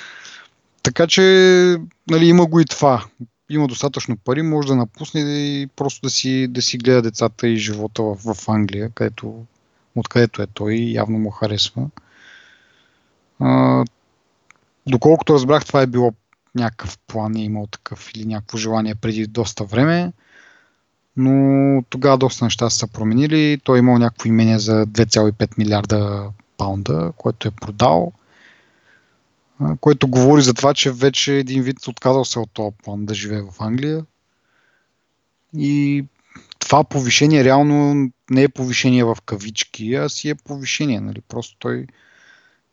така 0.82 1.06
че 1.06 1.22
нали, 2.10 2.26
има 2.26 2.46
го 2.46 2.60
и 2.60 2.64
това. 2.64 3.04
Има 3.50 3.66
достатъчно 3.66 4.16
пари, 4.16 4.42
може 4.42 4.68
да 4.68 4.76
напусне 4.76 5.20
и 5.20 5.66
просто 5.76 6.00
да 6.02 6.10
си, 6.10 6.48
да 6.48 6.62
си 6.62 6.78
гледа 6.78 7.02
децата 7.02 7.48
и 7.48 7.56
живота 7.56 8.02
в, 8.02 8.34
в 8.34 8.48
Англия, 8.48 8.90
където, 8.90 9.44
откъдето 9.96 10.42
е 10.42 10.46
той, 10.46 10.74
явно 10.74 11.18
му 11.18 11.30
харесва. 11.30 11.90
А, 13.40 13.84
доколкото 14.86 15.34
разбрах, 15.34 15.64
това 15.64 15.82
е 15.82 15.86
било 15.86 16.12
някакъв 16.54 16.98
план, 17.06 17.36
е 17.36 17.42
имал 17.42 17.66
такъв 17.66 18.10
или 18.14 18.24
някакво 18.24 18.58
желание 18.58 18.94
преди 18.94 19.26
доста 19.26 19.64
време 19.64 20.12
но 21.16 21.82
тогава 21.90 22.18
доста 22.18 22.44
неща 22.44 22.70
са 22.70 22.86
променили. 22.86 23.60
Той 23.64 23.78
е 23.78 23.78
имал 23.78 23.98
някакво 23.98 24.28
имение 24.28 24.58
за 24.58 24.86
2,5 24.86 25.58
милиарда 25.58 26.30
паунда, 26.56 27.12
което 27.16 27.48
е 27.48 27.50
продал. 27.50 28.12
А, 29.60 29.76
който 29.76 30.08
говори 30.08 30.42
за 30.42 30.54
това, 30.54 30.74
че 30.74 30.92
вече 30.92 31.34
един 31.34 31.62
вид 31.62 31.88
отказал 31.88 32.24
се 32.24 32.38
от 32.38 32.50
този 32.52 32.76
план 32.84 33.06
да 33.06 33.14
живее 33.14 33.42
в 33.42 33.54
Англия. 33.60 34.04
И 35.56 36.04
това 36.58 36.84
повишение 36.84 37.44
реално 37.44 38.08
не 38.30 38.42
е 38.42 38.48
повишение 38.48 39.04
в 39.04 39.16
кавички, 39.26 39.94
а 39.94 40.08
си 40.08 40.28
е 40.28 40.34
повишение. 40.34 41.00
Нали? 41.00 41.20
Просто 41.28 41.56
той 41.58 41.86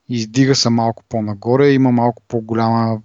издига 0.10 0.56
се 0.56 0.70
малко 0.70 1.04
по-нагоре, 1.10 1.72
има 1.72 1.92
малко 1.92 2.24
по-голяма 2.28 3.02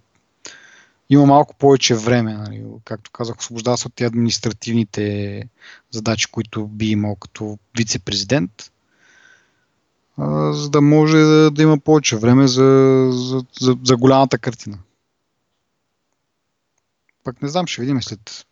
има 1.12 1.26
малко 1.26 1.54
повече 1.54 1.94
време, 1.94 2.34
нали? 2.34 2.64
както 2.84 3.10
казах, 3.10 3.38
освобождава 3.38 3.76
се 3.76 3.88
от 3.88 3.94
тези 3.94 4.06
административните 4.06 5.42
задачи, 5.90 6.26
които 6.26 6.66
би 6.66 6.90
имал 6.90 7.16
като 7.16 7.58
вице-президент, 7.76 8.71
за 10.52 10.70
да 10.70 10.80
може 10.80 11.16
да, 11.16 11.50
да 11.50 11.62
има 11.62 11.78
повече 11.78 12.16
време 12.16 12.48
за, 12.48 13.08
за, 13.12 13.44
за, 13.60 13.76
за 13.84 13.96
голямата 13.96 14.38
картина. 14.38 14.78
Пък 17.24 17.42
не 17.42 17.48
знам, 17.48 17.66
ще 17.66 17.80
видим 17.80 18.02
след. 18.02 18.46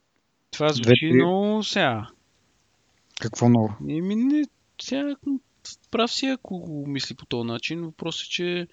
Това 0.50 0.72
звучи 0.72 1.12
много 1.14 1.64
сега. 1.64 2.08
Какво 3.20 3.48
много? 3.48 3.74
Еми, 3.88 4.14
не, 4.16 4.44
сега 4.82 5.16
прав 5.90 6.12
си, 6.12 6.26
ако 6.26 6.58
го 6.58 6.86
мисли 6.86 7.14
по 7.14 7.26
този 7.26 7.46
начин. 7.46 7.84
Въпросът 7.84 8.26
е, 8.26 8.30
че 8.30 8.68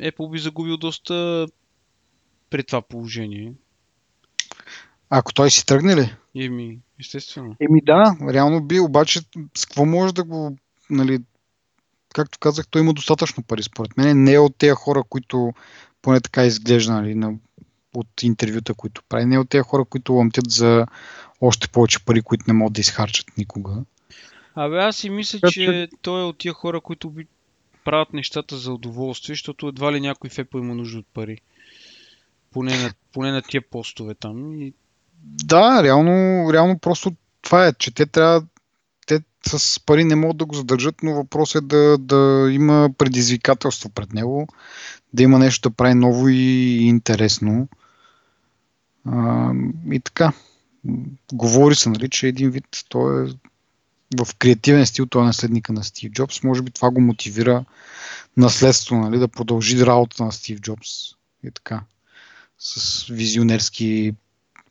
Apple 0.00 0.30
би 0.30 0.38
загубил 0.38 0.76
доста 0.76 1.46
при 2.50 2.64
това 2.64 2.82
положение. 2.82 3.52
Ако 5.10 5.34
той 5.34 5.50
си 5.50 5.66
тръгне 5.66 5.96
ли? 5.96 6.16
Еми, 6.34 6.78
естествено. 7.00 7.56
Еми 7.60 7.80
да, 7.82 8.16
реално 8.32 8.64
би, 8.64 8.80
обаче 8.80 9.20
с 9.56 9.66
какво 9.66 9.84
може 9.84 10.14
да 10.14 10.24
го, 10.24 10.56
нали, 10.90 11.18
както 12.16 12.38
казах, 12.38 12.66
той 12.68 12.82
има 12.82 12.92
достатъчно 12.92 13.42
пари 13.42 13.62
според 13.62 13.96
мен. 13.96 14.22
Не 14.22 14.32
е 14.32 14.38
от 14.38 14.56
тези 14.58 14.72
хора, 14.72 15.02
които 15.08 15.52
поне 16.02 16.20
така 16.20 16.44
изглежда, 16.44 16.92
нали, 16.92 17.14
на, 17.14 17.34
от 17.94 18.22
интервюта, 18.22 18.74
които 18.74 19.02
прави. 19.08 19.24
Не 19.24 19.34
е 19.34 19.38
от 19.38 19.48
тези 19.48 19.62
хора, 19.62 19.84
които 19.84 20.12
ламтят 20.12 20.50
за 20.50 20.86
още 21.40 21.68
повече 21.68 22.04
пари, 22.04 22.22
които 22.22 22.44
не 22.48 22.54
могат 22.54 22.72
да 22.72 22.80
изхарчат 22.80 23.26
никога. 23.38 23.84
Абе, 24.54 24.78
аз 24.78 24.96
си 24.96 25.10
мисля, 25.10 25.38
Как, 25.42 25.50
че 25.50 25.88
той 26.02 26.20
е 26.20 26.24
от 26.24 26.38
тия 26.38 26.52
хора, 26.52 26.80
които 26.80 27.10
би 27.10 27.26
правят 27.84 28.12
нещата 28.12 28.56
за 28.56 28.72
удоволствие, 28.72 29.34
защото 29.34 29.68
едва 29.68 29.92
ли 29.92 30.00
някой 30.00 30.30
Apple 30.30 30.58
има 30.58 30.74
нужда 30.74 30.98
от 30.98 31.06
пари. 31.14 31.40
Поне 32.52 32.82
на, 32.82 32.90
поне 33.12 33.32
на 33.32 33.42
тия 33.42 33.62
постове 33.70 34.14
там. 34.14 34.62
И... 34.62 34.72
Да, 35.44 35.82
реално, 35.82 36.48
реално 36.52 36.78
просто 36.78 37.12
това 37.42 37.66
е, 37.66 37.72
че 37.72 37.94
те 37.94 38.06
трябва 38.06 38.46
те 39.06 39.20
с 39.46 39.80
пари 39.80 40.04
не 40.04 40.16
могат 40.16 40.36
да 40.36 40.44
го 40.44 40.54
задържат, 40.54 40.94
но 41.02 41.14
въпросът 41.14 41.64
е 41.64 41.66
да, 41.66 41.98
да 41.98 42.48
има 42.52 42.90
предизвикателство 42.98 43.88
пред 43.88 44.12
него, 44.12 44.48
да 45.12 45.22
има 45.22 45.38
нещо 45.38 45.70
да 45.70 45.74
прави 45.74 45.94
ново 45.94 46.28
и 46.28 46.76
интересно. 46.86 47.68
А, 49.04 49.50
и 49.92 50.00
така. 50.00 50.32
Говори 51.32 51.74
се, 51.74 51.88
нали, 51.88 52.08
че 52.08 52.28
един 52.28 52.50
вид 52.50 52.64
той 52.88 53.26
е 53.26 53.32
в 54.16 54.34
креативен 54.38 54.86
стил, 54.86 55.06
той 55.06 55.22
е 55.22 55.26
наследника 55.26 55.72
на 55.72 55.84
Стив 55.84 56.12
Джобс. 56.12 56.42
Може 56.42 56.62
би 56.62 56.70
това 56.70 56.90
го 56.90 57.00
мотивира 57.00 57.64
наследство, 58.36 58.96
нали, 58.96 59.18
да 59.18 59.28
продължи 59.28 59.86
работата 59.86 60.24
на 60.24 60.32
Стив 60.32 60.60
Джобс 60.60 60.88
и 61.44 61.50
така 61.50 61.82
с 62.58 63.06
визионерски 63.06 64.14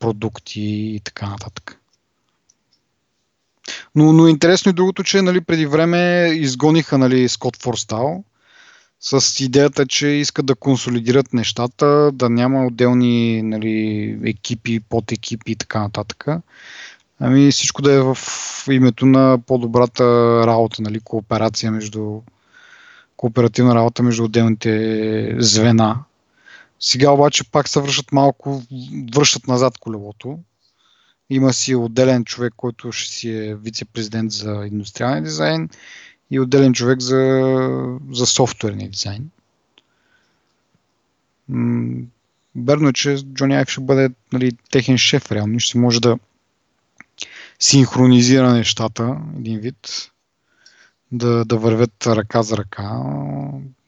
продукти 0.00 0.62
и 0.62 1.00
така 1.04 1.28
нататък. 1.28 1.80
Но, 3.96 4.12
но 4.12 4.28
интересно 4.28 4.70
и 4.70 4.72
другото, 4.72 5.02
че 5.02 5.22
нали, 5.22 5.40
преди 5.40 5.66
време 5.66 6.30
изгониха 6.34 6.98
нали, 6.98 7.28
Скот 7.28 7.62
Форстал 7.62 8.24
с 9.00 9.40
идеята, 9.40 9.86
че 9.86 10.06
искат 10.06 10.46
да 10.46 10.54
консолидират 10.54 11.32
нещата, 11.32 12.10
да 12.12 12.30
няма 12.30 12.66
отделни 12.66 13.42
нали, 13.42 14.18
екипи, 14.24 14.80
подекипи 14.80 15.52
и 15.52 15.56
така 15.56 15.80
нататък. 15.80 16.26
Ами 17.20 17.50
всичко 17.50 17.82
да 17.82 17.92
е 17.92 18.00
в 18.00 18.18
името 18.70 19.06
на 19.06 19.38
по-добрата 19.46 20.04
работа, 20.46 20.82
нали, 20.82 21.00
кооперация 21.00 21.72
между 21.72 22.20
кооперативна 23.16 23.74
работа 23.74 24.02
между 24.02 24.24
отделните 24.24 25.36
звена 25.38 25.98
сега 26.80 27.10
обаче 27.10 27.50
пак 27.50 27.68
се 27.68 27.80
връщат 27.80 28.12
малко, 28.12 28.62
връщат 29.14 29.48
назад 29.48 29.78
колелото. 29.78 30.38
Има 31.30 31.52
си 31.52 31.74
отделен 31.74 32.24
човек, 32.24 32.54
който 32.56 32.92
ще 32.92 33.12
си 33.12 33.30
е 33.30 33.54
вице-президент 33.54 34.32
за 34.32 34.66
индустриален 34.72 35.24
дизайн 35.24 35.68
и 36.30 36.40
отделен 36.40 36.74
човек 36.74 37.00
за, 37.00 37.18
за 38.10 38.26
софтуерния 38.26 38.90
дизайн. 38.90 39.30
Верно 42.56 42.88
е, 42.88 42.92
че 42.92 43.16
Джони 43.34 43.54
Айв 43.54 43.68
ще 43.68 43.80
бъде 43.80 44.10
нали, 44.32 44.52
техен 44.70 44.98
шеф, 44.98 45.32
реално 45.32 45.60
ще 45.60 45.78
може 45.78 46.00
да 46.00 46.18
синхронизира 47.58 48.52
нещата, 48.52 49.20
един 49.38 49.58
вид, 49.58 50.10
да, 51.12 51.44
да 51.44 51.56
вървят 51.56 52.06
ръка 52.06 52.42
за 52.42 52.56
ръка. 52.56 53.02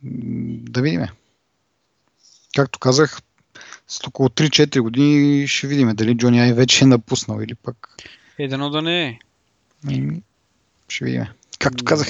Да 0.03 0.83
видим 0.83 1.07
както 2.57 2.79
казах, 2.79 3.23
с 3.89 4.07
около 4.07 4.29
3-4 4.29 4.81
години 4.81 5.49
ще 5.49 5.67
видим 5.67 5.95
дали 5.95 6.17
Джони 6.17 6.41
Ай 6.41 6.53
вече 6.53 6.85
е 6.85 6.89
напуснал 6.89 7.41
или 7.41 7.55
пък. 7.55 7.89
Е, 8.39 8.49
дано 8.49 8.71
да 8.71 8.83
не 8.83 9.07
е. 9.07 9.19
И, 9.91 10.23
ще 10.89 11.05
видим. 11.05 11.25
Както 11.59 11.85
казах, 11.85 12.09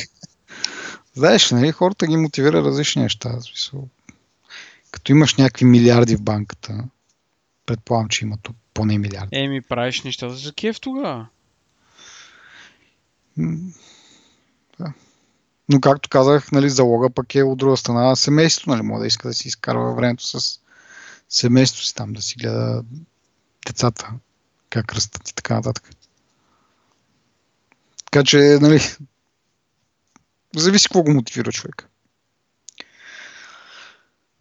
знаеш, 1.14 1.51
нали, 1.51 1.72
хората 1.72 2.07
ги 2.07 2.16
мотивира 2.16 2.62
различни 2.62 3.03
неща. 3.03 3.41
Смисъл, 3.41 3.89
като 4.91 5.12
имаш 5.12 5.35
някакви 5.35 5.64
милиарди 5.64 6.16
в 6.16 6.22
банката, 6.22 6.85
предполагам, 7.66 8.09
че 8.09 8.24
има 8.24 8.37
тук 8.43 8.57
поне 8.74 8.99
милиарди. 8.99 9.37
Еми, 9.37 9.62
правиш 9.62 10.03
нещата 10.03 10.35
за 10.35 10.53
кеф 10.53 10.81
тогава. 10.81 11.26
Да. 14.79 14.93
Но 15.68 15.81
както 15.81 16.09
казах, 16.09 16.53
нали, 16.53 16.70
залога 16.70 17.11
пък 17.11 17.35
е 17.35 17.43
от 17.43 17.59
друга 17.59 17.76
страна 17.76 18.16
семейството, 18.16 18.70
нали, 18.70 18.83
може 18.83 19.01
да 19.01 19.07
иска 19.07 19.29
да 19.29 19.35
си 19.35 19.49
изкарва 19.49 19.95
времето 19.95 20.26
с 20.26 20.61
семейството 21.29 21.87
си 21.87 21.95
там, 21.95 22.12
да 22.12 22.22
си 22.22 22.37
гледа 22.39 22.85
децата, 23.66 24.12
как 24.70 24.95
растат 24.95 25.29
и 25.29 25.35
така 25.35 25.55
нататък. 25.55 25.91
Така 28.05 28.24
че, 28.24 28.39
нали, 28.61 28.81
зависи 30.57 30.89
какво 30.89 31.03
го 31.03 31.14
мотивира 31.14 31.53
човек. 31.53 31.89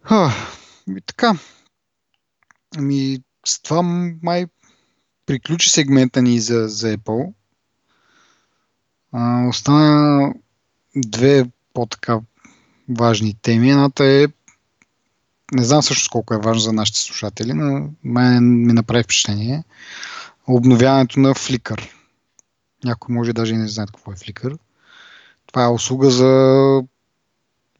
А, 0.02 0.32
и 0.96 1.00
така. 1.00 1.38
Ами, 2.76 3.18
с 3.46 3.62
това 3.62 3.82
май 4.22 4.46
приключи 5.26 5.70
сегмента 5.70 6.22
ни 6.22 6.40
за, 6.40 6.68
за 6.68 6.96
Apple. 6.96 7.32
А, 9.12 9.48
остана 9.48 10.34
две 10.96 11.50
по-така 11.74 12.20
важни 12.88 13.34
теми. 13.42 13.70
Едната 13.70 14.04
е 14.04 14.26
не 15.52 15.64
знам 15.64 15.82
също 15.82 16.10
колко 16.10 16.34
е 16.34 16.38
важно 16.38 16.60
за 16.60 16.72
нашите 16.72 16.98
слушатели, 16.98 17.52
но 17.52 17.90
мен 18.04 18.66
ми 18.66 18.72
направи 18.72 19.02
впечатление. 19.02 19.64
Обновяването 20.46 21.20
на 21.20 21.34
Flickr. 21.34 21.88
Някой 22.84 23.14
може 23.14 23.32
даже 23.32 23.54
и 23.54 23.58
не 23.58 23.68
знае 23.68 23.86
какво 23.86 24.12
е 24.12 24.16
Flickr. 24.16 24.58
Това 25.46 25.64
е 25.64 25.68
услуга 25.68 26.10
за, 26.10 26.82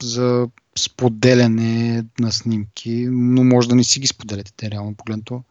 за 0.03 0.47
споделяне 0.77 2.05
на 2.19 2.31
снимки, 2.31 3.07
но 3.11 3.43
може 3.43 3.69
да 3.69 3.75
не 3.75 3.83
си 3.83 3.99
ги 3.99 4.07
споделяте 4.07 4.51
те 4.57 4.71
реално 4.71 4.95
погледнато. 4.95 5.43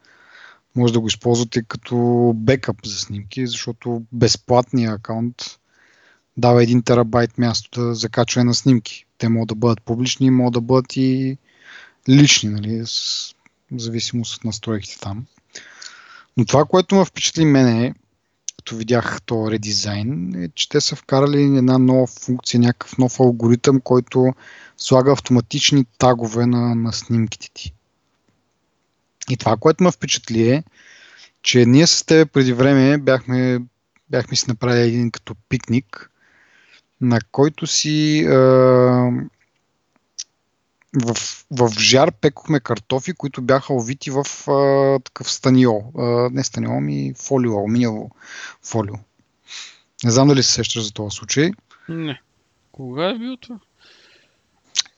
Може 0.77 0.93
да 0.93 1.01
го 1.01 1.07
използвате 1.07 1.63
като 1.63 2.33
бекъп 2.37 2.77
за 2.87 2.99
снимки, 2.99 3.47
защото 3.47 4.03
безплатният 4.13 4.99
акаунт 4.99 5.59
дава 6.37 6.63
1 6.63 6.85
терабайт 6.85 7.39
място 7.39 7.81
да 7.81 7.95
закачване 7.95 8.45
на 8.45 8.55
снимки. 8.55 9.07
Те 9.19 9.29
могат 9.29 9.49
да 9.49 9.55
бъдат 9.55 9.83
публични, 9.83 10.31
могат 10.31 10.53
да 10.55 10.61
бъдат 10.61 10.97
и 10.97 11.39
лични, 12.09 12.51
нали, 12.51 12.83
с 12.87 13.35
зависимост 13.77 14.37
от 14.37 14.45
настройките 14.45 14.99
там. 15.01 15.27
Но 16.37 16.45
това, 16.45 16.65
което 16.65 16.95
ме 16.95 17.05
впечатли 17.05 17.45
мене, 17.45 17.95
като 18.57 18.77
видях 18.77 19.23
то 19.27 19.51
редизайн, 19.51 20.35
е, 20.43 20.49
че 20.55 20.69
те 20.69 20.81
са 20.81 20.97
вкарали 20.97 21.43
една 21.43 21.79
нова 21.79 22.07
функция, 22.07 22.61
някакъв 22.61 22.99
нов 22.99 23.21
алгоритъм, 23.21 23.81
който 23.81 24.35
слага 24.77 25.13
автоматични 25.13 25.85
тагове 25.99 26.47
на, 26.47 26.75
на 26.75 26.93
снимките 26.93 27.51
ти. 27.55 27.73
И 29.31 29.37
това, 29.37 29.57
което 29.57 29.85
ме 29.85 29.91
впечатли 29.91 30.49
е, 30.49 30.65
че 31.43 31.67
ние 31.67 31.87
с 31.87 32.05
теб 32.07 32.33
преди 32.33 32.53
време 32.53 32.99
бяхме, 32.99 33.61
бяхме 34.11 34.37
си 34.37 34.45
направили 34.49 34.89
един 34.89 35.11
като 35.11 35.35
пикник 35.49 36.11
на 37.01 37.19
който 37.33 37.67
си 37.67 38.25
а, 38.25 39.11
в, 40.97 41.17
в 41.51 41.71
жар 41.79 42.13
пекохме 42.13 42.61
картофи, 42.61 43.13
които 43.13 43.43
бяха 43.43 43.75
овити 43.75 44.11
в 44.11 44.51
а, 44.51 44.99
такъв 44.99 45.31
станио. 45.31 45.73
А, 45.99 46.31
не 46.33 46.45
станио, 46.45 46.81
ми 46.81 47.15
фолио, 47.17 47.53
алуминиево 47.53 48.11
фолио. 48.63 48.95
Не 50.05 50.11
знам 50.11 50.29
дали 50.29 50.43
се 50.43 50.53
сещаш 50.53 50.85
за 50.85 50.93
този 50.93 51.17
случай. 51.17 51.51
Не. 51.89 52.21
Кога 52.73 53.05
е 53.05 53.19
бил 53.19 53.37
това? 53.37 53.59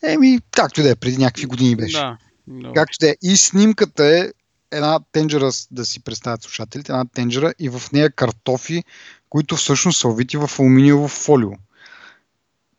Еми, 0.03 0.41
както 0.51 0.81
и 0.81 0.83
да 0.83 0.91
е, 0.91 0.97
преди 0.97 1.19
някакви 1.19 1.47
години 1.47 1.77
беше. 1.77 1.99
Да. 1.99 2.19
Добре. 2.47 2.73
Както 2.75 2.97
да 3.01 3.11
е. 3.11 3.17
И 3.23 3.37
снимката 3.37 4.05
е 4.07 4.33
една 4.71 5.01
тенджера, 5.13 5.51
да 5.71 5.85
си 5.85 6.03
представят 6.05 6.43
слушателите, 6.43 6.93
една 6.93 7.05
тенджера 7.05 7.55
и 7.59 7.69
в 7.69 7.83
нея 7.93 8.11
картофи, 8.11 8.85
които 9.31 9.57
всъщност 9.57 10.01
са 10.01 10.09
овити 10.09 10.37
в 10.37 10.51
алуминиево 10.59 11.09
фолио. 11.09 11.51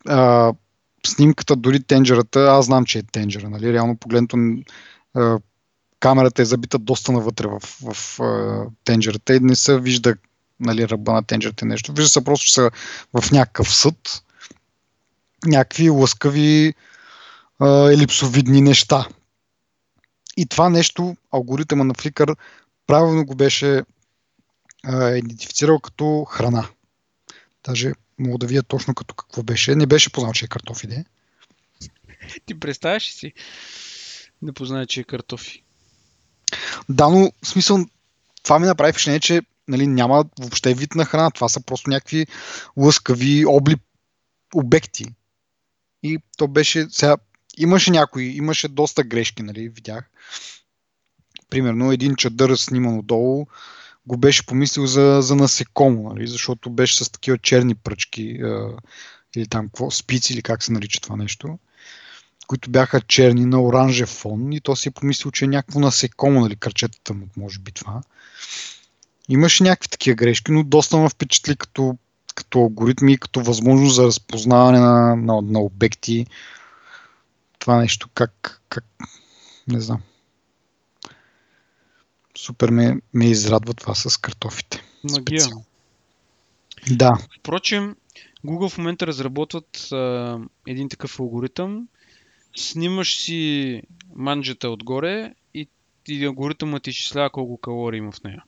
А, 0.08 0.52
снимката, 1.06 1.56
дори 1.56 1.82
тенджерата, 1.82 2.40
аз 2.40 2.66
знам, 2.66 2.84
че 2.84 2.98
е 2.98 3.02
тенджера, 3.02 3.48
нали? 3.48 3.72
Реално 3.72 3.96
погледнато 3.96 4.36
камерата 6.00 6.42
е 6.42 6.44
забита 6.44 6.78
доста 6.78 7.12
навътре 7.12 7.46
в, 7.46 7.60
в 7.92 8.20
а, 8.20 8.64
тенджерата 8.84 9.34
и 9.34 9.40
не 9.40 9.56
се 9.56 9.80
вижда 9.80 10.14
нали, 10.60 10.88
ръба 10.88 11.12
на 11.12 11.22
тенджерата 11.22 11.64
нещо. 11.64 11.92
Вижда 11.92 12.08
се 12.08 12.24
просто, 12.24 12.46
че 12.46 12.54
са 12.54 12.70
в 13.20 13.30
някакъв 13.30 13.74
съд, 13.74 14.22
някакви 15.46 15.90
лъскави 15.90 16.74
а, 17.58 17.92
елипсовидни 17.92 18.60
неща. 18.60 19.08
И 20.36 20.46
това 20.46 20.68
нещо, 20.68 21.16
алгоритъма 21.32 21.84
на 21.84 21.94
Flickr 21.94 22.36
правилно 22.86 23.26
го 23.26 23.34
беше 23.34 23.82
а, 24.84 25.10
идентифицирал 25.10 25.80
като 25.80 26.24
храна. 26.24 26.68
Даже 27.64 27.92
мога 28.22 28.38
да 28.38 28.46
видя 28.46 28.62
точно 28.62 28.94
като 28.94 29.14
какво 29.14 29.42
беше. 29.42 29.74
Не 29.74 29.86
беше 29.86 30.12
познал, 30.12 30.32
че 30.32 30.44
е 30.44 30.48
картофи, 30.48 30.86
де. 30.86 31.04
Ти 32.46 32.60
представяш 32.60 33.08
ли 33.08 33.12
си 33.12 33.32
да 34.42 34.52
познае, 34.52 34.86
че 34.86 35.00
е 35.00 35.04
картофи? 35.04 35.62
Да, 36.88 37.08
но 37.08 37.32
в 37.42 37.48
смисъл, 37.48 37.78
това 38.42 38.58
ми 38.58 38.66
направи 38.66 38.92
впечатление, 38.92 39.20
че 39.20 39.42
нали, 39.68 39.86
няма 39.86 40.24
въобще 40.38 40.74
вид 40.74 40.94
на 40.94 41.04
храна. 41.04 41.30
Това 41.30 41.48
са 41.48 41.60
просто 41.60 41.90
някакви 41.90 42.26
лъскави 42.76 43.46
обли 43.46 43.76
обекти. 44.54 45.04
И 46.02 46.18
то 46.36 46.48
беше, 46.48 46.86
сега, 46.90 47.16
имаше 47.56 47.90
някои, 47.90 48.24
имаше 48.24 48.68
доста 48.68 49.04
грешки, 49.04 49.42
нали, 49.42 49.68
видях. 49.68 50.10
Примерно 51.50 51.92
един 51.92 52.16
чадър 52.16 52.56
сниман 52.56 52.98
отдолу 52.98 53.46
го 54.06 54.16
беше 54.16 54.46
помислил 54.46 54.86
за, 54.86 55.18
за 55.22 55.36
насекомо, 55.36 56.08
нали, 56.08 56.26
защото 56.26 56.70
беше 56.70 57.04
с 57.04 57.10
такива 57.10 57.38
черни 57.38 57.74
пръчки 57.74 58.40
или 59.36 59.46
там 59.46 59.66
какво, 59.66 59.90
спици 59.90 60.32
или 60.32 60.42
как 60.42 60.62
се 60.62 60.72
нарича 60.72 61.00
това 61.00 61.16
нещо, 61.16 61.58
които 62.46 62.70
бяха 62.70 63.00
черни 63.00 63.44
на 63.44 63.62
оранжев 63.62 64.08
фон 64.08 64.52
и 64.52 64.60
то 64.60 64.76
си 64.76 64.88
е 64.88 64.92
помислил, 64.92 65.30
че 65.30 65.44
е 65.44 65.48
някакво 65.48 65.80
насекомо, 65.80 66.40
нали, 66.40 66.56
кръчетата 66.56 67.14
му, 67.14 67.26
може 67.36 67.58
би 67.58 67.72
това. 67.72 68.02
Имаше 69.28 69.62
някакви 69.62 69.88
такива 69.88 70.14
грешки, 70.14 70.52
но 70.52 70.64
доста 70.64 70.96
ме 70.96 71.08
впечатли 71.08 71.56
като, 71.56 71.98
като 72.34 72.58
алгоритми, 72.58 73.18
като 73.18 73.40
възможност 73.40 73.94
за 73.94 74.04
разпознаване 74.04 74.78
на, 74.78 75.16
на, 75.16 75.42
на 75.42 75.60
обекти. 75.60 76.26
Това 77.58 77.76
нещо, 77.76 78.08
как, 78.14 78.62
как 78.68 78.84
не 79.68 79.80
знам. 79.80 80.00
Супер 82.42 82.70
ме, 82.70 83.00
ме 83.14 83.30
израдва 83.30 83.74
това 83.74 83.94
с 83.94 84.16
картофите. 84.16 84.82
Магия. 85.04 85.40
Специално. 85.40 85.64
Да, 86.90 87.12
Впрочем, 87.40 87.96
Google 88.46 88.68
в 88.68 88.78
момента 88.78 89.06
разработват 89.06 89.92
а, 89.92 90.38
един 90.66 90.88
такъв 90.88 91.20
алгоритъм. 91.20 91.88
Снимаш 92.56 93.16
си 93.16 93.82
манджата 94.14 94.70
отгоре 94.70 95.34
и, 95.54 95.68
и 96.08 96.24
алгоритъмът 96.24 96.82
ти 96.82 96.90
изчислява 96.90 97.30
колко 97.30 97.60
калории 97.60 97.98
има 97.98 98.12
в 98.12 98.22
нея. 98.22 98.44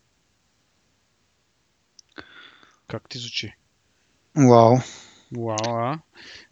Как 2.86 3.09
ти 3.09 3.18
звучи? 3.18 3.55
вау. 4.36 4.76
Вау, 5.36 5.76
а? 5.76 5.99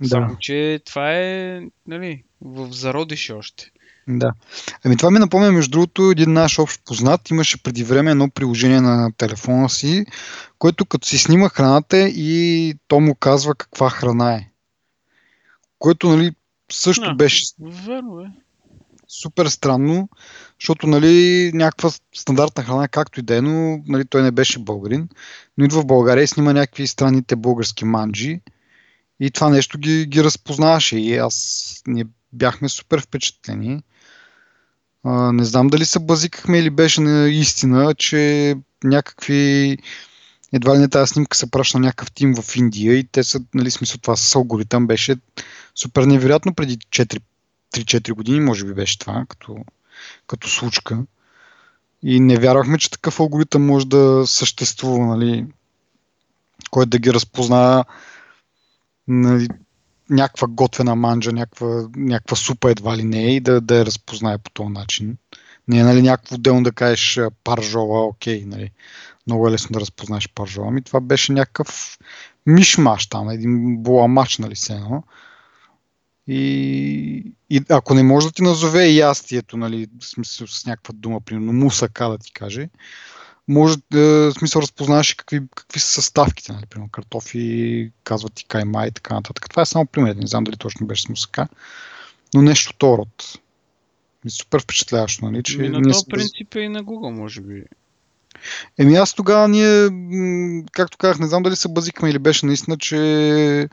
Да, 0.00 0.08
Само, 0.08 0.36
че 0.40 0.80
това 0.84 1.18
е, 1.18 1.60
нали, 1.86 2.24
в 2.40 2.72
зародише 2.72 3.32
още. 3.32 3.72
Да. 4.08 4.32
Ами 4.84 4.96
това 4.96 5.10
ми 5.10 5.18
напомня, 5.18 5.52
между 5.52 5.70
другото, 5.70 6.10
един 6.10 6.32
наш 6.32 6.58
общ 6.58 6.80
познат 6.84 7.30
имаше 7.30 7.62
преди 7.62 7.84
време 7.84 8.10
едно 8.10 8.30
приложение 8.30 8.80
на 8.80 9.12
телефона 9.16 9.68
си, 9.70 10.04
което 10.58 10.86
като 10.86 11.08
си 11.08 11.18
снима 11.18 11.48
храната 11.48 11.98
и 12.08 12.74
то 12.88 13.00
му 13.00 13.14
казва 13.14 13.54
каква 13.54 13.90
храна 13.90 14.34
е. 14.34 14.48
Което, 15.78 16.08
нали, 16.08 16.32
също 16.72 17.04
А. 17.04 17.14
беше 17.14 17.44
Верно 17.60 18.20
е. 18.20 18.26
супер 19.08 19.46
странно, 19.46 20.08
защото 20.60 20.86
нали, 20.86 21.50
някаква 21.54 21.90
стандартна 22.14 22.62
храна, 22.64 22.88
както 22.88 23.20
и 23.20 23.22
да 23.22 23.36
е, 23.36 23.40
но 23.40 23.82
нали, 23.86 24.04
той 24.04 24.22
не 24.22 24.30
беше 24.30 24.58
българин, 24.58 25.08
но 25.58 25.64
идва 25.64 25.82
в 25.82 25.86
България 25.86 26.22
и 26.22 26.26
снима 26.26 26.52
някакви 26.52 26.86
странните 26.86 27.36
български 27.36 27.84
манджи 27.84 28.40
и 29.20 29.30
това 29.30 29.48
нещо 29.48 29.78
ги, 29.78 30.06
ги 30.06 30.24
разпознаваше 30.24 30.98
и 30.98 31.16
аз 31.16 31.82
ние 31.86 32.04
бяхме 32.32 32.68
супер 32.68 33.00
впечатлени. 33.00 33.82
Не 35.04 35.44
знам 35.44 35.68
дали 35.68 35.84
се 35.84 35.98
базикахме 35.98 36.58
или 36.58 36.70
беше 36.70 37.00
наистина, 37.00 37.94
че 37.94 38.54
някакви 38.84 39.78
едва 40.52 40.74
ли 40.74 40.78
не 40.78 40.88
тази 40.88 41.12
снимка 41.12 41.36
се 41.36 41.50
праща 41.50 41.78
на 41.78 41.86
някакъв 41.86 42.12
тим 42.12 42.34
в 42.34 42.56
Индия 42.56 42.94
и 42.94 43.04
те 43.04 43.24
са, 43.24 43.40
нали, 43.54 43.70
смисъл 43.70 43.98
това 43.98 44.16
с 44.16 44.34
алгоритъм 44.34 44.86
беше 44.86 45.16
супер 45.74 46.02
невероятно 46.02 46.54
преди 46.54 46.78
4 46.78 47.22
3-4 47.72 48.12
години, 48.12 48.40
може 48.40 48.64
би 48.64 48.74
беше 48.74 48.98
това, 48.98 49.24
като, 49.28 49.56
като 50.26 50.48
случка. 50.48 51.02
И 52.02 52.20
не 52.20 52.38
вярвахме, 52.38 52.78
че 52.78 52.90
такъв 52.90 53.20
алгоритъм 53.20 53.66
може 53.66 53.86
да 53.86 54.24
съществува, 54.26 55.06
нали, 55.06 55.46
който 56.70 56.90
да 56.90 56.98
ги 56.98 57.12
разпознава 57.12 57.84
нали, 59.08 59.48
някаква 60.12 60.48
готвена 60.48 60.96
манджа, 60.96 61.32
някаква, 61.32 61.88
някаква 61.96 62.36
супа 62.36 62.70
едва 62.70 62.96
ли 62.96 63.04
не 63.04 63.24
е 63.24 63.36
и 63.36 63.40
да, 63.40 63.60
да 63.60 63.78
я 63.78 63.86
разпознае 63.86 64.38
по 64.38 64.50
този 64.50 64.68
начин. 64.68 65.16
Не 65.68 65.78
е 65.78 65.84
нали, 65.84 66.02
някакво 66.02 66.34
отделно 66.34 66.62
да 66.62 66.72
кажеш 66.72 67.20
паржола, 67.44 68.06
окей, 68.06 68.44
нали. 68.46 68.70
Много 69.26 69.48
е 69.48 69.50
лесно 69.50 69.72
да 69.72 69.80
разпознаеш 69.80 70.28
паржола. 70.34 70.68
Ами 70.68 70.82
това 70.82 71.00
беше 71.00 71.32
някакъв 71.32 71.98
мишмаш 72.46 73.06
там, 73.06 73.30
един 73.30 73.76
буамач, 73.82 74.38
нали 74.38 74.56
се 74.56 74.72
едно. 74.72 75.02
И, 76.26 77.32
и 77.50 77.62
ако 77.68 77.94
не 77.94 78.02
може 78.02 78.26
да 78.26 78.32
ти 78.32 78.42
назове 78.42 78.86
ястието, 78.86 79.56
нали, 79.56 79.86
в 80.00 80.06
смисъл 80.06 80.46
с 80.46 80.66
някаква 80.66 80.94
дума, 80.96 81.20
примерно 81.20 81.52
мусака 81.52 82.08
да 82.08 82.18
ти 82.18 82.32
каже, 82.32 82.68
може 83.48 83.76
да, 83.90 84.00
в 84.00 84.32
смисъл 84.32 84.62
разпознаеш 84.62 85.12
и 85.12 85.16
какви, 85.16 85.40
какви 85.54 85.80
са 85.80 85.88
съставките, 85.88 86.52
нали, 86.52 86.66
примерно 86.66 86.90
картофи, 86.90 87.90
казват 88.04 88.34
ти 88.34 88.44
кайма 88.44 88.86
и 88.86 88.90
така 88.90 89.14
нататък. 89.14 89.50
Това 89.50 89.62
е 89.62 89.66
само 89.66 89.86
пример, 89.86 90.14
не 90.14 90.26
знам 90.26 90.44
дали 90.44 90.56
точно 90.56 90.86
беше 90.86 91.02
с 91.02 91.08
мусака, 91.08 91.48
но 92.34 92.42
нещо 92.42 92.74
то 92.78 92.98
род. 92.98 93.38
И 94.24 94.30
супер 94.30 94.62
впечатляващо, 94.62 95.24
нали, 95.24 95.42
че 95.42 95.58
на 95.58 95.82
този 95.82 96.04
принцип 96.10 96.54
е 96.54 96.60
и 96.60 96.68
на 96.68 96.84
Google, 96.84 97.10
може 97.10 97.40
би. 97.40 97.64
Еми 98.78 98.94
аз 98.94 99.14
тогава 99.14 99.48
ние, 99.48 99.88
както 100.72 100.98
казах, 100.98 101.18
не 101.18 101.26
знам 101.26 101.42
дали 101.42 101.56
се 101.56 101.68
базикаме 101.68 102.10
или 102.10 102.18
беше 102.18 102.46
наистина, 102.46 102.78
че 102.78 103.68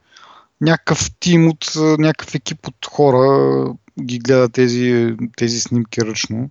някакъв 0.61 1.11
тим 1.19 1.47
от 1.47 1.71
някакъв 1.75 2.35
екип 2.35 2.67
от 2.67 2.85
хора 2.85 3.73
ги 4.01 4.19
гледа 4.19 4.49
тези, 4.49 5.15
тези 5.37 5.59
снимки 5.59 6.01
ръчно 6.01 6.49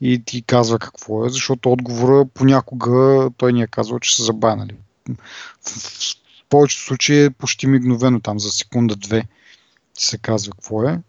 и 0.00 0.22
ти 0.24 0.42
казва 0.42 0.78
какво 0.78 1.26
е, 1.26 1.28
защото 1.28 1.72
отговора 1.72 2.26
понякога 2.34 3.30
той 3.36 3.52
ни 3.52 3.62
е 3.62 3.66
казвал, 3.66 3.98
че 3.98 4.16
са 4.16 4.22
забанали. 4.22 4.74
В, 5.62 6.14
повечето 6.48 6.82
случаи 6.82 7.24
е 7.24 7.30
почти 7.30 7.66
мигновено 7.66 8.20
там 8.20 8.40
за 8.40 8.50
секунда-две 8.50 9.24
се 9.98 10.18
казва 10.18 10.52
какво 10.52 10.82
е. 10.84 11.00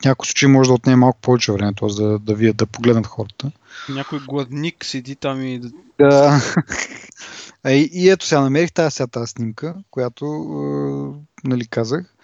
В 0.00 0.04
някои 0.04 0.26
случаи 0.26 0.48
може 0.48 0.68
да 0.68 0.74
отнеме 0.74 0.96
малко 0.96 1.20
повече 1.20 1.52
време, 1.52 1.72
т.е. 1.74 2.02
да, 2.02 2.18
да 2.18 2.34
вият, 2.34 2.56
да 2.56 2.66
погледнат 2.66 3.06
хората. 3.06 3.50
Някой 3.88 4.20
гладник 4.28 4.84
седи 4.84 5.16
там 5.16 5.42
и 5.42 5.60
Да. 5.98 6.40
А, 7.62 7.70
и, 7.70 7.90
и 7.92 8.10
ето 8.10 8.26
сега 8.26 8.40
намерих 8.40 8.72
тази, 8.72 8.94
сега 8.94 9.06
тази 9.06 9.30
снимка, 9.30 9.74
която 9.90 10.24
е, 10.24 11.48
нали, 11.48 11.66
казах. 11.66 12.14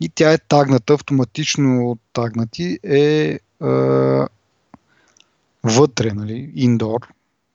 И 0.00 0.08
тя 0.08 0.32
е 0.32 0.38
тагната, 0.38 0.94
автоматично 0.94 1.98
тагнати 2.12 2.78
е, 2.82 2.98
е 2.98 3.38
вътре, 5.64 6.12
нали, 6.12 6.52
индор, 6.54 7.12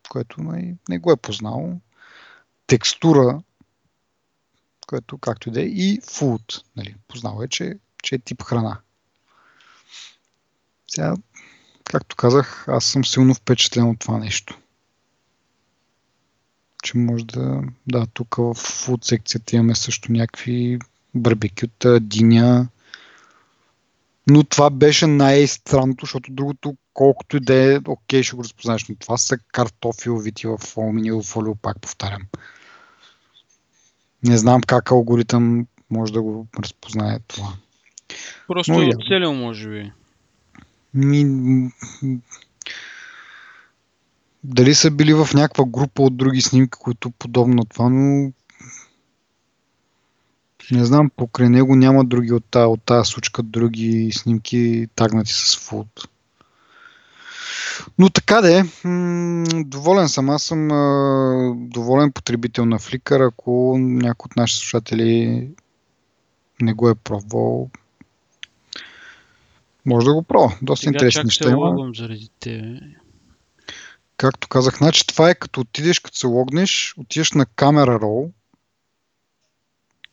което 0.10 0.44
нали, 0.44 0.76
не 0.90 1.00
го 1.00 1.12
е 1.12 1.18
познал. 1.18 1.80
Текстура, 2.68 3.42
което 4.88 5.18
както 5.18 5.50
и 5.50 5.52
да 5.52 5.62
е, 5.62 5.66
и 5.66 6.02
food, 6.02 6.64
нали, 6.76 6.96
познал 7.08 7.42
е, 7.44 7.48
че, 7.48 7.80
че 8.04 8.16
е 8.16 8.20
тип 8.20 8.44
храна. 8.44 8.80
Сега, 10.88 11.16
както 11.84 12.16
казах, 12.16 12.66
аз 12.68 12.86
съм 12.86 13.06
силно 13.06 13.34
впечатлен 13.34 13.90
от 13.90 14.00
това 14.00 14.18
нещо 14.18 14.60
че 16.84 16.98
може 16.98 17.26
да... 17.26 17.62
Да, 17.88 18.06
тук 18.14 18.36
в 18.36 18.54
фуд 18.54 19.06
секцията 19.06 19.56
имаме 19.56 19.76
също 19.76 20.12
някакви 20.12 20.80
барбекюта, 21.16 22.00
диня. 22.00 22.68
Но 24.30 24.44
това 24.44 24.70
беше 24.70 25.08
най-странното, 25.08 26.06
защото 26.06 26.32
другото, 26.32 26.76
колкото 27.00 27.38
и 27.38 27.40
да 27.40 27.74
е, 27.74 27.80
окей, 27.88 28.24
ще 28.24 28.36
го 28.36 28.44
разпознаеш, 28.44 28.88
но 28.90 28.96
това 28.96 29.18
са 29.18 29.38
картофи 29.38 30.10
увити 30.10 30.48
в 30.48 30.60
алуминиево 30.78 31.22
фолио, 31.22 31.56
пак 31.56 31.82
повтарям. 31.82 32.22
Не 34.24 34.38
знам 34.38 34.62
как 34.62 34.92
алгоритъм 34.92 35.68
може 35.90 36.14
да 36.14 36.22
го 36.22 36.48
разпознае 36.64 37.20
това. 37.28 37.54
Просто 38.48 38.72
Но 38.72 38.82
е 38.82 38.90
оцелил, 38.98 39.34
може 39.34 39.70
би. 39.70 39.92
Ми, 40.94 41.72
дали 44.44 44.76
са 44.76 44.92
били 44.92 45.14
в 45.14 45.28
някаква 45.34 45.66
група 45.66 46.02
от 46.02 46.18
други 46.18 46.42
снимки, 46.42 46.80
които 46.80 47.12
подобно 47.12 47.66
това, 47.66 47.90
но 47.90 48.32
не 50.72 50.86
знам, 50.86 51.12
покрай 51.16 51.50
него 51.50 51.76
няма 51.76 52.06
други 52.06 52.34
от 52.34 52.46
тази, 52.52 52.66
от 52.66 52.84
тази 52.84 53.10
сучка, 53.12 53.44
други 53.44 54.12
снимки 54.14 54.88
тагнати 54.96 55.34
с 55.34 55.58
фулт. 55.58 56.10
Но 58.00 58.10
така 58.10 58.42
де, 58.42 58.64
м, 58.84 59.44
доволен 59.66 60.10
съм. 60.10 60.30
Аз 60.30 60.44
съм 60.44 60.72
а, 60.72 61.54
доволен 61.56 62.12
потребител 62.12 62.66
на 62.66 62.80
Flickr. 62.80 63.28
Ако 63.28 63.76
някой 63.80 64.28
от 64.32 64.36
нашите 64.36 64.60
слушатели 64.60 65.48
не 66.62 66.74
го 66.74 66.90
е 66.90 66.96
пробвал, 66.96 67.70
може 69.86 70.06
да 70.06 70.14
го 70.14 70.24
пробва. 70.24 70.58
Доста 70.62 70.84
Сега 70.84 70.96
интересни 70.96 71.24
неща 71.24 71.50
има. 71.50 71.92
заради 71.98 72.30
тебе. 72.40 72.80
Както 74.18 74.48
казах, 74.48 74.78
значи 74.78 75.08
това 75.08 75.30
е 75.30 75.36
като 75.36 75.62
отидеш, 75.62 76.00
като 76.00 76.18
се 76.18 76.28
логнеш, 76.28 76.96
отидеш 76.98 77.32
на 77.32 77.46
камера 77.46 78.00
рол, 78.00 78.32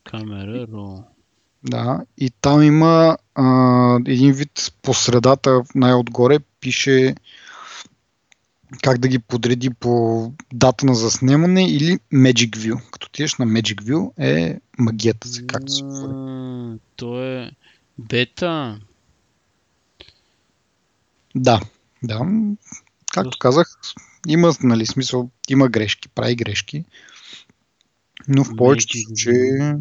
Камера, 0.04 0.66
ро. 0.72 1.04
да, 1.64 2.04
и 2.18 2.30
там 2.30 2.62
има 2.62 3.16
а, 3.34 3.98
един 4.06 4.32
вид 4.32 4.72
по 4.82 4.94
средата, 4.94 5.62
най-отгоре, 5.74 6.38
пише 6.60 7.14
как 8.82 8.98
да 8.98 9.08
ги 9.08 9.18
подреди 9.18 9.70
по 9.70 10.32
дата 10.52 10.86
на 10.86 10.94
заснемане 10.94 11.70
или 11.70 11.98
Magic 12.12 12.50
View. 12.50 12.90
Като 12.90 13.06
отидеш 13.06 13.34
на 13.34 13.46
Magic 13.46 13.82
View 13.82 14.10
е 14.18 14.60
магията 14.78 15.28
за 15.28 15.46
както 15.46 15.72
се 15.72 15.82
говори. 15.82 16.78
То 16.96 17.22
е 17.22 17.50
бета. 17.98 18.80
Да, 21.34 21.60
да. 22.02 22.20
Както 23.12 23.38
казах, 23.38 23.78
има, 24.28 24.52
нали, 24.62 24.86
смисъл, 24.86 25.30
има 25.48 25.68
грешки, 25.68 26.08
прави 26.08 26.36
грешки, 26.36 26.84
но 28.28 28.44
в 28.44 28.56
повечето 28.56 28.98
случаи 28.98 29.74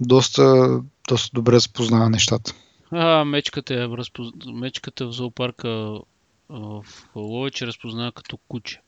доста, 0.00 0.78
доста 1.08 1.30
добре 1.34 1.52
разпознава 1.52 2.10
нещата. 2.10 2.54
А, 2.90 3.24
мечката, 3.24 3.74
е 3.74 3.88
разпоз... 3.88 4.28
мечката 4.54 5.06
в 5.06 5.12
зоопарка 5.12 5.98
в 6.48 6.84
Ловече 7.14 7.66
разпознава 7.66 8.12
като 8.12 8.36
куче. 8.36 8.80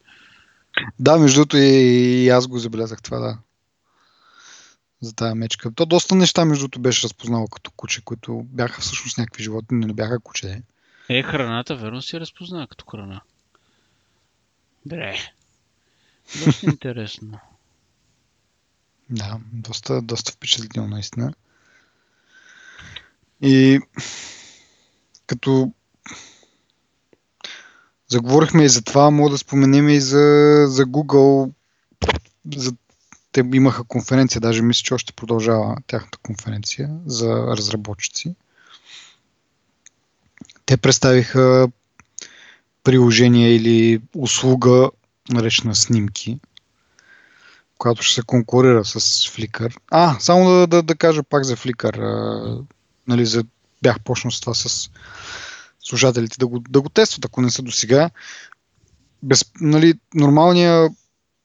Да, 0.98 1.18
между 1.18 1.40
другото 1.40 1.56
и, 1.56 1.68
и 2.24 2.28
аз 2.28 2.46
го 2.46 2.58
забелязах 2.58 3.02
това, 3.02 3.18
да. 3.18 3.38
За 5.00 5.14
тая 5.14 5.34
мечка. 5.34 5.72
То 5.74 5.86
доста 5.86 6.14
неща, 6.14 6.44
между 6.44 6.62
другото, 6.62 6.80
беше 6.80 7.04
разпознало 7.04 7.46
като 7.46 7.70
куче, 7.70 8.04
които 8.04 8.42
бяха 8.44 8.80
всъщност 8.80 9.18
някакви 9.18 9.42
животни, 9.42 9.78
но 9.78 9.86
не 9.86 9.92
бяха 9.92 10.20
куче. 10.20 10.62
Е, 11.08 11.22
храната 11.22 11.76
верно 11.76 12.02
си 12.02 12.20
разпознава 12.20 12.66
като 12.66 12.84
храна. 12.86 13.20
Бре. 14.86 15.16
Доста 16.44 16.66
интересно. 16.70 17.38
Да, 19.10 19.38
доста, 19.52 20.02
доста 20.02 20.32
впечатлително, 20.32 20.88
наистина. 20.88 21.32
И 23.42 23.80
като 25.26 25.72
заговорихме 28.10 28.64
и 28.64 28.68
за 28.68 28.82
това, 28.82 29.10
мога 29.10 29.30
да 29.30 29.38
споменем 29.38 29.88
и 29.88 30.00
за, 30.00 30.64
за 30.68 30.84
Google. 30.86 31.50
За, 32.56 32.72
те 33.32 33.44
имаха 33.54 33.84
конференция, 33.84 34.40
даже 34.40 34.62
мисля, 34.62 34.82
че 34.82 34.94
още 34.94 35.12
продължава 35.12 35.76
тяхната 35.86 36.18
конференция 36.18 36.90
за 37.06 37.28
разработчици. 37.56 38.34
Те 40.66 40.76
представиха 40.76 41.68
приложение 42.84 43.54
или 43.54 44.00
услуга, 44.16 44.90
наречена 45.28 45.74
снимки, 45.74 46.40
която 47.78 48.02
ще 48.02 48.14
се 48.14 48.22
конкурира 48.22 48.84
с 48.84 49.00
Flickr. 49.00 49.76
А, 49.90 50.16
само 50.20 50.50
да, 50.50 50.66
да, 50.66 50.82
да 50.82 50.94
кажа 50.94 51.22
пак 51.22 51.44
за 51.44 51.56
Flickr. 51.56 51.98
А, 51.98 52.62
нали, 53.06 53.26
за, 53.26 53.44
бях 53.82 54.00
почнал 54.00 54.30
с 54.30 54.40
това 54.40 54.54
с 54.54 54.90
служателите 55.80 56.36
да 56.38 56.46
го, 56.46 56.58
да 56.58 56.80
го 56.80 56.88
тестват, 56.88 57.24
ако 57.24 57.42
не 57.42 57.50
са 57.50 57.62
до 57.62 57.70
сега. 57.70 58.10
Без, 59.22 59.44
нали, 59.60 59.94
нормалният 60.14 60.92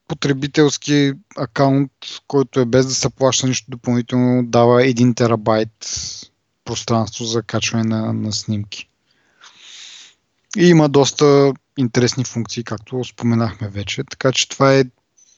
потребителски 0.07 1.13
акаунт, 1.37 1.91
който 2.27 2.59
е 2.59 2.65
без 2.65 2.85
да 2.85 2.93
се 2.93 3.09
плаща 3.09 3.47
нищо 3.47 3.71
допълнително, 3.71 4.43
дава 4.45 4.81
1 4.81 5.15
терабайт 5.15 5.89
пространство 6.65 7.25
за 7.25 7.43
качване 7.43 7.83
на, 7.83 8.13
на 8.13 8.33
снимки. 8.33 8.89
И 10.57 10.67
има 10.67 10.89
доста 10.89 11.53
интересни 11.77 12.23
функции, 12.23 12.63
както 12.63 13.03
споменахме 13.03 13.69
вече. 13.69 14.03
Така 14.03 14.31
че 14.31 14.49
това 14.49 14.75
е, 14.75 14.83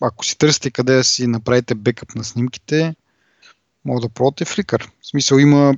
ако 0.01 0.25
си 0.25 0.37
търсите 0.37 0.71
къде 0.71 0.95
да 0.95 1.03
си 1.03 1.27
направите 1.27 1.75
бекъп 1.75 2.15
на 2.15 2.23
снимките, 2.23 2.95
мога 3.85 4.01
да 4.01 4.09
пробвате 4.09 4.45
Flickr. 4.45 4.89
В 5.01 5.07
смисъл 5.07 5.37
има, 5.37 5.73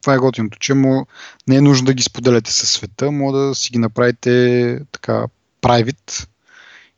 това 0.00 0.14
е 0.14 0.18
готиното, 0.18 0.58
че 0.58 0.74
му, 0.74 1.06
не 1.48 1.56
е 1.56 1.60
нужно 1.60 1.86
да 1.86 1.94
ги 1.94 2.02
споделяте 2.02 2.52
със 2.52 2.70
света, 2.70 3.10
може 3.10 3.36
да 3.36 3.54
си 3.54 3.70
ги 3.70 3.78
направите 3.78 4.80
така 4.92 5.26
private 5.62 6.26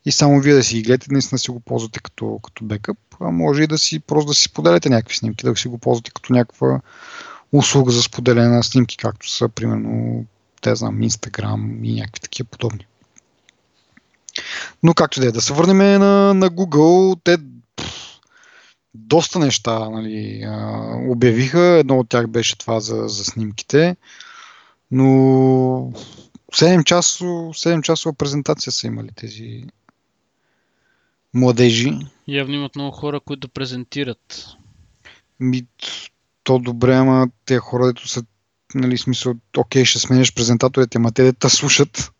и 0.04 0.12
само 0.12 0.40
вие 0.40 0.54
да 0.54 0.64
си 0.64 0.74
ги 0.74 0.82
гледате, 0.82 1.06
наистина 1.10 1.38
си 1.38 1.50
го 1.50 1.60
ползвате 1.60 2.00
като, 2.00 2.40
като 2.42 2.64
бекъп, 2.64 2.98
а 3.20 3.30
може 3.30 3.62
и 3.62 3.66
да 3.66 3.78
си 3.78 4.00
просто 4.00 4.26
да 4.26 4.34
си 4.34 4.42
споделяте 4.42 4.88
някакви 4.88 5.16
снимки, 5.16 5.46
да 5.46 5.56
си 5.56 5.68
го 5.68 5.78
ползвате 5.78 6.10
като 6.10 6.32
някаква 6.32 6.80
услуга 7.52 7.92
за 7.92 8.02
споделяне 8.02 8.48
на 8.48 8.62
снимки, 8.62 8.96
както 8.96 9.30
са 9.30 9.48
примерно 9.48 10.24
те 10.60 10.74
знам, 10.74 11.00
Instagram 11.00 11.86
и 11.86 11.94
някакви 11.94 12.20
такива 12.20 12.48
подобни. 12.50 12.86
Но 14.82 14.94
както 14.94 15.20
да 15.20 15.26
е, 15.26 15.32
да 15.32 15.40
се 15.40 15.52
върнем 15.52 15.78
на, 15.78 16.34
на 16.34 16.50
Google, 16.50 17.20
те 17.24 17.36
доста 18.94 19.38
неща 19.38 19.90
нали, 19.90 20.42
а, 20.46 20.82
обявиха. 21.08 21.60
Едно 21.60 21.98
от 21.98 22.08
тях 22.08 22.28
беше 22.28 22.58
това 22.58 22.80
за, 22.80 23.08
за 23.08 23.24
снимките. 23.24 23.96
Но 24.90 25.04
7 26.52 26.84
часов, 26.84 27.56
7 27.56 27.82
часова 27.82 28.14
презентация 28.14 28.72
са 28.72 28.86
имали 28.86 29.08
тези 29.16 29.64
младежи. 31.34 31.92
Явно 32.28 32.54
имат 32.54 32.76
много 32.76 32.90
хора, 32.90 33.20
които 33.20 33.48
да 33.48 33.52
презентират. 33.52 34.46
Ми, 35.40 35.66
то 36.44 36.58
добре, 36.58 36.94
ама 36.94 37.28
те 37.44 37.58
хора, 37.58 37.86
дето 37.86 38.08
са 38.08 38.24
нали, 38.74 38.98
смисъл, 38.98 39.34
окей, 39.56 39.84
ще 39.84 39.98
смениш 39.98 40.34
презентаторите, 40.34 40.98
ама 40.98 41.12
те 41.12 41.24
дета 41.24 41.50
слушат 41.50 42.12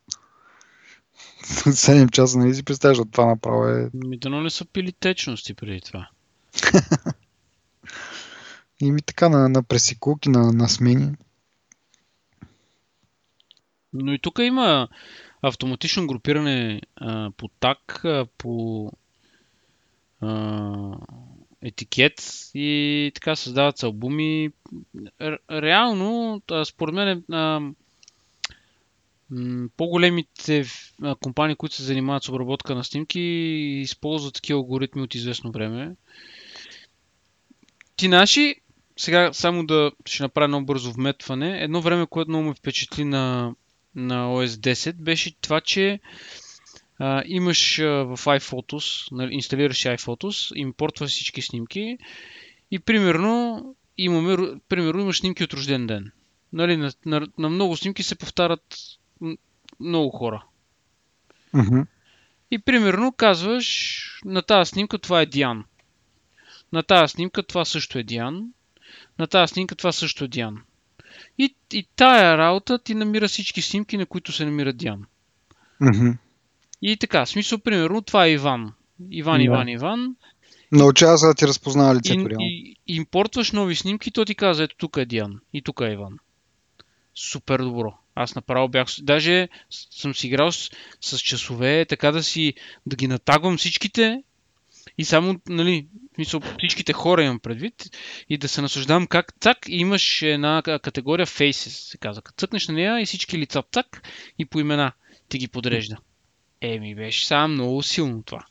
7 1.42 2.10
часа, 2.10 2.38
нали 2.38 2.54
си 2.54 2.62
представяш, 2.62 2.98
това 3.12 3.26
направо 3.26 3.68
е... 3.68 3.90
Ми 3.94 4.18
дано 4.18 4.40
не 4.40 4.50
са 4.50 4.64
пили 4.64 4.92
течности 4.92 5.54
преди 5.54 5.80
това. 5.80 6.08
И 8.80 8.90
ми 8.90 9.02
така 9.02 9.28
на, 9.28 9.48
на 9.48 9.62
пресекулки, 9.62 10.28
на, 10.28 10.52
на 10.52 10.68
смени. 10.68 11.16
Но 13.92 14.12
и 14.12 14.18
тук 14.18 14.38
има 14.38 14.88
автоматично 15.42 16.06
групиране 16.06 16.80
а, 16.96 17.30
по 17.36 17.48
так, 17.48 18.04
а, 18.04 18.26
по 18.38 18.92
а, 20.20 20.96
етикет 21.62 22.50
и 22.54 23.12
така 23.14 23.36
създават 23.36 23.78
се 23.78 23.86
албуми. 23.86 24.50
Р- 25.20 25.38
реално, 25.50 26.42
а, 26.50 26.64
според 26.64 26.94
мен, 26.94 27.24
а, 27.32 27.60
по-големите 29.76 30.64
компании, 31.20 31.56
които 31.56 31.76
се 31.76 31.82
занимават 31.82 32.22
с 32.22 32.28
обработка 32.28 32.74
на 32.74 32.84
снимки, 32.84 33.20
използват 33.20 34.34
такива 34.34 34.58
алгоритми 34.58 35.02
от 35.02 35.14
известно 35.14 35.52
време. 35.52 35.96
Ти 38.02 38.08
наши, 38.08 38.56
сега 38.96 39.32
само 39.32 39.66
да 39.66 39.92
ще 40.06 40.22
направя 40.22 40.44
едно 40.44 40.64
бързо 40.64 40.92
вметване. 40.92 41.62
Едно 41.62 41.80
време, 41.80 42.06
което 42.06 42.30
много 42.30 42.44
ме 42.44 42.54
впечатли 42.54 43.04
на, 43.04 43.54
на 43.94 44.26
OS 44.26 44.46
10, 44.46 44.92
беше 44.92 45.36
това, 45.40 45.60
че 45.60 46.00
а, 46.98 47.22
имаш 47.26 47.78
а, 47.78 47.84
в 47.84 48.16
iPhotos, 48.16 49.12
нали, 49.12 49.34
инсталираш 49.34 49.78
iPhotos, 49.78 50.54
импортваш 50.54 51.10
всички 51.10 51.42
снимки 51.42 51.98
и 52.70 52.78
примерно, 52.78 53.64
имаме, 53.98 54.60
примерно 54.68 55.00
имаш 55.00 55.18
снимки 55.18 55.44
от 55.44 55.54
рожден 55.54 55.86
ден. 55.86 56.12
Нали, 56.52 56.76
на, 56.76 56.92
на, 57.06 57.26
на 57.38 57.48
много 57.48 57.76
снимки 57.76 58.02
се 58.02 58.14
повтарят 58.14 58.76
много 59.80 60.10
хора. 60.10 60.44
Мгм. 61.54 61.80
И 62.50 62.58
примерно 62.58 63.12
казваш, 63.12 64.20
на 64.24 64.42
тази 64.42 64.68
снимка 64.68 64.98
това 64.98 65.20
е 65.20 65.26
Диан. 65.26 65.64
На 66.72 66.82
тази 66.82 67.12
снимка 67.12 67.42
това 67.42 67.64
също 67.64 67.98
е 67.98 68.02
Диан. 68.02 68.44
На 69.18 69.26
тази 69.26 69.52
снимка 69.52 69.74
това 69.74 69.92
също 69.92 70.24
е 70.24 70.28
Диан. 70.28 70.62
И, 71.38 71.54
и 71.72 71.86
тая 71.96 72.38
работа 72.38 72.78
ти 72.78 72.94
намира 72.94 73.28
всички 73.28 73.62
снимки, 73.62 73.96
на 73.96 74.06
които 74.06 74.32
се 74.32 74.44
намира 74.44 74.72
Диан. 74.72 75.04
Мгм. 75.80 76.10
И 76.82 76.96
така, 76.96 77.24
в 77.24 77.28
смисъл, 77.28 77.58
примерно, 77.58 78.02
това 78.02 78.26
е 78.26 78.32
Иван. 78.32 78.72
Иван, 79.10 79.38
Да. 79.38 79.44
Иван, 79.44 79.68
Иван. 79.68 80.16
Научава 80.72 81.18
се 81.18 81.26
да 81.26 81.34
ти 81.34 81.46
разпознава 81.46 81.94
лицето 81.94 82.20
и, 82.20 82.28
реално. 82.28 82.36
и, 82.40 82.76
и 82.86 82.96
импортваш 82.96 83.52
нови 83.52 83.76
снимки, 83.76 84.10
то 84.10 84.24
ти 84.24 84.34
казва, 84.34 84.64
ето 84.64 84.76
тук 84.76 84.96
е 84.96 85.04
Диан 85.04 85.40
и 85.52 85.62
тук 85.62 85.80
е 85.80 85.92
Иван. 85.92 86.18
Супер 87.14 87.60
добро. 87.60 87.94
Аз 88.14 88.34
направо 88.34 88.68
бях... 88.68 88.88
Даже 89.00 89.48
съм 89.70 90.14
си 90.14 90.26
играл 90.26 90.52
с, 90.52 90.70
с 91.00 91.18
часове, 91.18 91.84
така 91.88 92.12
да 92.12 92.22
си... 92.22 92.54
да 92.86 92.96
ги 92.96 93.08
натагвам 93.08 93.56
всичките 93.56 94.22
и 94.98 95.04
само, 95.04 95.40
нали, 95.48 95.86
в 96.12 96.14
смисъл, 96.14 96.40
всичките 96.58 96.92
хора 96.92 97.24
имам 97.24 97.40
предвид 97.40 97.74
и 98.28 98.38
да 98.38 98.48
се 98.48 98.62
наслаждавам 98.62 99.06
как 99.06 99.34
цак 99.40 99.58
и 99.68 99.76
имаш 99.76 100.22
една 100.22 100.62
категория 100.62 101.26
Faces, 101.26 101.90
се 101.90 101.98
казва. 101.98 102.22
Цъкнеш 102.36 102.68
на 102.68 102.74
нея 102.74 103.00
и 103.00 103.06
всички 103.06 103.38
лица 103.38 103.62
цак 103.72 104.08
и 104.38 104.44
по 104.44 104.60
имена 104.60 104.92
ти 105.28 105.38
ги 105.38 105.48
подрежда. 105.48 105.96
Еми, 106.60 106.94
беше 106.94 107.26
сега 107.26 107.48
много 107.48 107.82
силно 107.82 108.22
това. 108.22 108.44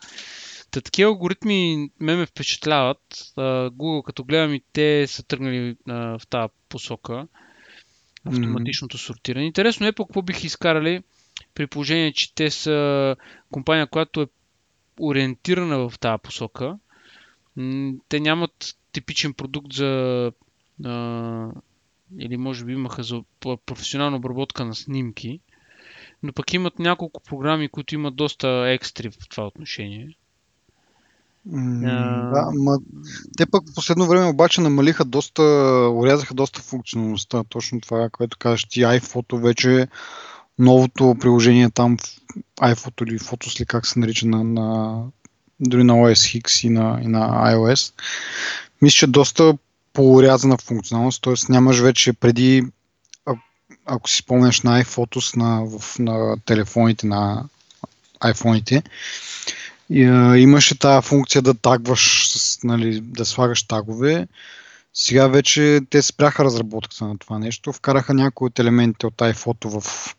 Та 0.71 0.81
такива 0.81 1.09
алгоритми 1.09 1.89
ме 1.99 2.15
ме 2.15 2.25
впечатляват. 2.25 3.01
Google, 3.37 4.03
като 4.03 4.23
гледам 4.23 4.53
и 4.53 4.61
те 4.73 5.07
са 5.07 5.23
тръгнали 5.23 5.75
в 5.87 6.21
тази 6.29 6.53
посока. 6.69 7.27
Автоматичното 8.25 8.97
сортиране. 8.97 9.45
Интересно 9.45 9.87
е 9.87 9.91
по 9.91 10.05
какво 10.05 10.21
бих 10.21 10.43
изкарали 10.43 11.03
при 11.55 11.67
положение, 11.67 12.13
че 12.13 12.35
те 12.35 12.49
са 12.49 13.15
компания, 13.51 13.87
която 13.87 14.21
е 14.21 14.27
ориентирана 14.99 15.89
в 15.89 15.99
тази 15.99 16.21
посока. 16.23 16.77
Те 18.09 18.19
нямат 18.19 18.75
типичен 18.91 19.33
продукт 19.33 19.73
за 19.73 20.31
а, 20.85 21.47
или 22.19 22.37
може 22.37 22.65
би 22.65 22.73
имаха 22.73 23.03
за 23.03 23.21
професионална 23.65 24.17
обработка 24.17 24.65
на 24.65 24.75
снимки, 24.75 25.39
но 26.23 26.33
пък 26.33 26.53
имат 26.53 26.79
няколко 26.79 27.23
програми, 27.23 27.69
които 27.69 27.95
имат 27.95 28.15
доста 28.15 28.47
екстри 28.67 29.09
в 29.09 29.29
това 29.29 29.47
отношение. 29.47 30.17
А. 31.53 31.59
Да, 32.33 32.51
ма, 32.53 32.79
те 33.37 33.45
пък 33.45 33.69
в 33.69 33.75
последно 33.75 34.07
време 34.07 34.25
обаче 34.25 34.61
намалиха 34.61 35.05
доста, 35.05 35.43
урязаха 35.93 36.33
доста 36.33 36.61
функционалността. 36.61 37.43
Точно 37.43 37.81
това, 37.81 38.09
което 38.09 38.37
казваш 38.37 38.65
ти, 38.65 38.81
iPhoto 38.81 39.41
вече 39.41 39.87
новото 40.59 41.15
приложение 41.19 41.69
там, 41.69 41.97
iPhoto 42.61 43.09
или 43.09 43.19
Photos 43.19 43.59
ли 43.59 43.65
как 43.65 43.85
се 43.85 43.99
нарича 43.99 44.27
на, 44.27 44.43
на 44.43 45.03
дори 45.61 45.83
на 45.83 45.93
OS 45.93 46.41
X 46.41 46.67
и 46.67 46.69
на, 46.69 46.99
и 47.03 47.07
на 47.07 47.53
iOS. 47.53 47.93
Мисля, 48.81 48.95
че 48.95 49.07
доста 49.07 49.57
по-урязана 49.93 50.57
функционалност, 50.57 51.21
т.е. 51.23 51.33
нямаш 51.49 51.79
вече 51.79 52.13
преди, 52.13 52.63
а, 53.25 53.35
ако 53.85 54.09
си 54.09 54.17
спомняш 54.17 54.61
на 54.61 54.83
iPhotos 54.83 55.37
на, 55.37 55.65
в, 55.65 55.99
на 55.99 56.37
телефоните 56.45 57.07
на 57.07 57.43
iPhone-ите, 58.19 58.83
и, 59.89 60.03
а, 60.03 60.37
имаше 60.37 60.79
тази 60.79 61.07
функция 61.07 61.41
да 61.41 61.53
тагваш, 61.53 62.27
с, 62.27 62.63
нали, 62.63 63.01
да 63.01 63.25
слагаш 63.25 63.63
тагове. 63.63 64.27
Сега 64.93 65.27
вече 65.27 65.79
те 65.89 66.01
спряха 66.01 66.43
разработката 66.43 67.07
на 67.07 67.17
това 67.17 67.39
нещо. 67.39 67.73
Вкараха 67.73 68.13
някои 68.13 68.47
от 68.47 68.59
елементите 68.59 69.07
от 69.07 69.15
iPhoto 69.15 69.79
в 69.79 70.15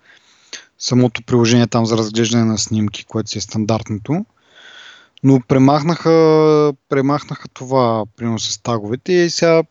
самото 0.78 1.22
приложение 1.22 1.66
там 1.66 1.86
за 1.86 1.96
разглеждане 1.96 2.44
на 2.44 2.58
снимки, 2.58 3.04
което 3.04 3.30
си 3.30 3.38
е 3.38 3.40
стандартното. 3.40 4.24
Но 5.22 5.40
премахнаха, 5.48 6.72
премахнаха 6.88 7.48
това, 7.48 8.04
примерно 8.16 8.38
с 8.38 8.62
таговете 8.62 9.12
и 9.12 9.30
сега 9.30 9.62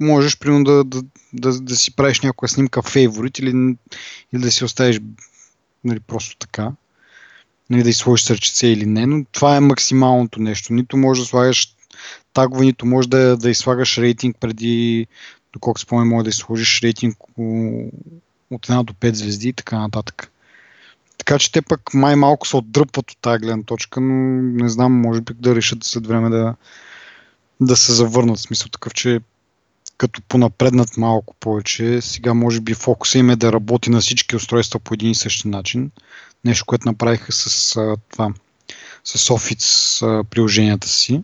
можеш 0.00 0.38
примерно 0.38 0.64
да, 0.64 0.84
да, 0.84 1.02
да, 1.32 1.60
да 1.60 1.76
си 1.76 1.96
правиш 1.96 2.20
някоя 2.20 2.48
снимка 2.48 2.82
фейворит 2.82 3.38
или, 3.38 3.76
или 4.32 4.42
да 4.42 4.50
си 4.50 4.64
оставиш 4.64 5.00
нали, 5.84 6.00
просто 6.00 6.36
така 6.36 6.72
нали, 7.70 7.82
да 7.82 7.90
изложиш 7.90 8.26
сърчице 8.26 8.66
или 8.66 8.86
не, 8.86 9.06
но 9.06 9.24
това 9.32 9.56
е 9.56 9.60
максималното 9.60 10.40
нещо. 10.40 10.72
Нито 10.72 10.96
можеш 10.96 11.24
да 11.24 11.28
слагаш 11.28 11.74
тагове, 12.32 12.64
нито 12.64 12.86
можеш 12.86 13.08
да, 13.08 13.36
да 13.36 13.50
изслагаш 13.50 13.98
рейтинг 13.98 14.36
преди, 14.40 15.06
доколко 15.52 15.80
спомням, 15.80 16.08
може 16.08 16.24
да 16.24 16.30
изложиш 16.30 16.82
рейтинг 16.82 17.16
от 18.50 18.66
1 18.66 18.84
до 18.84 18.92
5 18.92 19.12
звезди 19.12 19.48
и 19.48 19.52
така 19.52 19.78
нататък. 19.78 20.32
Така 21.18 21.38
че 21.38 21.52
те 21.52 21.62
пък 21.62 21.94
май 21.94 22.16
малко 22.16 22.48
се 22.48 22.56
отдръпват 22.56 23.10
от 23.10 23.18
тази 23.20 23.38
гледна 23.38 23.62
точка, 23.62 24.00
но 24.00 24.42
не 24.42 24.68
знам, 24.68 24.92
може 24.92 25.20
би 25.20 25.34
да 25.34 25.54
решат 25.54 25.84
след 25.84 26.06
време 26.06 26.30
да, 26.30 26.54
да 27.60 27.76
се 27.76 27.92
завърнат. 27.92 28.38
В 28.38 28.42
смисъл 28.42 28.68
такъв, 28.68 28.94
че 28.94 29.20
като 29.98 30.22
понапреднат 30.28 30.96
малко 30.96 31.34
повече, 31.40 32.00
сега 32.00 32.34
може 32.34 32.60
би 32.60 32.74
фокуса 32.74 33.18
им 33.18 33.30
е 33.30 33.36
да 33.36 33.52
работи 33.52 33.90
на 33.90 34.00
всички 34.00 34.36
устройства 34.36 34.80
по 34.80 34.94
един 34.94 35.10
и 35.10 35.14
същи 35.14 35.48
начин. 35.48 35.90
Нещо, 36.44 36.64
което 36.66 36.88
направиха 36.88 37.32
с 37.32 37.76
а, 37.76 37.96
това, 38.10 38.32
с 39.04 39.28
Office 39.28 40.06
а, 40.06 40.24
приложенията 40.24 40.88
си. 40.88 41.22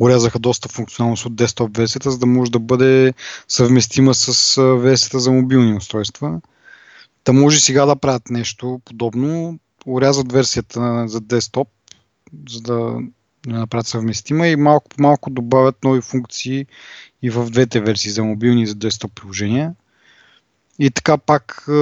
Урязаха 0.00 0.38
доста 0.38 0.68
функционалност 0.68 1.26
от 1.26 1.36
десктоп 1.36 1.76
версията, 1.76 2.10
за 2.10 2.18
да 2.18 2.26
може 2.26 2.50
да 2.50 2.58
бъде 2.58 3.14
съвместима 3.48 4.14
с 4.14 4.62
версията 4.62 5.20
за 5.20 5.32
мобилни 5.32 5.76
устройства. 5.76 6.40
Та 7.26 7.32
може 7.32 7.60
сега 7.60 7.86
да 7.86 7.96
правят 7.96 8.30
нещо 8.30 8.80
подобно. 8.84 9.58
Урязват 9.86 10.32
версията 10.32 11.08
за 11.08 11.20
десктоп, 11.20 11.68
за 12.48 12.60
да 12.60 12.74
я 13.46 13.58
направят 13.58 13.86
съвместима 13.86 14.48
и 14.48 14.56
малко 14.56 14.88
по 14.88 15.02
малко 15.02 15.30
добавят 15.30 15.84
нови 15.84 16.00
функции 16.00 16.66
и 17.22 17.30
в 17.30 17.50
двете 17.50 17.80
версии 17.80 18.10
за 18.10 18.24
мобилни 18.24 18.62
и 18.62 18.66
за 18.66 18.74
десктоп 18.74 19.14
приложения. 19.14 19.74
И 20.78 20.90
така 20.90 21.18
пак 21.18 21.64
е, 21.68 21.72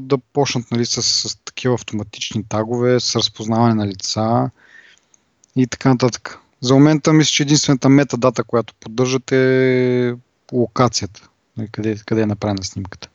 да 0.00 0.18
почнат 0.32 0.70
нали, 0.70 0.86
с, 0.86 1.02
с 1.02 1.36
такива 1.44 1.74
автоматични 1.74 2.44
тагове, 2.48 3.00
с 3.00 3.16
разпознаване 3.16 3.74
на 3.74 3.86
лица 3.86 4.50
и 5.56 5.66
така 5.66 5.88
нататък. 5.88 6.38
За 6.60 6.74
момента 6.74 7.12
мисля, 7.12 7.30
че 7.30 7.42
единствената 7.42 7.88
метадата, 7.88 8.44
която 8.44 8.74
поддържат 8.80 9.32
е 9.32 10.14
локацията, 10.52 11.28
нали, 11.56 11.68
къде, 11.72 11.96
къде 12.06 12.22
е 12.22 12.26
направена 12.26 12.64
снимката. 12.64 13.07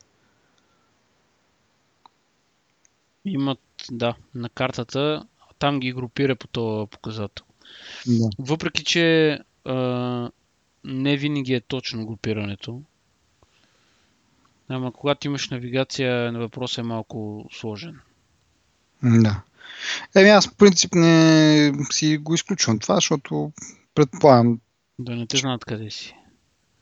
Имат, 3.25 3.59
да, 3.91 4.15
на 4.35 4.49
картата, 4.49 5.25
там 5.59 5.79
ги 5.79 5.93
групира 5.93 6.35
по 6.35 6.47
този 6.47 6.89
показател. 6.89 7.45
Да. 8.07 8.29
Въпреки, 8.39 8.83
че 8.83 9.39
а, 9.65 10.29
не 10.83 11.17
винаги 11.17 11.53
е 11.53 11.61
точно 11.61 12.05
групирането. 12.05 12.81
Ама 14.69 14.91
когато 14.91 15.27
имаш 15.27 15.49
навигация, 15.49 16.31
въпросът 16.31 16.77
е 16.77 16.87
малко 16.87 17.49
сложен. 17.51 17.99
Да. 19.03 19.41
Еми 20.15 20.29
аз 20.29 20.49
по 20.49 20.55
принцип 20.55 20.95
не 20.95 21.73
си 21.91 22.17
го 22.17 22.33
изключвам 22.33 22.79
това, 22.79 22.95
защото 22.95 23.51
предполагам. 23.95 24.59
Да 24.99 25.15
не 25.15 25.27
те 25.27 25.37
знаят 25.37 25.65
къде 25.65 25.89
си. 25.89 26.15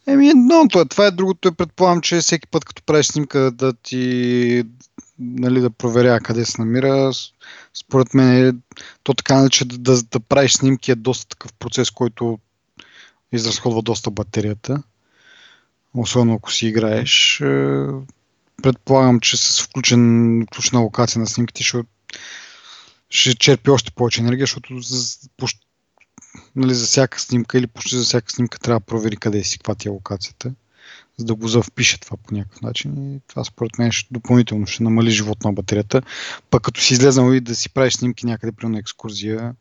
Еми 0.08 0.30
едното 0.30 0.80
е 0.80 0.86
това, 0.86 1.06
е 1.06 1.12
другото 1.12 1.48
е 1.48 1.56
предполагам, 1.56 2.02
че 2.02 2.20
всеки 2.20 2.48
път 2.48 2.66
като 2.66 2.84
правиш 2.84 3.06
снимка 3.06 3.52
да 3.52 3.74
ти 3.74 4.64
нали, 5.22 5.62
да 5.62 5.70
проверя 5.70 6.20
къде 6.20 6.46
се 6.46 6.62
намира. 6.62 7.12
Според 7.74 8.14
мен 8.14 8.48
е, 8.48 8.54
то 9.04 9.14
така 9.14 9.50
че 9.50 9.66
да, 9.66 9.78
да, 9.78 10.04
да 10.04 10.20
правиш 10.20 10.54
снимки 10.54 10.92
е 10.92 10.96
доста 10.96 11.28
такъв 11.28 11.54
процес, 11.54 11.92
който 11.92 12.40
изразходва 13.32 13.82
доста 13.82 14.12
батерията. 14.12 14.84
Особено 15.94 16.34
ако 16.34 16.52
си 16.52 16.68
играеш. 16.68 17.42
Е, 17.42 17.86
Предполагам, 18.64 19.20
че 19.20 19.38
с 19.38 19.62
включен, 19.62 20.46
включена 20.48 20.82
локация 20.82 21.20
на 21.20 21.28
снимките 21.28 21.64
ще, 21.64 21.84
ще 23.10 23.36
черпи 23.36 23.70
още 23.70 23.92
повече 23.92 24.22
енергия, 24.22 24.44
защото 24.44 24.80
за, 24.80 25.18
почти, 25.38 25.60
нали, 26.56 26.74
за 26.74 26.86
всяка 26.86 27.20
снимка 27.20 27.58
или 27.58 27.68
почти 27.68 27.96
за 27.96 28.04
всяка 28.04 28.32
снимка 28.32 28.60
трябва 28.60 28.80
да 28.80 28.86
провери 28.86 29.18
къде 29.18 29.44
си, 29.44 29.58
каква 29.58 29.76
ти 29.76 29.88
е 29.88 29.92
локацията, 29.92 30.52
за 31.18 31.26
да 31.26 31.36
го 31.36 31.47
завпише 31.47 31.99
това 31.99 32.18
по 32.18 32.36
някакъв 32.36 32.62
начин. 32.62 33.16
И 33.16 33.20
това 33.28 33.43
според 33.43 33.78
мен 33.78 33.91
ще, 33.91 34.14
допълнително 34.14 34.68
ще 34.68 34.84
намали 34.84 35.12
живот 35.12 35.43
на 35.43 35.53
батерията. 35.53 36.01
Пък 36.49 36.64
като 36.64 36.82
си 36.82 36.93
излезнал 36.93 37.34
и 37.34 37.41
да 37.41 37.55
си 37.55 37.74
правиш 37.74 37.93
снимки 37.93 38.26
някъде 38.26 38.51
при 38.51 38.68
на 38.68 38.80
екскурзия, 38.80 39.55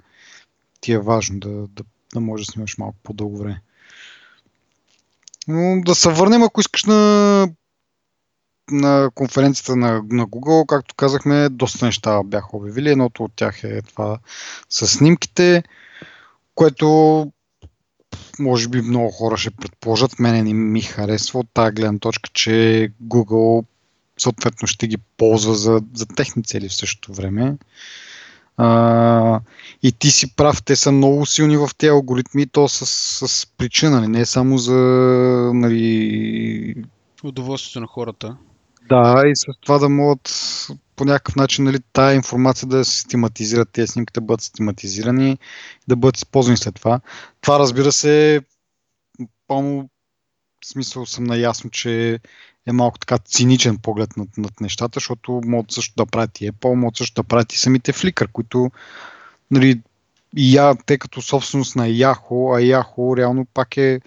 ти 0.81 0.93
е 0.93 0.99
важно 0.99 1.41
да, 1.41 1.49
да, 1.51 1.85
да 2.15 2.21
можеш 2.21 2.47
да 2.47 2.53
снимаш 2.53 2.79
малко 2.79 2.99
по-дълго 3.03 3.39
време. 3.39 3.63
Но 5.49 5.83
да 5.85 5.95
се 5.95 6.09
върнем, 6.09 6.43
ако 6.43 6.61
искаш 6.61 6.85
на, 6.85 7.49
на 8.71 9.11
конференцията 9.15 9.77
на, 9.77 10.03
на 10.11 10.27
Google, 10.27 10.67
както 10.67 10.95
казахме, 10.95 11.49
доста 11.49 11.87
неща 11.87 12.23
бяха 12.23 12.57
обявили. 12.57 12.91
Едното 12.91 13.25
от 13.25 13.33
тях 13.37 13.65
е 13.65 13.83
това 13.83 14.19
с 14.69 14.87
снимките, 14.87 15.63
което 16.55 17.33
може 18.39 18.69
би 18.69 18.83
много 18.83 19.11
хора 19.11 19.37
ще 19.37 19.51
предположат. 19.51 20.19
Мене 20.19 20.43
не 20.43 20.55
ми 20.55 20.81
харесва 20.81 21.41
от 21.41 21.47
тази 21.55 21.75
гледна 21.75 21.99
точка, 21.99 22.31
че 22.33 22.93
Google 23.05 23.65
съответно 24.19 24.69
ще 24.69 24.87
ги 24.87 24.97
ползва 25.17 25.55
за, 25.55 25.83
за 25.95 26.07
техни 26.07 26.45
цели 26.45 26.69
в 26.69 26.75
същото 26.75 27.13
време. 27.13 27.57
А, 28.57 29.41
и 29.83 29.93
ти 29.93 30.11
си 30.11 30.37
прав, 30.37 30.63
те 30.63 30.77
са 30.77 30.93
много 30.93 31.27
силни 31.27 31.57
в 31.57 31.71
тези 31.79 31.91
алгоритми, 31.91 32.47
то 32.47 32.69
с, 32.69 32.87
с 33.29 33.47
причина, 33.47 33.91
нали, 33.91 34.09
не 34.09 34.27
само 34.27 34.59
за 34.59 34.77
нали, 35.55 36.75
Удоволствието 37.25 37.81
на 37.81 37.87
хората. 37.87 38.37
Да, 38.91 39.23
и 39.27 39.37
с 39.37 39.45
това 39.61 39.79
да 39.79 39.89
могат 39.89 40.31
по 40.97 41.05
някакъв 41.05 41.37
начин 41.37 41.65
нали, 41.65 41.79
тая 41.93 42.15
информация 42.15 42.69
да 42.69 42.85
се 42.85 42.91
систематизира, 42.91 43.65
тези 43.65 43.93
снимки 43.93 44.13
да 44.15 44.21
бъдат 44.21 44.41
систематизирани, 44.41 45.39
да 45.89 45.97
бъдат 45.97 46.17
използвани 46.17 46.57
след 46.57 46.75
това. 46.75 47.01
Това 47.41 47.59
разбира 47.59 47.93
се, 47.93 48.41
пълно 49.47 49.89
смисъл 50.65 51.07
съм 51.07 51.25
наясно, 51.25 51.71
че 51.71 52.21
е 52.67 52.73
малко 52.73 52.99
така 52.99 53.19
циничен 53.19 53.79
поглед 53.79 54.17
над, 54.17 54.29
над 54.39 54.61
нещата, 54.61 54.97
защото 54.97 55.41
могат 55.45 55.73
също 55.73 55.95
да 55.97 56.07
прати 56.07 56.53
Apple, 56.53 56.75
могат 56.75 56.97
също 56.97 57.23
да 57.23 57.29
прати 57.29 57.59
самите 57.59 57.93
Flickr, 57.93 58.33
които 58.33 58.71
нали, 59.51 59.81
и 60.37 60.57
я, 60.57 60.75
те 60.87 60.99
като 60.99 61.23
собственост 61.23 61.77
на 61.77 61.89
Yahoo, 61.89 62.59
а 62.59 62.61
Yahoo 62.61 63.17
реално 63.17 63.47
пак 63.55 63.77
е 63.77 64.01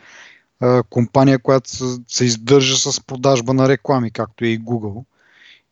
компания, 0.90 1.40
която 1.40 1.70
се, 1.70 1.86
се 2.08 2.26
издържа 2.26 2.78
с 2.78 3.02
продажба 3.02 3.54
на 3.54 3.70
реклами, 3.70 4.12
както 4.12 4.46
е 4.46 4.48
и 4.48 4.60
Google. 4.60 5.06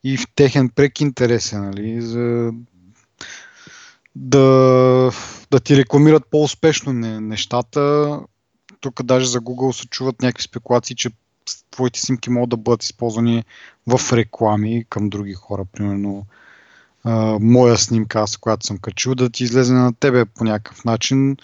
И 0.04 0.18
в 0.18 0.28
техен 0.36 0.70
прек 0.70 1.02
интерес 1.02 1.54
е, 1.54 1.58
нали, 1.58 2.02
за 2.02 2.52
да, 4.16 5.12
да 5.52 5.60
ти 5.60 5.78
рекламират 5.78 6.24
по-успешно 6.32 6.94
нещата. 6.94 8.20
Тук 8.80 9.04
даже 9.04 9.30
за 9.30 9.42
Google 9.42 9.72
се 9.72 9.88
чуват 9.88 10.22
някакви 10.22 10.44
спекулации, 10.44 10.96
че 10.96 11.10
твоите 11.72 12.00
снимки 12.00 12.30
могат 12.30 12.50
да 12.50 12.58
бъдат 12.58 12.84
използвани 12.84 13.44
в 13.88 14.14
реклами 14.14 14.86
към 14.90 15.10
други 15.10 15.34
хора. 15.34 15.66
Примерно 15.66 16.26
а, 17.04 17.38
моя 17.42 17.78
снимка, 17.78 18.20
аз, 18.20 18.38
която 18.38 18.66
съм 18.66 18.78
качил, 18.78 19.16
да 19.16 19.30
ти 19.30 19.44
излезе 19.44 19.74
на 19.74 19.94
тебе 19.94 20.26
по 20.26 20.44
някакъв 20.44 20.86
начин 20.86 21.38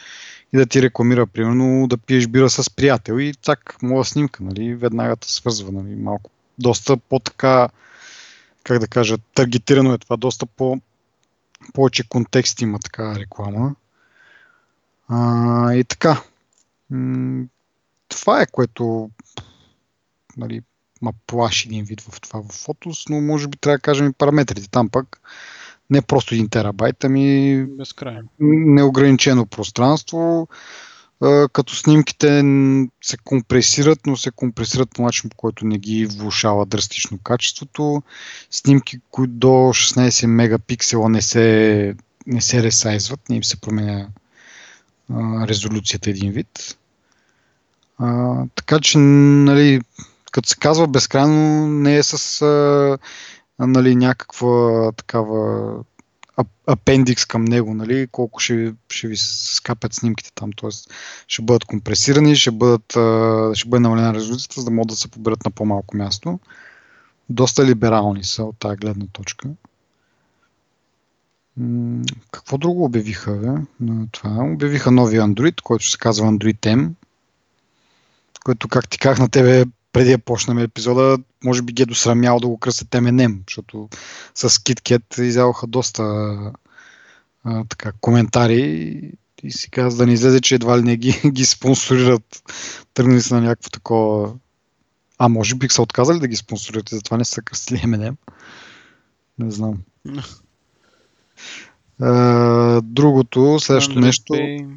и 0.53 0.57
да 0.57 0.65
ти 0.65 0.81
рекламира, 0.81 1.27
примерно, 1.27 1.87
да 1.87 1.97
пиеш 1.97 2.27
бира 2.27 2.49
с 2.49 2.69
приятел 2.69 3.19
и 3.19 3.33
так, 3.33 3.77
моя 3.81 4.05
снимка, 4.05 4.43
нали, 4.43 4.75
веднага 4.75 5.15
те 5.15 5.31
свързва, 5.31 5.71
нали, 5.71 5.95
малко. 5.95 6.29
Доста 6.59 6.97
по-така, 6.97 7.69
как 8.63 8.79
да 8.79 8.87
кажа, 8.87 9.17
таргетирано 9.33 9.93
е 9.93 9.97
това, 9.97 10.17
доста 10.17 10.45
по, 10.45 10.81
повече 11.73 12.09
контекст 12.09 12.61
има 12.61 12.79
така 12.79 13.15
реклама. 13.15 13.75
А, 15.07 15.73
и 15.73 15.83
така. 15.83 16.23
това 18.09 18.41
е 18.41 18.45
което 18.45 19.09
нали, 20.37 20.61
ма 21.01 21.13
плаши 21.27 21.67
един 21.67 21.85
вид 21.85 22.01
в 22.01 22.21
това 22.21 22.41
в 22.41 22.53
фотос, 22.53 23.09
но 23.09 23.21
може 23.21 23.47
би 23.47 23.57
трябва 23.57 23.77
да 23.77 23.81
кажем 23.81 24.07
и 24.07 24.13
параметрите. 24.13 24.69
Там 24.69 24.89
пък 24.89 25.21
не 25.89 26.01
просто 26.01 26.33
един 26.33 26.49
терабайт, 26.49 27.03
ами 27.03 27.65
Безкрайно. 27.65 28.27
неограничено 28.39 29.45
пространство, 29.45 30.47
като 31.53 31.75
снимките 31.75 32.43
се 33.01 33.17
компресират, 33.23 33.99
но 34.07 34.17
се 34.17 34.31
компресират 34.31 34.89
по 34.89 35.01
начин, 35.01 35.29
по 35.29 35.37
който 35.37 35.65
не 35.65 35.77
ги 35.77 36.05
влушава 36.05 36.65
драстично 36.65 37.19
качеството. 37.23 38.03
Снимки, 38.51 38.99
които 39.11 39.33
до 39.33 39.47
16 39.47 40.25
мегапиксела 40.25 41.09
не 41.09 41.21
се, 41.21 41.95
не 42.27 42.41
се 42.41 42.63
ресайзват, 42.63 43.29
не 43.29 43.35
им 43.35 43.43
се 43.43 43.61
променя 43.61 44.07
резолюцията 45.47 46.09
един 46.09 46.31
вид. 46.31 46.77
А, 47.97 48.35
така 48.55 48.79
че, 48.79 48.97
нали, 48.97 49.81
като 50.37 50.49
се 50.49 50.57
казва 50.57 50.87
безкрайно, 50.87 51.67
не 51.67 51.97
е 51.97 52.03
с 52.03 52.41
а, 52.41 53.67
нали, 53.67 53.95
някаква 53.95 54.91
такава 54.91 55.73
апендикс 56.67 57.25
към 57.25 57.45
него, 57.45 57.73
нали, 57.73 58.07
колко 58.11 58.39
ще, 58.39 58.73
ще 58.89 59.07
ви 59.07 59.17
скапят 59.17 59.93
снимките 59.93 60.31
там. 60.35 60.49
т.е. 60.61 60.69
ще 61.27 61.41
бъдат 61.41 61.65
компресирани, 61.65 62.35
ще, 62.35 62.51
бъдат, 62.51 62.91
ще 63.57 63.69
бъде 63.69 63.81
намалена 63.81 64.13
резолюцията, 64.13 64.61
за 64.61 64.65
да 64.65 64.71
могат 64.71 64.87
да 64.87 64.95
се 64.95 65.07
поберат 65.07 65.45
на 65.45 65.51
по-малко 65.51 65.97
място. 65.97 66.39
Доста 67.29 67.65
либерални 67.65 68.23
са 68.23 68.43
от 68.43 68.59
тази 68.59 68.77
гледна 68.77 69.05
точка. 69.13 69.49
Какво 72.31 72.57
друго 72.57 72.85
обявиха? 72.85 73.31
Бе? 73.31 73.85
На 73.85 74.07
това? 74.11 74.43
Обявиха 74.53 74.91
нови 74.91 75.17
Android, 75.17 75.61
който 75.61 75.89
се 75.89 75.97
казва 75.97 76.27
Android 76.27 76.59
M, 76.59 76.89
който, 78.43 78.67
как 78.67 78.89
ти 78.89 78.99
казах 78.99 79.19
на 79.19 79.29
тебе 79.29 79.65
преди 79.97 80.11
да 80.11 80.17
почнем 80.17 80.57
епизода, 80.57 81.17
може 81.43 81.61
би 81.61 81.73
ги 81.73 81.83
е 81.83 81.85
досрамял 81.85 82.39
да 82.39 82.47
го 82.47 82.57
кръстят 82.57 82.87
M&M, 82.87 83.39
защото 83.47 83.89
с 84.35 84.49
KitKat 84.49 85.21
изяваха 85.21 85.67
доста 85.67 86.03
а, 87.43 87.63
така, 87.69 87.91
коментари 88.01 89.01
и 89.43 89.51
си 89.51 89.71
каза 89.71 89.97
да 89.97 90.05
не 90.05 90.13
излезе, 90.13 90.41
че 90.41 90.55
едва 90.55 90.77
ли 90.77 90.83
не 90.83 90.97
ги, 90.97 91.21
ги 91.31 91.45
спонсорират. 91.45 92.43
Тръгнали 92.93 93.21
са 93.21 93.35
на 93.35 93.41
някакво 93.41 93.69
такова... 93.69 94.33
А, 95.17 95.29
може 95.29 95.55
би 95.55 95.69
са 95.69 95.81
отказали 95.81 96.19
да 96.19 96.27
ги 96.27 96.35
спонсорират 96.35 96.91
и 96.91 96.95
затова 96.95 97.17
не 97.17 97.25
са 97.25 97.41
кръстили 97.41 97.79
M&M. 97.79 98.15
Не 99.39 99.51
знам. 99.51 99.77
А, 102.01 102.81
другото, 102.81 103.59
следващото 103.59 103.99
нещо... 103.99 104.33
Pay. 104.33 104.67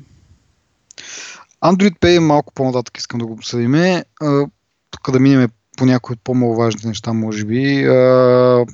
Android 1.64 1.98
Pay 1.98 2.16
е 2.16 2.20
малко 2.20 2.52
по-нататък 2.54 2.98
искам 2.98 3.18
да 3.18 3.26
го 3.26 3.32
обсъдиме 3.32 4.04
тук 4.90 5.10
да 5.10 5.20
минем 5.20 5.50
по 5.76 5.86
някои 5.86 6.14
от 6.14 6.20
по-маловажните 6.24 6.88
неща, 6.88 7.12
може 7.12 7.44
би. 7.44 7.84
А, 7.84 8.66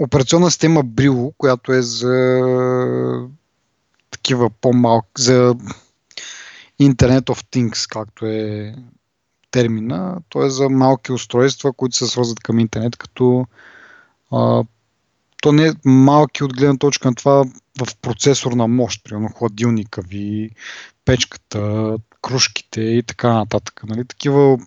операционна 0.00 0.50
система 0.50 0.84
Brillo, 0.84 1.32
която 1.38 1.72
е 1.72 1.82
за 1.82 3.28
такива 4.10 4.50
по-малки, 4.50 5.22
за 5.22 5.54
Internet 6.80 7.24
of 7.24 7.44
Things, 7.52 7.92
както 7.92 8.26
е 8.26 8.74
термина. 9.50 10.16
То 10.28 10.46
е 10.46 10.50
за 10.50 10.68
малки 10.68 11.12
устройства, 11.12 11.72
които 11.72 11.96
се 11.96 12.06
свързват 12.06 12.40
към 12.40 12.58
интернет, 12.58 12.96
като 12.96 13.46
а, 14.32 14.64
то 15.42 15.52
не 15.52 15.66
е 15.66 15.72
малки 15.84 16.44
от 16.44 16.56
гледна 16.56 16.76
точка 16.76 17.08
на 17.08 17.14
това 17.14 17.44
в 17.80 17.96
процесорна 18.02 18.68
мощ, 18.68 19.04
примерно 19.04 19.28
хладилника 19.28 20.02
ви, 20.02 20.50
печката, 21.04 21.96
кружките 22.22 22.80
и 22.80 23.02
така 23.02 23.32
нататък. 23.32 23.82
Нали? 23.86 24.04
Такива 24.04 24.58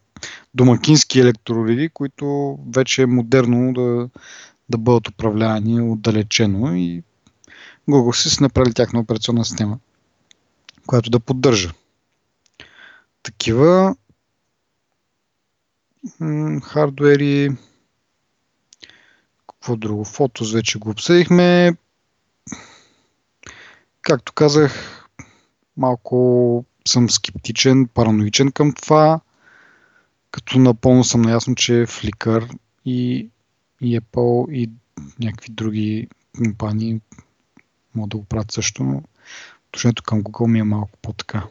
домакински 0.54 1.20
електроуреди, 1.20 1.89
които 1.89 2.58
вече 2.76 3.02
е 3.02 3.06
модерно 3.06 3.74
да, 3.74 4.10
да 4.70 4.78
бъдат 4.78 5.08
управлявани 5.08 5.82
отдалечено 5.82 6.76
и 6.76 7.04
Google 7.89 8.16
си 8.16 8.30
са 8.30 8.43
направили 8.43 8.74
тяхна 8.74 8.99
операционна 8.99 9.45
система, 9.45 9.80
която 10.88 11.10
да 11.10 11.20
поддържа 11.20 11.72
такива 13.24 13.95
хардуери. 16.64 17.58
Какво 19.47 19.76
друго? 19.76 20.06
Фотос 20.06 20.54
вече 20.54 20.80
го 20.80 20.89
обсъдихме. 20.89 21.72
Както 24.02 24.34
казах, 24.34 25.06
малко 25.78 26.66
съм 26.88 27.10
скептичен, 27.10 27.88
параноичен 27.88 28.52
към 28.52 28.74
това 28.74 29.20
като 30.32 30.59
напълно 30.59 31.03
съм 31.03 31.21
наясно, 31.21 31.55
че 31.55 31.73
Flickr 31.73 32.55
и, 32.86 33.29
и 33.82 33.99
Apple 33.99 34.51
и 34.51 34.69
някакви 35.19 35.49
други 35.51 36.07
компании 36.38 37.01
могат 37.95 38.09
да 38.09 38.17
го 38.17 38.23
правят 38.23 38.51
също, 38.51 38.84
но 38.84 39.03
отношението 39.67 40.03
към 40.03 40.23
Google 40.23 40.47
ми 40.47 40.59
е 40.59 40.63
малко 40.63 40.97
по-така 41.01 41.47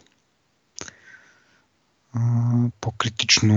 по-критично. 2.80 3.54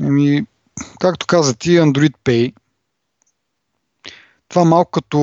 Еми, 0.00 0.46
както 1.00 1.26
каза 1.26 1.54
ти, 1.54 1.70
Android 1.70 2.14
Pay. 2.24 2.54
Това 4.48 4.64
малко 4.64 4.90
като 4.90 5.18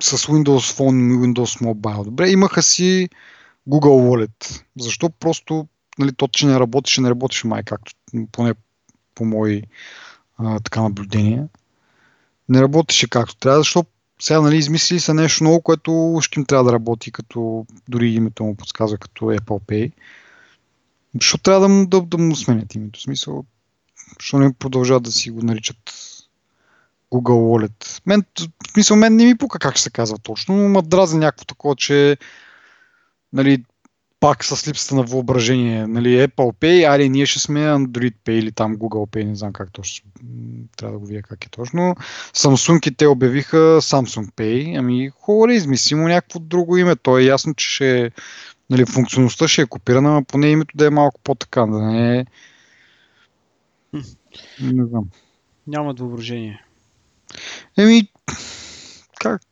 с 0.00 0.16
Windows 0.16 0.78
Phone 0.78 1.14
и 1.14 1.18
Windows 1.18 1.64
Mobile. 1.64 2.04
Добре, 2.04 2.30
имаха 2.30 2.62
си 2.62 3.08
Google 3.68 4.28
Wallet. 4.28 4.62
Защо 4.78 5.10
просто, 5.10 5.68
нали, 5.98 6.12
то, 6.12 6.28
че 6.28 6.46
не 6.46 6.60
работеше, 6.60 7.00
не 7.00 7.10
работеше 7.10 7.46
май, 7.46 7.62
както 7.62 7.92
поне 8.32 8.54
по 9.14 9.24
мои 9.24 9.62
а, 10.38 10.60
така 10.60 10.82
наблюдения. 10.82 11.48
Не 12.48 12.62
работеше 12.62 13.08
както 13.08 13.36
трябва, 13.36 13.58
защото 13.58 13.90
сега 14.20 14.40
нали, 14.40 14.56
измислили 14.56 15.00
са 15.00 15.14
нещо 15.14 15.44
ново, 15.44 15.60
което 15.60 16.18
ще 16.22 16.40
им 16.40 16.46
трябва 16.46 16.64
да 16.64 16.72
работи, 16.72 17.12
като 17.12 17.66
дори 17.88 18.08
името 18.08 18.44
му 18.44 18.56
подсказва 18.56 18.98
като 18.98 19.24
Apple 19.24 19.62
Pay. 19.62 19.92
Защо 21.14 21.38
трябва 21.38 21.60
да 21.60 21.68
му, 21.68 21.86
да, 21.86 22.02
да 22.02 22.18
му 22.18 22.36
сменят 22.36 22.74
името? 22.74 23.00
В 23.00 23.02
смисъл, 23.02 23.44
защо 24.20 24.38
не 24.38 24.52
продължават 24.52 25.02
да 25.02 25.12
си 25.12 25.30
го 25.30 25.42
наричат 25.42 25.90
Google 27.12 27.68
Wallet? 27.68 28.02
Мен, 28.06 28.24
в 28.38 28.72
смисъл, 28.72 28.96
мен 28.96 29.16
не 29.16 29.24
ми 29.24 29.38
пука 29.38 29.58
как 29.58 29.74
ще 29.74 29.82
се 29.82 29.90
казва 29.90 30.18
точно, 30.18 30.56
но 30.56 30.68
ма 30.68 30.82
дразни 30.82 31.18
някакво 31.18 31.44
такова, 31.44 31.76
че 31.76 32.16
нали, 33.34 33.64
пак 34.20 34.44
с 34.44 34.68
липсата 34.68 34.94
на 34.94 35.02
въображение. 35.02 35.86
Нали, 35.86 36.08
Apple 36.08 36.54
Pay, 36.54 36.94
али 36.94 37.08
ние 37.08 37.26
ще 37.26 37.38
сме 37.38 37.60
Android 37.60 38.14
Pay 38.24 38.30
или 38.30 38.52
там 38.52 38.76
Google 38.76 39.10
Pay, 39.10 39.24
не 39.24 39.36
знам 39.36 39.52
как 39.52 39.72
точно. 39.72 40.10
Трябва 40.76 40.92
да 40.92 40.98
го 40.98 41.06
видя 41.06 41.22
как 41.22 41.44
е 41.46 41.48
точно. 41.48 41.96
Samsung 42.34 42.88
и 42.88 42.94
те 42.94 43.06
обявиха 43.06 43.56
Samsung 43.56 44.32
Pay. 44.32 44.78
Ами 44.78 45.10
хубаво 45.20 45.48
ли, 45.48 45.54
измислимо 45.54 46.08
някакво 46.08 46.38
друго 46.38 46.76
име. 46.76 46.96
То 46.96 47.18
е 47.18 47.22
ясно, 47.22 47.54
че 47.54 47.68
ще 47.68 48.10
нали, 48.70 48.86
функционалността 48.86 49.48
ще 49.48 49.62
е 49.62 49.66
копирана, 49.66 50.12
но 50.12 50.24
поне 50.24 50.50
името 50.50 50.76
да 50.76 50.86
е 50.86 50.90
малко 50.90 51.20
по-така, 51.24 51.66
да 51.66 51.82
не 51.82 52.18
е... 52.18 52.24
Не 54.60 54.86
знам. 54.86 55.04
Няма 55.66 55.94
въображение. 55.98 56.64
Еми, 57.78 58.08
как... 59.20 59.42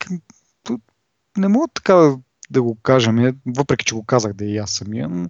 Не 1.36 1.48
мога 1.48 1.68
така 1.74 1.94
да 1.94 2.18
да 2.52 2.62
го 2.62 2.74
кажем, 2.82 3.18
е, 3.18 3.34
въпреки 3.46 3.84
че 3.84 3.94
го 3.94 4.04
казах 4.04 4.32
да 4.32 4.44
и 4.44 4.58
аз 4.58 4.70
самия, 4.70 5.08
но 5.08 5.28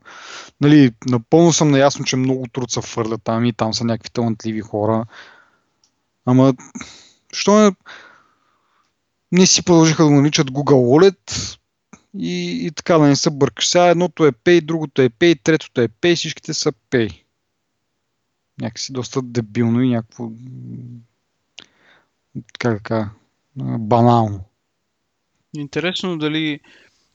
нали, 0.60 0.90
напълно 1.06 1.52
съм 1.52 1.70
наясно, 1.70 2.04
че 2.04 2.16
много 2.16 2.46
труд 2.52 2.70
се 2.70 2.80
фърля 2.82 3.18
там 3.18 3.44
и 3.44 3.52
там 3.52 3.74
са 3.74 3.84
някакви 3.84 4.10
талантливи 4.10 4.60
хора. 4.60 5.06
Ама, 6.26 6.54
що 7.32 7.58
не, 7.60 7.72
не 9.32 9.46
си 9.46 9.64
продължиха 9.64 10.02
да 10.02 10.08
го 10.08 10.14
наричат 10.14 10.50
Google 10.50 11.12
Wallet 11.12 11.58
и, 12.18 12.66
и 12.66 12.70
така 12.70 12.98
да 12.98 13.06
не 13.06 13.16
се 13.16 13.30
бъркаш. 13.30 13.68
Сега 13.68 13.86
едното 13.86 14.26
е 14.26 14.32
Pay, 14.32 14.60
другото 14.60 15.02
е 15.02 15.08
Pay, 15.08 15.40
третото 15.42 15.80
е 15.80 15.88
Pay, 15.88 16.16
всичките 16.16 16.54
са 16.54 16.72
Pay. 16.72 17.22
Някакси 18.60 18.92
доста 18.92 19.22
дебилно 19.22 19.82
и 19.82 19.88
някакво 19.88 20.30
как 22.58 22.78
така, 22.78 23.10
банално. 23.78 24.44
Интересно 25.56 26.18
дали 26.18 26.60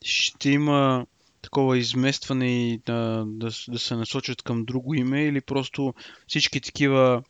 ще 0.02 0.50
има 0.50 1.06
такова 1.42 1.78
изместване 1.78 2.68
и 2.68 2.82
да, 2.86 3.24
да, 3.28 3.50
да 3.68 3.80
се 3.80 3.96
насочат 3.96 4.42
към 4.42 4.66
друго 4.66 4.94
име 4.94 5.24
или 5.24 5.42
просто 5.42 5.94
всички 6.28 6.62
такива 6.62 7.24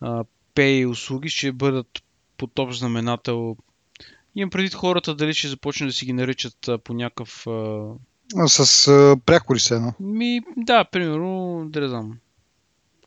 а, 0.00 0.24
pay 0.54 0.90
услуги 0.90 1.28
ще 1.28 1.52
бъдат 1.52 2.02
под 2.36 2.58
общ 2.58 2.78
знаменател. 2.78 3.56
Имам 4.34 4.50
преди 4.50 4.70
хората 4.70 5.14
дали 5.14 5.34
ще 5.34 5.48
започнат 5.48 5.88
да 5.88 5.92
си 5.92 6.06
ги 6.06 6.12
наричат 6.12 6.68
а, 6.68 6.78
по 6.78 6.94
някакъв... 6.94 7.46
А... 7.46 8.48
С 8.48 8.88
а, 8.88 9.16
прякори 9.26 9.60
се 9.60 9.74
едно. 9.74 9.94
Ми, 10.00 10.40
да, 10.56 10.84
примерно, 10.84 11.62
да 11.68 11.80
не 11.80 11.88
знам 11.88 12.18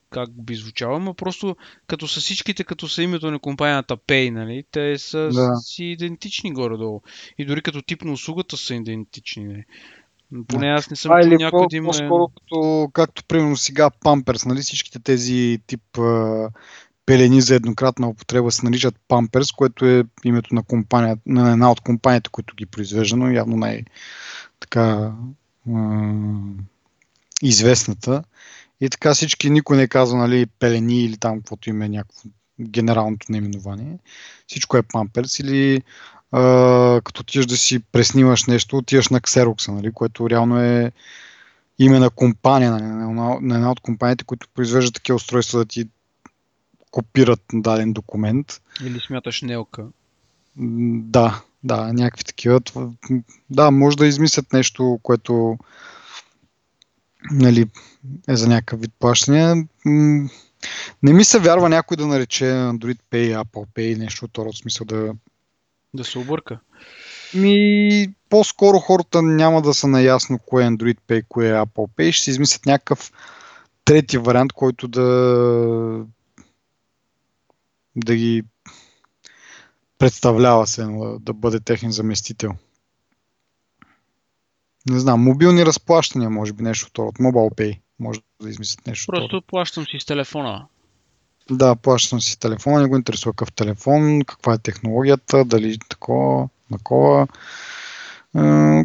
как 0.09 0.29
би 0.43 0.55
звучало, 0.55 0.99
но 0.99 1.13
просто 1.13 1.55
като 1.87 2.07
са 2.07 2.19
всичките, 2.19 2.63
като 2.63 2.87
са 2.87 3.03
името 3.03 3.31
на 3.31 3.39
компанията 3.39 3.97
Pay, 3.97 4.29
нали, 4.29 4.63
те 4.71 4.97
са 4.97 5.29
да. 5.33 5.55
си 5.55 5.83
идентични 5.83 6.53
горе-долу. 6.53 7.01
И 7.37 7.45
дори 7.45 7.61
като 7.61 7.81
тип 7.81 8.03
на 8.03 8.11
услугата 8.11 8.57
са 8.57 8.75
идентични. 8.75 9.43
Нали. 9.43 9.63
Поне 10.47 10.67
аз 10.67 10.89
не 10.89 10.95
съм 10.95 11.21
чул 11.21 11.37
някой 11.37 11.67
да 11.69 11.75
има... 11.77 11.87
По-скоро 11.87 12.27
като, 12.27 12.89
както 12.93 13.23
примерно 13.23 13.57
сега 13.57 13.89
Pampers, 13.89 14.45
нали, 14.45 14.61
всичките 14.61 14.99
тези 14.99 15.59
тип 15.67 15.97
а, 15.97 16.49
пелени 17.05 17.41
за 17.41 17.55
еднократна 17.55 18.07
употреба 18.07 18.51
се 18.51 18.65
наричат 18.65 18.95
Pampers, 19.09 19.55
което 19.55 19.85
е 19.85 20.03
името 20.23 20.55
на, 20.55 20.63
компания, 20.63 21.17
на 21.25 21.51
една 21.51 21.71
от 21.71 21.81
компаниите, 21.81 22.29
които 22.29 22.55
ги 22.55 22.65
произвежда, 22.65 23.15
но 23.15 23.31
явно 23.31 23.57
най- 23.57 23.83
така 24.59 25.13
а, 25.73 26.01
известната. 27.41 28.23
И 28.81 28.89
така 28.89 29.13
всички, 29.13 29.49
никой 29.49 29.77
не 29.77 29.87
казва, 29.87 30.17
нали, 30.17 30.45
пелени 30.45 31.03
или 31.03 31.17
там, 31.17 31.37
каквото 31.37 31.69
има 31.69 31.85
е 31.85 31.89
някакво 31.89 32.29
генералното 32.61 33.31
наименование. 33.31 33.97
Всичко 34.47 34.77
е 34.77 34.81
памперс 34.81 35.39
или 35.39 35.81
а, 36.31 36.41
като 37.03 37.21
отиваш 37.21 37.45
да 37.45 37.57
си 37.57 37.79
преснимаш 37.79 38.45
нещо, 38.45 38.77
отиваш 38.77 39.09
на 39.09 39.21
Xerox, 39.21 39.71
нали, 39.71 39.91
което 39.91 40.29
реално 40.29 40.61
е 40.61 40.91
име 41.79 41.99
на 41.99 42.09
компания, 42.09 42.71
нали, 42.71 42.83
на, 42.83 43.37
на 43.41 43.55
една 43.55 43.71
от 43.71 43.79
компаниите, 43.79 44.23
които 44.23 44.47
произвеждат 44.55 44.93
такива 44.93 45.15
устройства 45.15 45.59
да 45.59 45.65
ти 45.65 45.87
копират 46.91 47.41
даден 47.53 47.93
документ. 47.93 48.61
Или 48.83 48.99
смяташ 48.99 49.41
Нелка. 49.41 49.85
Да, 50.55 51.41
да, 51.63 51.93
някакви 51.93 52.23
такива. 52.23 52.61
Да, 53.49 53.71
може 53.71 53.97
да 53.97 54.07
измислят 54.07 54.53
нещо, 54.53 54.99
което 55.03 55.57
нали, 57.31 57.65
е 58.27 58.35
за 58.35 58.47
някакъв 58.47 58.81
вид 58.81 58.91
плащане. 58.99 59.67
Не 61.03 61.13
ми 61.13 61.23
се 61.23 61.39
вярва 61.39 61.69
някой 61.69 61.97
да 61.97 62.07
нарече 62.07 62.43
Android 62.43 62.99
Pay, 63.11 63.43
Apple 63.43 63.67
Pay, 63.75 63.97
нещо 63.97 64.25
от 64.25 64.31
този 64.31 64.57
смисъл 64.57 64.85
да... 64.85 65.13
Да 65.93 66.03
се 66.03 66.19
обърка. 66.19 66.59
Ми, 67.33 68.13
по-скоро 68.29 68.79
хората 68.79 69.21
няма 69.21 69.61
да 69.61 69.73
са 69.73 69.87
наясно 69.87 70.39
кое 70.39 70.63
е 70.63 70.67
Android 70.67 70.97
Pay, 71.07 71.23
кое 71.29 71.49
е 71.49 71.53
Apple 71.53 71.89
Pay. 71.97 72.11
Ще 72.11 72.23
си 72.23 72.29
измислят 72.29 72.65
някакъв 72.65 73.11
трети 73.85 74.17
вариант, 74.17 74.53
който 74.53 74.87
да 74.87 75.05
да 77.95 78.15
ги 78.15 78.43
представлява 79.97 80.67
се, 80.67 80.87
да 81.19 81.33
бъде 81.33 81.59
техен 81.59 81.91
заместител. 81.91 82.51
Не 84.89 84.99
знам, 84.99 85.23
мобилни 85.23 85.65
разплащания, 85.65 86.29
може 86.29 86.53
би 86.53 86.63
нещо 86.63 86.87
второ, 86.89 87.07
от 87.07 87.17
Mobile 87.17 87.55
Pay. 87.55 87.79
Може 87.99 88.19
да 88.41 88.49
измислят 88.49 88.87
нещо. 88.87 89.11
Просто 89.11 89.27
второ. 89.27 89.41
плащам 89.47 89.85
си 89.85 89.99
с 89.99 90.05
телефона. 90.05 90.65
Да, 91.51 91.75
плащам 91.75 92.21
си 92.21 92.31
с 92.31 92.37
телефона, 92.37 92.81
не 92.81 92.87
го 92.87 92.95
интересува 92.95 93.33
какъв 93.33 93.51
телефон, 93.51 94.21
каква 94.27 94.53
е 94.53 94.57
технологията, 94.57 95.45
дали 95.45 95.77
такова, 95.89 96.49
такова. 96.71 97.27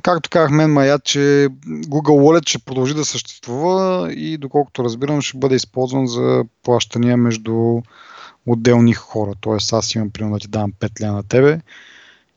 Както 0.02 0.30
казах 0.30 0.50
мен, 0.50 0.72
маят, 0.72 1.04
че 1.04 1.18
Google 1.66 2.22
Wallet 2.22 2.48
ще 2.48 2.58
продължи 2.58 2.94
да 2.94 3.04
съществува 3.04 4.12
и 4.12 4.38
доколкото 4.38 4.84
разбирам 4.84 5.22
ще 5.22 5.38
бъде 5.38 5.54
използван 5.54 6.06
за 6.06 6.44
плащания 6.62 7.16
между 7.16 7.80
отделни 8.46 8.92
хора. 8.92 9.32
Тоест 9.40 9.72
аз 9.72 9.94
имам 9.94 10.10
примерно 10.10 10.34
да 10.34 10.40
ти 10.40 10.48
давам 10.48 10.72
5 10.72 11.00
лена 11.00 11.12
на 11.12 11.22
тебе 11.22 11.60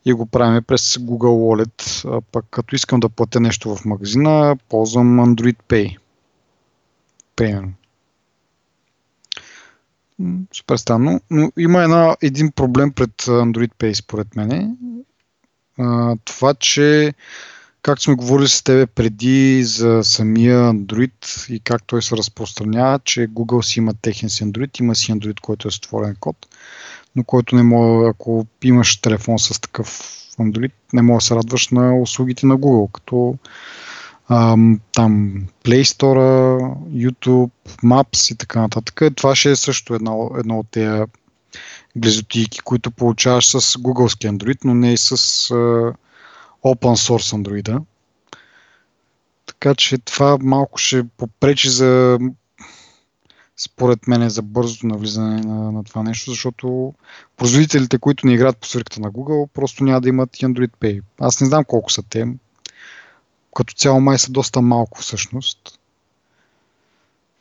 и 0.05 0.13
го 0.13 0.25
правим 0.25 0.63
през 0.63 0.93
Google 0.97 1.65
Wallet. 1.65 2.09
А 2.17 2.21
пък 2.21 2.45
като 2.51 2.75
искам 2.75 2.99
да 2.99 3.09
платя 3.09 3.39
нещо 3.39 3.75
в 3.75 3.85
магазина, 3.85 4.57
ползвам 4.69 5.19
Android 5.19 5.57
Pay. 5.67 5.97
Примерно. 7.35 7.73
Супер 10.53 10.77
странно. 10.77 11.21
Но 11.31 11.51
има 11.57 11.83
една, 11.83 12.17
един 12.21 12.51
проблем 12.51 12.91
пред 12.91 13.11
Android 13.21 13.71
Pay 13.79 13.93
според 13.93 14.35
мен. 14.35 14.77
това, 16.25 16.53
че 16.53 17.13
както 17.81 18.03
сме 18.03 18.15
говорили 18.15 18.47
с 18.47 18.63
тебе 18.63 18.85
преди 18.85 19.63
за 19.63 20.03
самия 20.03 20.59
Android 20.59 21.49
и 21.53 21.59
как 21.59 21.83
той 21.83 22.01
се 22.01 22.17
разпространява, 22.17 22.99
че 22.99 23.27
Google 23.27 23.61
си 23.61 23.79
има 23.79 23.93
техен 23.93 24.29
си 24.29 24.43
Android, 24.43 24.79
има 24.79 24.95
си 24.95 25.11
Android, 25.11 25.39
който 25.39 25.67
е 25.67 25.71
створен 25.71 26.15
код 26.19 26.47
но 27.15 27.23
който 27.23 27.55
не 27.55 27.63
може, 27.63 28.09
ако 28.09 28.45
имаш 28.63 29.01
телефон 29.01 29.39
с 29.39 29.61
такъв 29.61 29.87
Android, 30.39 30.71
не 30.93 31.01
може 31.01 31.23
да 31.23 31.27
се 31.27 31.35
радваш 31.35 31.69
на 31.69 32.01
услугите 32.01 32.45
на 32.45 32.57
Google, 32.57 32.91
като 32.91 33.37
ам, 34.29 34.79
там 34.91 35.41
Play 35.63 35.83
Store, 35.83 36.59
YouTube, 36.89 37.51
Maps 37.83 38.33
и 38.33 38.37
така 38.37 38.61
нататък. 38.61 39.01
Това 39.15 39.35
ще 39.35 39.51
е 39.51 39.55
също 39.55 39.93
едно, 39.93 40.31
едно 40.39 40.59
от 40.59 40.67
тези 40.71 41.03
глезотийки, 41.95 42.59
които 42.59 42.91
получаваш 42.91 43.47
с 43.47 43.61
Googleски 43.61 44.31
Android, 44.31 44.57
но 44.63 44.73
не 44.73 44.93
и 44.93 44.97
с 44.97 45.17
uh, 45.17 45.93
Open 46.63 46.95
Source 46.95 47.35
Android. 47.35 47.81
Така 49.45 49.75
че 49.75 49.97
това 49.97 50.37
малко 50.41 50.77
ще 50.77 51.03
попречи 51.17 51.69
за 51.69 52.19
според 53.57 54.07
мен 54.07 54.21
е 54.21 54.29
за 54.29 54.41
бързото 54.41 54.87
навлизане 54.87 55.41
на, 55.41 55.71
на 55.71 55.83
това 55.83 56.03
нещо, 56.03 56.31
защото 56.31 56.93
производителите, 57.37 57.97
които 57.97 58.27
не 58.27 58.33
играят 58.33 58.57
по 58.57 58.67
свирката 58.67 59.01
на 59.01 59.11
Google, 59.11 59.49
просто 59.53 59.83
няма 59.83 60.01
да 60.01 60.09
имат 60.09 60.29
Android 60.29 60.71
Pay. 60.71 61.01
Аз 61.19 61.41
не 61.41 61.47
знам 61.47 61.65
колко 61.65 61.91
са 61.91 62.03
те. 62.03 62.27
Като 63.55 63.73
цяло 63.73 64.01
май 64.01 64.17
са 64.17 64.31
доста 64.31 64.61
малко 64.61 64.99
всъщност. 65.01 65.79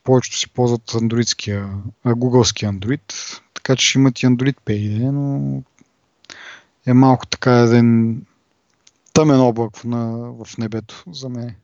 Повечето 0.05 0.39
си 0.39 0.51
ползват 0.51 0.95
андроидския, 0.95 1.71
гугълския 2.07 2.73
Android, 2.73 3.41
така 3.55 3.77
че 3.77 3.87
ще 3.87 3.99
имат 3.99 4.23
и 4.23 4.27
Android 4.27 4.57
Pay, 4.67 5.11
но 5.11 5.63
е 6.87 6.93
малко 6.93 7.27
така 7.27 7.61
един 7.61 8.23
тъмен 9.13 9.41
облак 9.41 9.85
на, 9.85 10.33
в 10.33 10.59
небето 10.59 11.05
за 11.13 11.29
мен. 11.29 11.55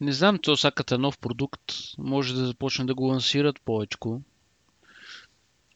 Не 0.00 0.12
знам, 0.12 0.38
то 0.42 0.56
всяката 0.56 0.98
нов 0.98 1.18
продукт 1.18 1.72
може 1.98 2.34
да 2.34 2.46
започне 2.46 2.84
да 2.84 2.94
го 2.94 3.04
лансират 3.04 3.60
повечко. 3.60 4.20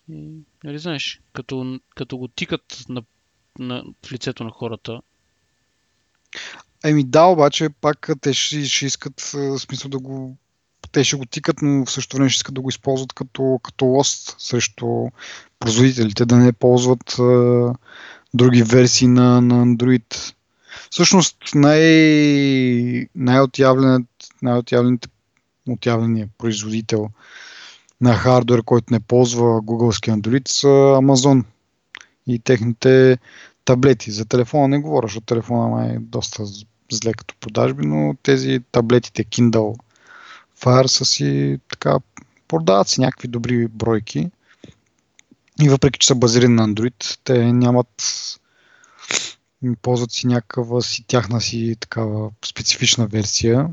И, 0.09 0.29
нали 0.65 0.79
знаеш, 0.79 1.21
като, 1.33 1.81
като 1.97 2.19
го 2.19 2.29
тикат 2.29 2.85
на, 2.89 3.03
на, 3.59 3.85
в 4.07 4.13
лицето 4.13 4.45
на 4.45 4.51
хората. 4.51 5.01
Еми 6.85 7.05
да, 7.05 7.25
обаче 7.25 7.69
пак 7.81 8.11
те 8.21 8.35
ще, 8.35 8.65
ще 8.65 8.87
искат 8.87 9.21
смисъл 9.59 9.91
да 9.91 9.99
го 9.99 10.37
те 10.93 11.05
ще 11.05 11.17
го 11.17 11.27
тикат, 11.27 11.57
но 11.63 11.87
в 11.87 11.91
същото 11.91 12.17
време 12.17 12.31
ще 12.31 12.37
искат 12.37 12.55
да 12.55 12.61
го 12.61 12.69
използват 12.69 13.13
като, 13.13 13.61
като 13.63 13.85
лост 13.85 14.37
срещу 14.39 14.87
производителите, 15.59 16.27
да 16.27 16.37
не 16.37 16.53
ползват 16.53 17.19
а, 17.19 17.75
други 18.35 18.63
версии 18.63 19.09
на, 19.09 19.41
на 19.41 19.67
Android. 19.67 20.35
Всъщност 20.91 21.37
най- 21.55 23.07
най-отявлените, 23.15 24.08
най-отявлените 24.43 25.09
отявления 25.69 26.29
производител 26.39 27.09
на 28.01 28.15
хардвер, 28.15 28.63
който 28.63 28.93
не 28.93 29.01
ползва 29.01 29.45
Googleски 29.45 30.11
Android 30.11 30.49
са 30.49 30.67
Amazon 30.67 31.45
и 32.27 32.39
техните 32.39 33.19
таблети. 33.65 34.11
За 34.11 34.25
телефона 34.25 34.69
не 34.69 34.79
говоря, 34.79 35.07
защото 35.07 35.27
телефона 35.27 35.87
е 35.87 35.99
доста 35.99 36.45
зле 36.93 37.13
като 37.13 37.35
продажби, 37.41 37.87
но 37.87 38.15
тези 38.23 38.61
таблетите 38.73 39.25
Kindle 39.25 39.79
Fire 40.61 40.87
са 40.87 41.05
си 41.05 41.59
така, 41.71 41.99
продават 42.49 42.89
си 42.89 43.01
някакви 43.01 43.29
добри 43.29 43.69
бройки. 43.69 44.31
И 45.63 45.69
въпреки, 45.69 45.99
че 45.99 46.07
са 46.07 46.15
базирани 46.15 46.55
на 46.55 46.69
Android, 46.69 47.19
те 47.25 47.53
нямат 47.53 48.05
ползват 49.83 50.13
си 50.13 50.27
някаква 50.27 50.81
си 50.81 51.05
тяхна 51.07 51.41
си 51.41 51.77
такава 51.81 52.31
специфична 52.45 53.07
версия 53.07 53.71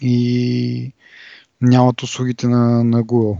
и 0.00 0.92
нямат 1.60 2.02
услугите 2.02 2.48
на, 2.48 2.84
на 2.84 3.04
Google. 3.04 3.38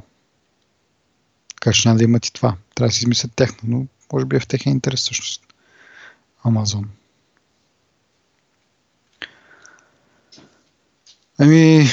Така 1.55 1.73
че 1.73 1.89
няма 1.89 1.99
да 1.99 2.05
имат 2.05 2.27
и 2.27 2.33
това. 2.33 2.57
Трябва 2.75 2.89
да 2.89 2.95
си 2.95 3.01
измислят 3.03 3.33
техно, 3.37 3.59
но 3.63 3.87
може 4.13 4.27
би 4.27 4.37
е 4.37 4.41
в 4.41 4.47
техния 4.47 4.73
интерес 4.73 5.01
всъщност. 5.01 5.43
Амазон. 6.45 6.91
Ами, 11.39 11.85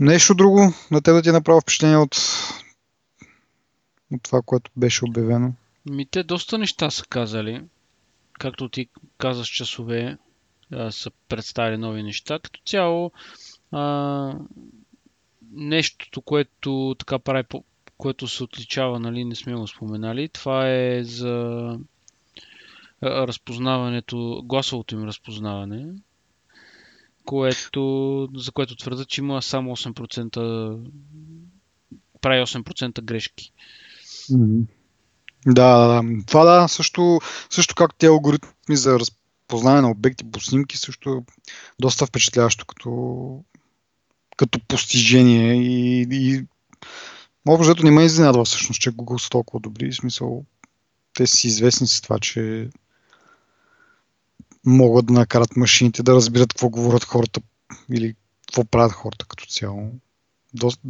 нещо 0.00 0.34
друго 0.34 0.74
на 0.90 1.02
теб 1.02 1.14
да 1.14 1.22
ти 1.22 1.30
направо 1.30 1.60
впечатление 1.60 1.96
от, 1.96 2.16
от 4.12 4.22
това, 4.22 4.42
което 4.42 4.70
беше 4.76 5.04
обявено? 5.04 5.52
Ми 5.90 6.06
те 6.06 6.22
доста 6.22 6.58
неща 6.58 6.90
са 6.90 7.04
казали. 7.06 7.62
Както 8.38 8.68
ти 8.68 8.88
казаш 9.18 9.48
часове, 9.48 10.18
са 10.90 11.10
представили 11.28 11.76
нови 11.76 12.02
неща. 12.02 12.38
Като 12.38 12.60
цяло, 12.66 13.12
а, 13.70 14.38
нещото, 15.52 16.20
което 16.20 16.96
така 16.98 17.18
прави, 17.18 17.44
което 17.98 18.28
се 18.28 18.44
отличава, 18.44 19.00
нали, 19.00 19.24
не 19.24 19.34
сме 19.34 19.54
го 19.54 19.66
споменали, 19.66 20.28
това 20.28 20.70
е 20.70 21.04
за 21.04 21.78
разпознаването, 23.02 24.42
гласовото 24.44 24.94
им 24.94 25.04
разпознаване, 25.04 25.86
което, 27.24 28.28
за 28.34 28.52
което 28.52 28.76
твърдят, 28.76 29.08
че 29.08 29.20
има 29.20 29.42
само 29.42 29.76
8%, 29.76 30.80
прави 32.20 32.40
8% 32.40 33.02
грешки. 33.02 33.52
Да. 35.46 36.02
Това 36.26 36.44
да, 36.44 36.68
също, 36.68 37.18
също 37.50 37.74
както 37.74 37.96
тези 37.98 38.08
алгоритми 38.08 38.76
за 38.76 38.98
разпознаване 38.98 39.82
на 39.82 39.90
обекти 39.90 40.30
по 40.30 40.40
снимки, 40.40 40.76
също 40.76 41.24
доста 41.80 42.06
впечатляващо 42.06 42.66
като, 42.66 42.90
като 44.36 44.60
постижение 44.68 45.54
и, 45.54 46.06
и 46.10 46.46
общо 47.48 47.84
не 47.84 47.90
ме 47.90 48.04
изненадва 48.04 48.44
всъщност, 48.44 48.80
че 48.80 48.92
Google 48.92 49.18
са 49.18 49.30
толкова 49.30 49.60
добри. 49.60 49.90
В 49.90 49.96
смисъл, 49.96 50.44
те 51.14 51.26
си 51.26 51.46
известни 51.46 51.86
с 51.86 52.00
това, 52.00 52.18
че 52.18 52.70
могат 54.66 55.06
да 55.06 55.12
накарат 55.12 55.56
машините 55.56 56.02
да 56.02 56.14
разбират 56.14 56.52
какво 56.52 56.68
говорят 56.68 57.04
хората 57.04 57.40
или 57.92 58.14
какво 58.46 58.64
правят 58.64 58.92
хората 58.92 59.26
като 59.26 59.46
цяло. 59.46 59.92
Доста, 60.54 60.88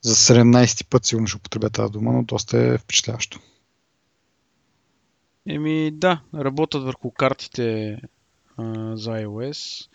за 0.00 0.14
17 0.14 0.76
ти 0.76 0.84
път 0.84 1.04
сигурно 1.04 1.26
ще 1.26 1.36
употребя 1.36 1.70
тази 1.70 1.92
дума, 1.92 2.12
но 2.12 2.22
доста 2.22 2.58
е 2.58 2.78
впечатляващо. 2.78 3.40
Еми 5.48 5.90
да, 5.90 6.20
работят 6.34 6.82
върху 6.82 7.10
картите 7.10 7.98
а, 8.56 8.96
за 8.96 9.10
iOS. 9.10 9.88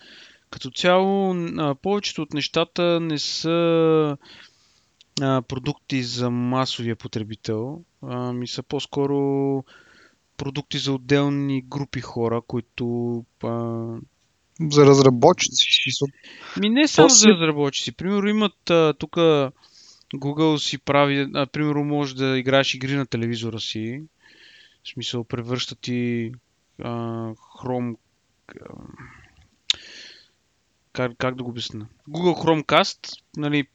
Като 0.51 0.71
цяло, 0.71 1.35
повечето 1.81 2.21
от 2.21 2.33
нещата 2.33 2.99
не 2.99 3.19
са 3.19 4.17
продукти 5.47 6.03
за 6.03 6.29
масовия 6.29 6.95
потребител, 6.95 7.81
ми 8.33 8.47
са 8.47 8.63
по-скоро 8.63 9.63
продукти 10.37 10.77
за 10.77 10.93
отделни 10.93 11.61
групи 11.61 12.01
хора, 12.01 12.41
които 12.47 13.15
а, 13.43 13.85
за 14.71 14.85
разработчици. 14.85 15.65
Ми 16.59 16.69
не 16.69 16.87
само 16.87 17.09
за 17.09 17.29
разработчици. 17.29 17.91
Примерно 17.91 18.29
имат 18.29 18.71
тук 18.97 19.15
Google 20.15 20.57
си 20.57 20.77
прави, 20.77 21.29
а, 21.33 21.45
примерно 21.45 21.83
може 21.83 22.15
да 22.15 22.37
играеш 22.37 22.73
игри 22.73 22.95
на 22.95 23.05
телевизора 23.05 23.59
си. 23.59 24.03
В 24.83 24.89
смисъл, 24.89 25.23
превръща 25.23 25.75
ти 25.75 26.31
а, 26.83 26.89
Chrome... 27.33 27.95
Как, 30.93 31.11
как 31.17 31.35
да 31.35 31.43
го 31.43 31.49
обясня? 31.49 31.87
Google 32.09 32.43
Chromecast, 32.43 33.21
нали, 33.37 33.67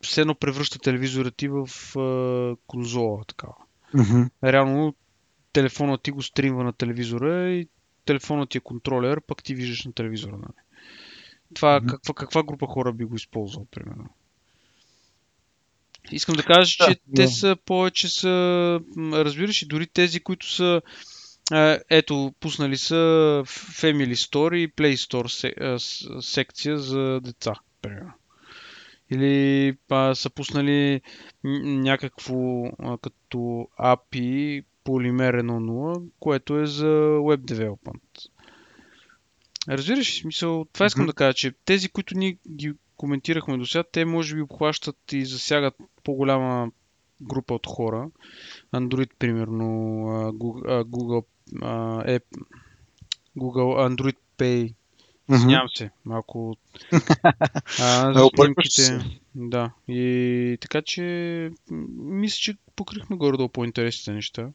все 0.00 0.20
едно 0.20 0.34
превръща 0.34 0.78
телевизора 0.78 1.30
ти 1.30 1.48
в 1.48 1.68
а, 1.98 2.56
конзола, 2.66 3.24
такава. 3.24 3.54
Mm-hmm. 3.94 4.30
Реално 4.44 4.94
телефонът 5.52 6.02
ти 6.02 6.10
го 6.10 6.22
стримва 6.22 6.64
на 6.64 6.72
телевизора 6.72 7.50
и 7.50 7.68
телефонът 8.04 8.50
ти 8.50 8.58
е 8.58 8.60
контролер, 8.60 9.20
пък 9.20 9.42
ти 9.42 9.54
виждаш 9.54 9.84
на 9.84 9.92
телевизора. 9.92 10.36
Нали? 10.36 10.52
Това 11.54 11.80
mm-hmm. 11.80 11.86
каква, 11.86 12.14
каква 12.14 12.42
група 12.42 12.66
хора 12.66 12.92
би 12.92 13.04
го 13.04 13.16
използвал, 13.16 13.66
примерно? 13.70 14.08
Искам 16.12 16.34
да 16.34 16.42
кажа, 16.42 16.70
че 16.70 17.00
да, 17.06 17.14
те 17.16 17.28
са 17.28 17.56
повече 17.66 18.08
са, 18.08 18.80
разбираш, 18.98 19.62
и 19.62 19.66
дори 19.66 19.86
тези, 19.86 20.20
които 20.20 20.50
са 20.50 20.82
ето, 21.90 22.34
пуснали 22.40 22.76
са 22.76 22.94
Family 23.46 24.14
Store 24.14 24.56
и 24.56 24.72
Play 24.72 24.94
Store 24.94 26.20
секция 26.20 26.78
за 26.78 27.20
деца, 27.20 27.54
примерно. 27.82 28.12
Или 29.10 29.76
па, 29.88 30.12
са 30.14 30.30
пуснали 30.30 31.00
някакво 31.64 32.34
като 33.02 33.38
API 33.80 34.64
Polymer 34.84 35.42
1.0, 35.42 36.04
което 36.20 36.58
е 36.58 36.66
за 36.66 36.86
Web 37.18 37.36
Development. 37.36 38.28
Разбираш, 39.68 40.20
смисъл, 40.20 40.66
това 40.72 40.86
искам 40.86 41.04
mm-hmm. 41.04 41.06
да 41.06 41.12
кажа, 41.12 41.34
че 41.34 41.52
тези, 41.64 41.88
които 41.88 42.18
ние 42.18 42.38
ги 42.50 42.72
коментирахме 42.96 43.56
до 43.56 43.66
сега, 43.66 43.84
те 43.92 44.04
може 44.04 44.34
би 44.34 44.42
обхващат 44.42 45.12
и 45.12 45.24
засягат 45.24 45.74
по-голяма 46.04 46.70
група 47.22 47.54
от 47.54 47.66
хора. 47.66 48.10
Android, 48.74 49.10
примерно, 49.18 49.64
Google, 50.68 51.24
Google, 51.52 52.04
App, 52.06 52.24
Google 53.36 53.88
Android 53.88 54.16
Pay. 54.38 54.74
Извинявам 55.30 55.68
се, 55.74 55.90
малко. 56.04 56.56
а, 57.80 58.28
снимките. 58.36 59.18
Да. 59.34 59.70
И 59.88 60.58
така 60.60 60.82
че, 60.82 61.50
мисля, 61.96 62.36
че 62.36 62.56
покрихме 62.76 63.16
горе-долу 63.16 63.48
по-интересните 63.48 64.12
неща. 64.12 64.48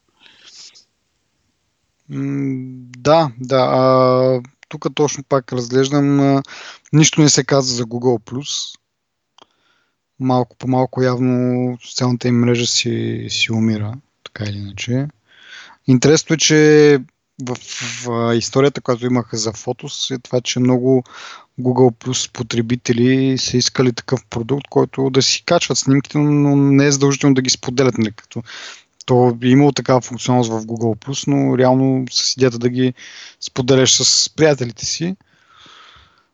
Да, 2.98 3.32
да. 3.40 3.60
А, 3.60 4.42
тук 4.70 4.86
точно 4.96 5.24
пак 5.24 5.54
разглеждам. 5.54 6.20
А, 6.20 6.44
нищо 6.94 7.22
не 7.22 7.30
се 7.30 7.44
каза 7.44 7.76
за 7.76 7.84
Google+. 7.86 8.76
Малко 10.20 10.56
по 10.56 10.68
малко 10.68 11.02
явно 11.02 11.78
социалната 11.82 12.28
им 12.28 12.40
мрежа 12.40 12.66
си, 12.66 13.28
си 13.30 13.52
умира, 13.52 13.94
така 14.24 14.44
или 14.44 14.58
иначе. 14.58 15.08
Интересно 15.90 16.34
е, 16.34 16.38
че 16.38 17.00
в, 17.46 17.58
в 18.06 18.36
историята, 18.36 18.82
която 18.82 19.06
имаха 19.06 19.38
за 19.38 19.54
фотос, 19.54 20.12
е 20.12 20.20
това, 20.20 20.42
че 20.42 20.60
много 20.60 21.04
Google 21.60 22.06
Plus 22.06 22.32
потребители 22.32 23.38
са 23.38 23.58
искали 23.58 23.94
такъв 23.94 24.26
продукт, 24.26 24.68
който 24.70 25.10
да 25.10 25.22
си 25.22 25.44
качват 25.46 25.78
снимките, 25.78 26.18
но 26.18 26.56
не 26.56 26.86
е 26.86 26.92
задължително 26.92 27.34
да 27.34 27.42
ги 27.42 27.50
споделят. 27.50 27.98
Нали, 27.98 28.12
като 28.12 28.44
то 29.06 29.38
е 29.44 29.48
имало 29.48 29.72
такава 29.72 30.02
функционалност 30.02 30.52
в 30.52 30.66
Google+, 30.66 31.28
но 31.28 31.58
реално 31.58 32.06
с 32.12 32.34
идеята 32.34 32.60
да 32.60 32.70
ги 32.70 32.94
споделяш 33.42 33.96
с 33.96 34.30
приятелите 34.36 34.86
си. 34.86 35.16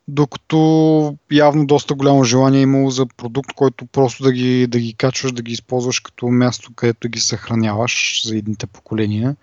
Докато 0.07 1.17
явно 1.31 1.65
доста 1.65 1.95
голямо 1.95 2.23
желание 2.23 2.59
е 2.59 2.63
имало 2.63 2.89
за 2.89 3.05
продукт, 3.05 3.53
който 3.53 3.85
просто 3.85 4.23
да 4.23 4.31
ги, 4.31 4.67
да 4.67 4.79
ги 4.79 4.93
качваш, 4.93 5.31
да 5.31 5.41
ги 5.41 5.51
използваш 5.51 5.99
като 5.99 6.27
място, 6.27 6.73
където 6.75 7.09
ги 7.09 7.19
съхраняваш 7.19 8.21
за 8.27 8.37
едните 8.37 8.67
поколения, 8.67 9.35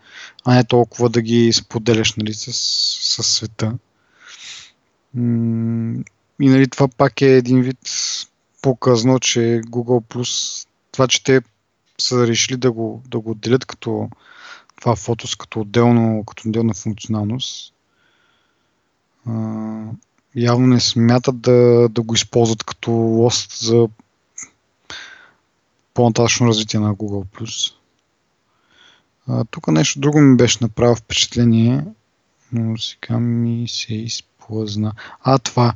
а 0.44 0.54
не 0.54 0.64
толкова 0.64 1.08
да 1.08 1.22
ги 1.22 1.52
споделяш 1.52 2.14
нали, 2.14 2.34
с, 2.34 2.52
с 2.52 3.22
света. 3.22 3.78
И 6.40 6.48
нали, 6.48 6.68
това 6.68 6.88
пак 6.88 7.22
е 7.22 7.36
един 7.36 7.62
вид 7.62 7.78
показно, 8.62 9.20
че 9.20 9.60
Google 9.66 10.66
това, 10.92 11.08
че 11.08 11.24
те 11.24 11.42
са 12.00 12.26
решили 12.26 12.56
да 12.56 12.72
го, 12.72 13.02
да 13.08 13.20
го 13.20 13.30
отделят 13.30 13.64
като 13.64 14.08
това 14.80 14.96
фотос 14.96 15.36
като, 15.36 15.60
отделно, 15.60 16.24
като 16.24 16.48
отделна 16.48 16.74
функционалност. 16.74 17.74
А, 20.36 20.40
явно 20.40 20.66
не 20.66 20.80
смятат 20.80 21.40
да, 21.40 21.88
да 21.88 22.02
го 22.02 22.14
използват 22.14 22.64
като 22.64 22.90
лост 22.90 23.58
за 23.58 23.88
по-нататъчно 25.94 26.46
развитие 26.46 26.80
на 26.80 26.94
Google+. 26.94 27.72
А, 29.28 29.44
тук 29.44 29.68
нещо 29.68 30.00
друго 30.00 30.20
ми 30.20 30.36
беше 30.36 30.58
направило 30.60 30.96
впечатление. 30.96 31.84
но 32.52 32.78
сега 32.78 33.18
ми 33.18 33.68
се 33.68 33.94
изплъзна. 33.94 34.92
А, 35.20 35.38
това. 35.38 35.74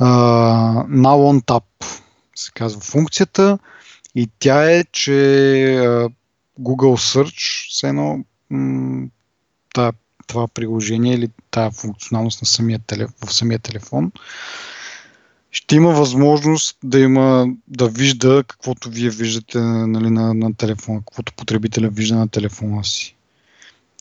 Uh, 0.00 0.86
now 0.86 1.40
on 1.40 1.44
tap 1.44 2.00
се 2.34 2.52
казва 2.52 2.80
функцията 2.80 3.58
и 4.14 4.28
тя 4.38 4.70
е, 4.70 4.84
че 4.84 5.10
uh, 5.10 6.12
Google 6.60 7.16
Search, 7.16 7.70
все 7.70 7.88
едно 7.88 8.24
м- 8.50 9.06
това 10.28 10.48
приложение 10.48 11.14
или 11.14 11.28
тази 11.50 11.76
функционалност 11.80 12.42
на 12.42 12.46
самия 12.46 12.78
телеф, 12.78 13.10
в 13.26 13.32
самия 13.34 13.58
телефон, 13.58 14.12
ще 15.50 15.76
има 15.76 15.90
възможност 15.90 16.78
да 16.84 17.00
има 17.00 17.46
да 17.68 17.88
вижда 17.88 18.44
каквото 18.48 18.90
вие 18.90 19.10
виждате 19.10 19.58
нали, 19.60 20.10
на, 20.10 20.34
на 20.34 20.54
телефона, 20.54 21.00
каквото 21.00 21.32
потребителя 21.32 21.88
вижда 21.88 22.16
на 22.16 22.28
телефона 22.28 22.84
си. 22.84 23.16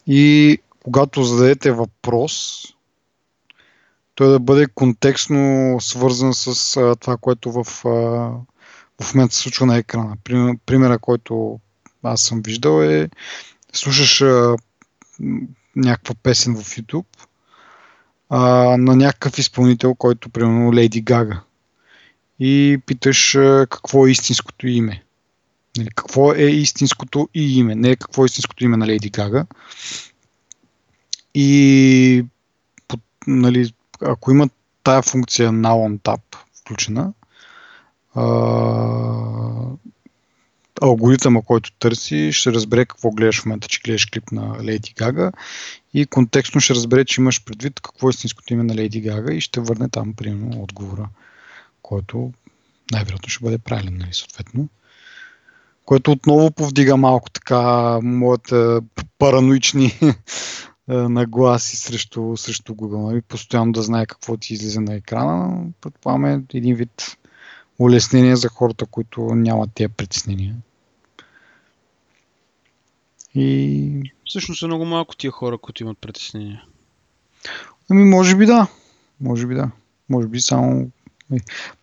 И 0.07 0.57
когато 0.83 1.23
зададете 1.23 1.71
въпрос, 1.71 2.63
той 4.15 4.27
да 4.27 4.39
бъде 4.39 4.67
контекстно 4.67 5.77
свързан 5.79 6.33
с 6.33 6.77
а, 6.77 6.95
това, 6.95 7.17
което 7.17 7.51
в, 7.51 7.85
а, 7.85 7.89
в 9.03 9.13
момента 9.13 9.35
се 9.35 9.41
случва 9.41 9.65
на 9.65 9.77
екрана. 9.77 10.17
Примера, 10.65 10.99
който 10.99 11.59
аз 12.03 12.21
съм 12.21 12.41
виждал 12.41 12.81
е 12.81 13.09
слушаш 13.73 14.21
а, 14.21 14.55
някаква 15.77 16.15
песен 16.23 16.55
в 16.55 16.59
YouTube 16.59 17.05
а, 18.29 18.39
на 18.77 18.95
някакъв 18.95 19.37
изпълнител, 19.37 19.95
който 19.95 20.29
примерно 20.29 20.73
Лейди 20.73 21.01
Гага. 21.01 21.41
И 22.39 22.81
питаш 22.85 23.35
а, 23.35 23.67
какво 23.69 24.07
е 24.07 24.11
истинското 24.11 24.67
име. 24.67 25.03
Нали, 25.77 25.89
какво 25.95 26.33
е 26.33 26.43
истинското 26.43 27.29
и 27.33 27.59
име, 27.59 27.75
не 27.75 27.95
какво 27.95 28.23
е 28.23 28.25
истинското 28.25 28.63
име 28.63 28.77
на 28.77 28.87
Лейди 28.87 29.09
Гага. 29.09 29.45
И 31.35 32.25
нали, 33.27 33.73
ако 34.01 34.31
има 34.31 34.49
тая 34.83 35.01
функция 35.01 35.51
Now 35.51 35.99
on 35.99 36.19
включена, 36.59 37.13
а, 38.15 38.23
алгоритъма, 40.81 41.41
който 41.41 41.71
търси, 41.71 42.29
ще 42.33 42.51
разбере 42.51 42.85
какво 42.85 43.11
гледаш 43.11 43.41
в 43.41 43.45
момента, 43.45 43.67
че 43.67 43.81
гледаш 43.85 44.05
клип 44.05 44.31
на 44.31 44.63
Лейди 44.63 44.93
Гага 44.97 45.31
и 45.93 46.05
контекстно 46.05 46.61
ще 46.61 46.75
разбере, 46.75 47.05
че 47.05 47.21
имаш 47.21 47.43
предвид 47.43 47.79
какво 47.79 48.07
е 48.07 48.09
истинското 48.09 48.53
име 48.53 48.63
на 48.63 48.75
Лейди 48.75 49.01
Гага 49.01 49.33
и 49.33 49.41
ще 49.41 49.59
върне 49.59 49.89
там, 49.89 50.13
примерно, 50.13 50.61
отговора, 50.61 51.09
който 51.81 52.31
най-вероятно 52.91 53.29
ще 53.29 53.43
бъде 53.43 53.57
правилен, 53.57 53.97
нали, 53.97 54.13
съответно. 54.13 54.67
Което 55.85 56.11
отново 56.11 56.51
повдига 56.51 56.97
малко 56.97 57.29
така 57.29 57.99
моята 58.03 58.81
параноични 59.17 59.99
нагласи 60.87 61.77
срещу, 61.77 62.37
срещу 62.37 62.73
Google. 62.73 63.11
Нали? 63.11 63.21
Постоянно 63.21 63.71
да 63.71 63.81
знае 63.81 64.05
какво 64.05 64.37
ти 64.37 64.53
излиза 64.53 64.81
на 64.81 64.95
екрана. 64.95 65.65
Предполагам 65.81 66.25
е 66.25 66.43
един 66.53 66.75
вид 66.75 67.17
улеснение 67.79 68.35
за 68.35 68.49
хората, 68.49 68.85
които 68.85 69.21
нямат 69.21 69.69
тия 69.73 69.89
притеснения. 69.89 70.55
И... 73.37 74.11
Всъщност 74.25 74.59
са 74.59 74.67
много 74.67 74.85
малко 74.85 75.15
тия 75.15 75.31
хора, 75.31 75.57
които 75.57 75.83
имат 75.83 75.97
притеснения. 75.97 76.63
Ами, 77.89 78.03
може 78.03 78.35
би 78.35 78.45
да. 78.45 78.67
Може 79.21 79.47
би 79.47 79.55
да. 79.55 79.71
Може 80.09 80.27
би 80.27 80.41
само. 80.41 80.91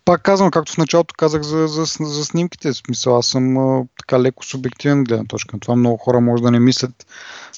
Пак 0.05 0.23
казвам, 0.23 0.51
както 0.51 0.73
в 0.73 0.79
началото 0.79 1.15
казах 1.19 1.43
за, 1.43 1.67
за, 1.67 1.85
за 2.01 2.25
снимките. 2.25 2.73
В 2.73 2.77
смисъл, 2.77 3.19
аз 3.19 3.27
съм 3.27 3.57
а, 3.59 3.87
така 3.99 4.21
леко 4.21 4.45
субективен 4.45 5.05
гледна 5.05 5.25
точка. 5.25 5.59
Това 5.61 5.77
много 5.77 5.97
хора 5.97 6.21
може 6.21 6.43
да 6.43 6.51
не 6.51 6.61
мислят 6.61 7.07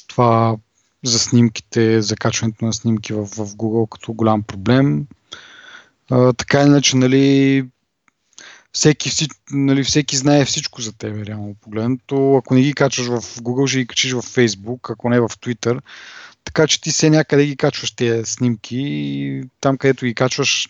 това 0.09 0.56
за 1.05 1.18
снимките, 1.18 2.02
за 2.02 2.16
качването 2.16 2.64
на 2.64 2.73
снимки 2.73 3.12
в, 3.12 3.24
в 3.24 3.47
Google 3.47 3.89
като 3.89 4.12
голям 4.12 4.43
проблем. 4.43 5.06
А, 6.10 6.32
така 6.32 6.62
иначе, 6.62 6.97
нали, 6.97 7.64
всеки, 8.77 9.11
нали, 9.51 9.85
всеки 9.85 10.16
знае 10.16 10.44
всичко 10.44 10.81
за 10.81 10.93
тебе, 10.93 11.27
реално 11.27 11.55
погледнато. 11.55 12.36
Ако 12.36 12.55
не 12.55 12.62
ги 12.62 12.74
качваш 12.74 13.07
в 13.07 13.20
Google, 13.20 13.66
ще 13.66 13.78
ги 13.78 13.86
качиш 13.86 14.12
в 14.12 14.23
Facebook, 14.23 14.93
ако 14.93 15.11
не 15.11 15.20
в 15.20 15.28
Twitter. 15.28 15.81
Така 16.44 16.66
че 16.66 16.81
ти 16.81 16.93
се 16.93 17.11
някъде 17.11 17.47
ги 17.47 17.57
качваш 17.57 17.93
тези 17.93 18.32
снимки 18.32 18.78
и 18.78 19.43
там, 19.61 19.78
където 19.78 20.07
ги 20.07 20.15
качваш, 20.15 20.69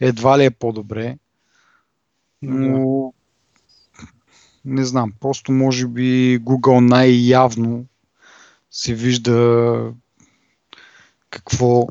едва 0.00 0.38
ли 0.38 0.44
е 0.44 0.50
по-добре. 0.50 1.16
Но 2.42 3.12
не 4.64 4.84
знам, 4.84 5.12
просто 5.20 5.52
може 5.52 5.86
би 5.86 6.40
Google 6.40 6.80
най-явно 6.80 7.86
се 8.70 8.94
вижда 8.94 9.92
какво 11.30 11.86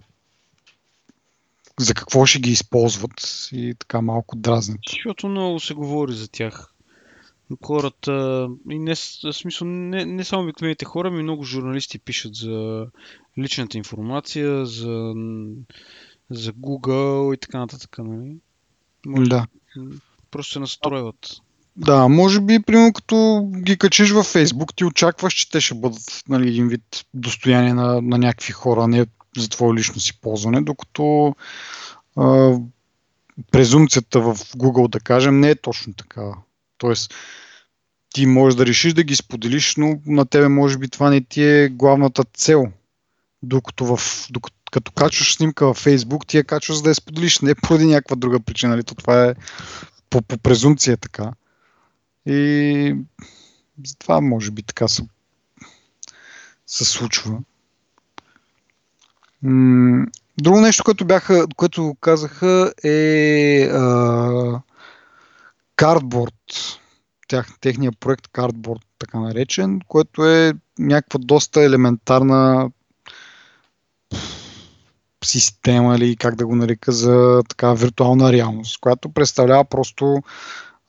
за 1.80 1.93
какво 1.93 2.26
ще 2.26 2.39
ги 2.39 2.52
използват 2.52 3.48
и 3.52 3.76
така 3.80 4.02
малко 4.02 4.35
дразнят. 4.35 4.80
Защото 4.89 5.27
много 5.27 5.60
се 5.60 5.73
говори 5.73 6.14
за 6.14 6.27
тях. 6.27 6.68
Хората, 7.65 8.48
и 8.69 8.80
не, 8.80 8.95
смисъл, 8.95 9.68
не, 9.68 10.06
не 10.06 10.23
само 10.23 10.43
обикновените 10.43 10.85
хора, 10.85 11.11
ми 11.11 11.23
много 11.23 11.43
журналисти 11.43 11.99
пишат 11.99 12.35
за 12.35 12.85
личната 13.38 13.77
информация, 13.77 14.65
за, 14.65 15.14
за 16.30 16.53
Google 16.53 17.35
и 17.35 17.38
така 17.38 17.60
нататък. 17.60 17.98
Нали? 17.98 18.35
Може, 19.06 19.30
да. 19.30 19.48
Просто 20.31 20.53
се 20.53 20.60
настройват. 20.60 21.41
Да, 21.76 22.07
може 22.07 22.41
би, 22.41 22.60
примерно, 22.60 22.93
като 22.93 23.49
ги 23.64 23.77
качиш 23.77 24.11
във 24.11 24.26
Фейсбук, 24.26 24.76
ти 24.76 24.85
очакваш, 24.85 25.34
че 25.34 25.49
те 25.49 25.61
ще 25.61 25.76
бъдат 25.76 26.23
нали, 26.30 26.48
един 26.48 26.68
вид 26.68 27.06
достояние 27.14 27.73
на, 27.73 28.02
на 28.02 28.18
някакви 28.18 28.53
хора, 28.53 28.88
не 28.88 29.06
за 29.38 29.49
твое 29.49 29.74
лично 29.74 29.99
си 29.99 30.20
ползване, 30.22 30.62
докато 30.62 31.36
а, 32.16 32.58
презумцията 33.52 34.20
в 34.22 34.36
Google, 34.36 34.90
да 34.90 34.99
кажем, 34.99 35.40
не 35.40 35.49
е 35.49 35.56
точно 35.56 35.94
така. 35.94 36.32
Тоест, 36.78 37.14
ти 38.14 38.26
можеш 38.26 38.58
да 38.58 38.66
решиш 38.66 38.94
да 38.94 39.03
ги 39.03 39.16
споделиш, 39.16 39.76
но 39.76 39.99
на 40.06 40.26
тебе 40.26 40.48
може 40.48 40.78
би 40.78 40.90
това 40.90 41.10
не 41.10 41.22
ти 41.22 41.44
е 41.44 41.70
главната 41.70 42.24
цел. 42.34 42.66
Докато, 43.44 43.86
в, 43.86 43.99
докато 44.30 44.56
като 44.72 44.91
качваш 44.91 45.36
снимка 45.36 45.66
във 45.66 45.86
Facebook, 45.86 46.28
ти 46.28 46.38
я 46.38 46.44
качваш 46.44 46.78
за 46.78 46.84
да 46.84 46.90
я 46.90 46.95
споделиш, 46.95 47.40
не 47.40 47.56
поради 47.56 47.86
някаква 47.86 48.16
друга 48.16 48.40
причина. 48.40 48.72
Нали? 48.72 48.84
То 48.84 48.95
това 48.95 49.26
е 49.26 49.36
по, 50.10 50.22
по 50.22 50.38
презумция 50.38 50.98
така. 50.98 51.32
И 52.26 52.95
затова 53.86 54.22
може 54.22 54.52
би 54.52 54.64
така 54.64 54.88
се, 54.88 55.03
се 56.68 56.86
случва. 56.86 57.40
Друго 60.41 60.61
нещо, 60.61 60.84
което, 60.84 61.05
бяха, 61.05 61.45
което 61.55 61.95
казаха 62.01 62.73
е 62.84 63.63
а, 63.63 64.61
Cardboard. 65.77 66.77
Тях, 67.27 67.47
техния 67.61 67.91
проект 67.99 68.27
Cardboard, 68.27 68.81
така 68.99 69.19
наречен, 69.19 69.80
което 69.88 70.26
е 70.30 70.53
някаква 70.80 71.19
доста 71.23 71.61
елементарна 71.61 72.72
система 75.26 75.95
или 75.95 76.15
как 76.15 76.35
да 76.35 76.45
го 76.45 76.55
нарека 76.55 76.91
за 76.91 77.41
така 77.49 77.73
виртуална 77.73 78.31
реалност, 78.31 78.80
която 78.80 79.09
представлява 79.09 79.65
просто 79.65 80.23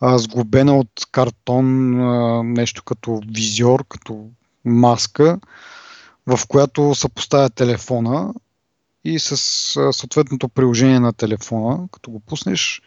а, 0.01 0.19
сглобена 0.19 0.79
от 0.79 0.91
картон 1.13 2.01
а, 2.01 2.43
нещо 2.43 2.85
като 2.85 3.21
визиор, 3.35 3.85
като 3.89 4.31
маска, 4.65 5.41
в 6.27 6.41
която 6.49 6.95
се 6.95 7.09
поставя 7.09 7.51
телефона 7.51 8.35
и 9.05 9.19
с 9.19 9.37
съответното 9.93 10.49
приложение 10.49 11.01
на 11.01 11.13
телефона, 11.13 11.89
като 11.93 12.11
го 12.11 12.21
пуснеш, 12.21 12.83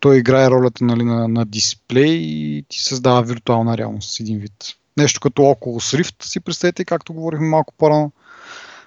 той 0.00 0.18
играе 0.18 0.50
ролята 0.50 0.84
нали, 0.84 1.04
на, 1.04 1.28
на 1.28 1.44
дисплей 1.44 2.12
и 2.12 2.64
ти 2.68 2.80
създава 2.80 3.22
виртуална 3.22 3.78
реалност 3.78 4.14
с 4.14 4.20
един 4.20 4.38
вид. 4.38 4.52
Нещо 4.96 5.20
като 5.20 5.42
Oculus 5.42 6.02
Rift, 6.02 6.24
си 6.24 6.40
представете, 6.40 6.84
както 6.84 7.14
говорихме 7.14 7.46
малко 7.46 7.74
по-рано 7.78 8.12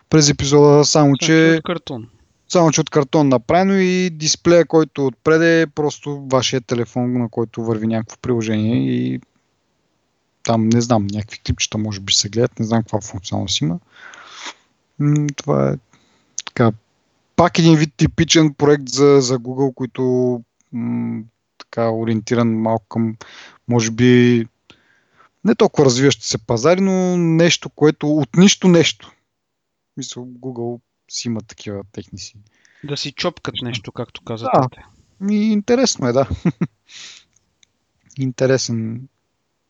през 0.09 0.29
епизода, 0.29 0.85
само 0.85 1.17
че... 1.17 1.55
От 1.57 1.63
картон. 1.63 2.07
Само, 2.51 2.71
че 2.71 2.81
от 2.81 2.89
картон 2.89 3.29
направено 3.29 3.73
и 3.73 4.09
дисплея, 4.09 4.65
който 4.65 5.05
отпред 5.05 5.41
е 5.41 5.67
просто 5.75 6.27
вашия 6.31 6.61
телефон, 6.61 7.13
на 7.13 7.29
който 7.29 7.63
върви 7.63 7.87
някакво 7.87 8.17
приложение 8.17 8.77
и 8.77 9.21
там, 10.43 10.69
не 10.69 10.81
знам, 10.81 11.07
някакви 11.07 11.39
клипчета 11.39 11.77
може 11.77 11.99
би 11.99 12.13
се 12.13 12.29
гледат, 12.29 12.59
не 12.59 12.65
знам 12.65 12.83
каква 12.83 13.01
функционалност 13.01 13.61
има. 13.61 13.79
Това 15.35 15.69
е 15.69 15.75
така, 16.45 16.71
пак 17.35 17.59
един 17.59 17.75
вид 17.75 17.93
типичен 17.97 18.53
проект 18.53 18.89
за, 18.89 19.21
за 19.21 19.39
Google, 19.39 19.73
който 19.73 20.03
м- 20.71 21.23
така 21.57 21.91
ориентиран 21.91 22.61
малко 22.61 22.85
към, 22.89 23.15
може 23.67 23.91
би, 23.91 24.45
не 25.45 25.55
толкова 25.55 25.85
развиващи 25.85 26.27
се 26.27 26.37
пазари, 26.37 26.81
но 26.81 27.17
нещо, 27.17 27.69
което 27.69 28.07
от 28.07 28.37
нищо 28.37 28.67
нещо. 28.67 29.11
Мисля, 29.97 30.21
Google 30.21 30.81
си 31.11 31.27
има 31.27 31.41
такива 31.41 31.83
техници. 31.91 32.35
Да 32.83 32.97
си 32.97 33.11
чопкат 33.11 33.55
нещо, 33.61 33.91
както 33.91 34.21
казвате. 34.21 34.57
Да. 35.21 35.33
И 35.33 35.51
интересно 35.51 36.07
е, 36.07 36.11
да. 36.11 36.29
Интересен 38.19 39.07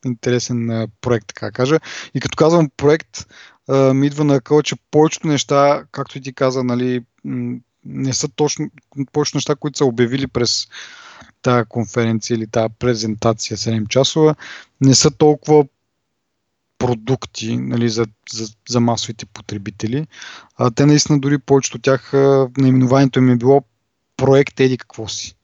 интересен 0.06 0.88
проект, 1.02 1.28
така 1.28 1.52
кажа. 1.52 1.80
И 2.14 2.20
като 2.20 2.36
казвам 2.36 2.70
проект, 2.78 3.28
ми 3.94 4.08
идва 4.08 4.24
на 4.24 4.42
къл, 4.42 4.62
че 4.62 4.76
повечето 4.92 5.28
неща, 5.28 5.86
както 5.92 6.18
и 6.18 6.22
ти 6.22 6.34
каза, 6.34 6.64
нали, 6.64 7.06
не 7.86 8.14
са 8.14 8.30
точно 8.30 8.70
повечето 9.12 9.38
неща, 9.38 9.56
които 9.56 9.78
са 9.78 9.86
обявили 9.86 10.28
през 10.28 10.68
тази 11.42 11.66
конференция 11.70 12.36
или 12.36 12.48
тази 12.48 12.74
презентация 12.80 13.58
7 13.58 13.88
часова, 13.88 14.36
не 14.82 14.96
са 14.96 15.12
толкова 15.12 15.66
продукти 16.78 17.58
нали, 17.58 17.90
за, 17.90 18.06
за, 18.34 18.48
за 18.70 18.80
масовите 18.80 19.26
потребители. 19.26 20.08
А, 20.58 20.72
те 20.72 20.86
наистина 20.86 21.20
дори 21.20 21.38
повечето 21.38 21.78
от 21.78 21.84
тях 21.84 22.14
наименованието 22.58 23.20
им 23.20 23.30
е 23.30 23.36
било 23.36 23.64
проект 24.18 24.60
еди 24.60 24.78
какво 24.78 25.08
си. 25.08 25.36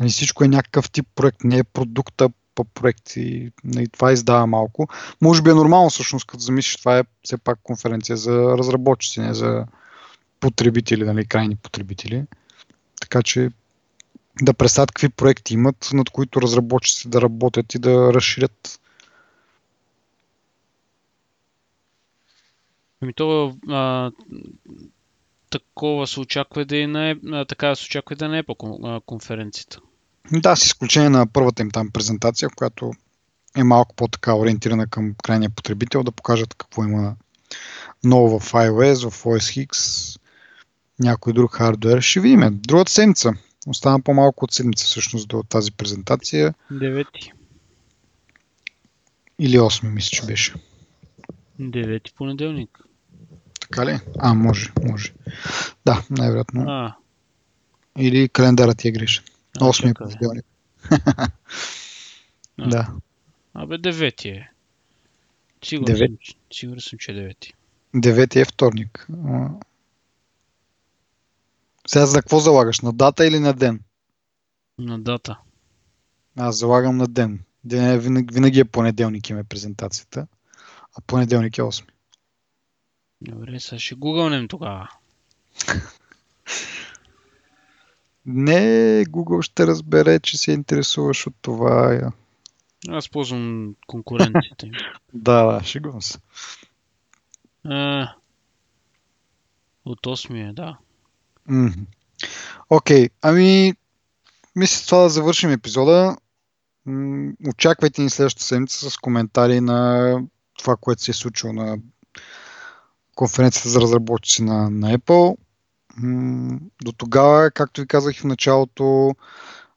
Нали, 0.00 0.10
всичко 0.10 0.44
е 0.44 0.48
някакъв 0.48 0.90
тип 0.90 1.06
проект, 1.14 1.44
не 1.44 1.58
е 1.58 1.64
продукта 1.64 2.28
по 2.56 2.64
проект 2.64 3.16
и 3.16 3.52
нали, 3.64 3.88
това 3.88 4.12
издава 4.12 4.46
малко. 4.46 4.88
Може 5.20 5.42
би 5.42 5.50
е 5.50 5.54
нормално 5.54 5.90
всъщност, 5.90 6.26
като 6.26 6.42
замислиш, 6.42 6.76
това 6.76 6.98
е 6.98 7.04
все 7.22 7.38
пак 7.38 7.58
конференция 7.62 8.16
за 8.16 8.58
разработчици, 8.58 9.20
не 9.20 9.34
за 9.34 9.66
потребители, 10.40 11.04
нали, 11.04 11.26
крайни 11.26 11.56
потребители. 11.56 12.24
Така 13.00 13.22
че 13.22 13.50
да 14.42 14.54
представят 14.54 14.92
какви 14.92 15.08
проекти 15.08 15.54
имат, 15.54 15.88
над 15.92 16.10
които 16.10 16.42
разработчици 16.42 17.08
да 17.08 17.20
работят 17.20 17.74
и 17.74 17.78
да 17.78 18.14
разширят 18.14 18.80
Ами 23.00 23.12
то 23.12 23.56
а, 23.68 24.10
такова 25.50 26.06
се 26.06 26.20
очаква 26.20 26.64
да 26.64 26.76
и 26.76 26.86
не 26.86 27.10
е, 27.10 27.16
така 27.48 27.74
се 27.74 27.84
очаква 27.84 28.16
да 28.16 28.28
не 28.28 28.38
е 28.38 28.42
по 28.42 28.54
конференцията. 29.06 29.80
Да, 30.32 30.56
с 30.56 30.64
изключение 30.66 31.08
на 31.08 31.26
първата 31.26 31.62
им 31.62 31.70
там 31.70 31.90
презентация, 31.90 32.48
която 32.56 32.92
е 33.56 33.64
малко 33.64 33.94
по-така 33.94 34.34
ориентирана 34.34 34.86
към 34.86 35.14
крайния 35.24 35.50
потребител, 35.50 36.02
да 36.02 36.12
покажат 36.12 36.54
какво 36.54 36.84
има 36.84 37.16
ново 38.04 38.40
в 38.40 38.52
iOS, 38.52 39.10
в 39.10 39.24
OS 39.24 39.66
X, 39.66 39.76
някой 40.98 41.32
друг 41.32 41.54
хардвер. 41.54 42.00
Ще 42.00 42.20
видим. 42.20 42.40
Другата 42.52 42.92
седмица. 42.92 43.32
Остана 43.66 44.02
по-малко 44.02 44.44
от 44.44 44.52
седмица 44.52 44.86
всъщност 44.86 45.28
до 45.28 45.42
тази 45.42 45.72
презентация. 45.72 46.54
Девети. 46.70 47.32
Или 49.38 49.58
8 49.58 49.88
мисля, 49.88 50.10
че 50.10 50.26
беше. 50.26 50.54
Девети 51.58 52.12
понеделник. 52.16 52.80
Така 53.60 53.86
ли? 53.86 54.00
А, 54.18 54.34
може, 54.34 54.72
може. 54.88 55.12
Да, 55.86 56.02
най-вероятно. 56.10 56.64
А. 56.68 56.96
Или 57.98 58.28
календарът 58.28 58.78
ти 58.78 58.88
е 58.88 58.92
грешен. 58.92 59.24
8 59.60 59.94
понеделник. 59.94 60.46
да. 62.58 62.94
Абе, 63.54 63.78
девети 63.78 64.28
е. 64.28 64.50
Сигурен, 65.64 65.96
съм, 65.96 66.16
сигурен 66.52 66.80
съм, 66.80 66.98
че 66.98 67.10
е 67.10 67.14
девети. 67.14 67.54
Девети 67.94 68.40
е 68.40 68.44
вторник. 68.44 69.08
Сега 71.86 72.06
за 72.06 72.22
какво 72.22 72.40
залагаш? 72.40 72.80
На 72.80 72.92
дата 72.92 73.26
или 73.26 73.38
на 73.38 73.52
ден? 73.52 73.80
На 74.78 74.98
дата. 74.98 75.38
Аз 76.36 76.58
залагам 76.58 76.96
на 76.96 77.06
ден. 77.06 77.40
Ден 77.64 77.90
е, 77.90 77.98
винаги, 77.98 78.34
винаги 78.34 78.60
е 78.60 78.64
понеделник 78.64 79.30
има 79.30 79.44
презентацията, 79.44 80.26
а 80.98 81.00
понеделник 81.06 81.58
е 81.58 81.62
8. 81.62 81.84
Добре, 83.20 83.60
сега 83.60 83.78
ще 83.78 83.94
гугълнем 83.94 84.48
тогава. 84.48 84.90
Не, 88.26 89.04
Google 89.04 89.42
ще 89.42 89.66
разбере, 89.66 90.20
че 90.20 90.38
се 90.38 90.52
интересуваш 90.52 91.26
от 91.26 91.34
това. 91.42 92.00
Аз 92.88 93.08
ползвам 93.08 93.74
конкуренцията. 93.86 94.66
да, 95.14 95.52
да, 95.52 95.64
шегувам 95.64 96.02
се. 96.02 96.18
от 99.84 100.00
8 100.02 100.50
е, 100.50 100.52
да. 100.52 100.78
Окей, 102.70 103.04
okay. 103.04 103.10
ами 103.22 103.74
мисля 104.56 104.86
това 104.86 104.98
да 105.02 105.08
завършим 105.08 105.50
епизода. 105.50 106.16
Очаквайте 107.48 108.02
ни 108.02 108.10
следващата 108.10 108.44
седмица 108.44 108.90
с 108.90 108.96
коментари 108.96 109.60
на 109.60 110.20
това, 110.58 110.76
което 110.76 111.02
се 111.02 111.10
е 111.10 111.14
случило 111.14 111.52
на 111.52 111.78
конференцията 113.14 113.68
за 113.68 113.80
разработчици 113.80 114.42
на, 114.42 114.70
на 114.70 114.98
Apple. 114.98 115.36
До 116.82 116.92
тогава, 116.96 117.50
както 117.50 117.80
ви 117.80 117.86
казах 117.86 118.16
в 118.16 118.24
началото, 118.24 119.14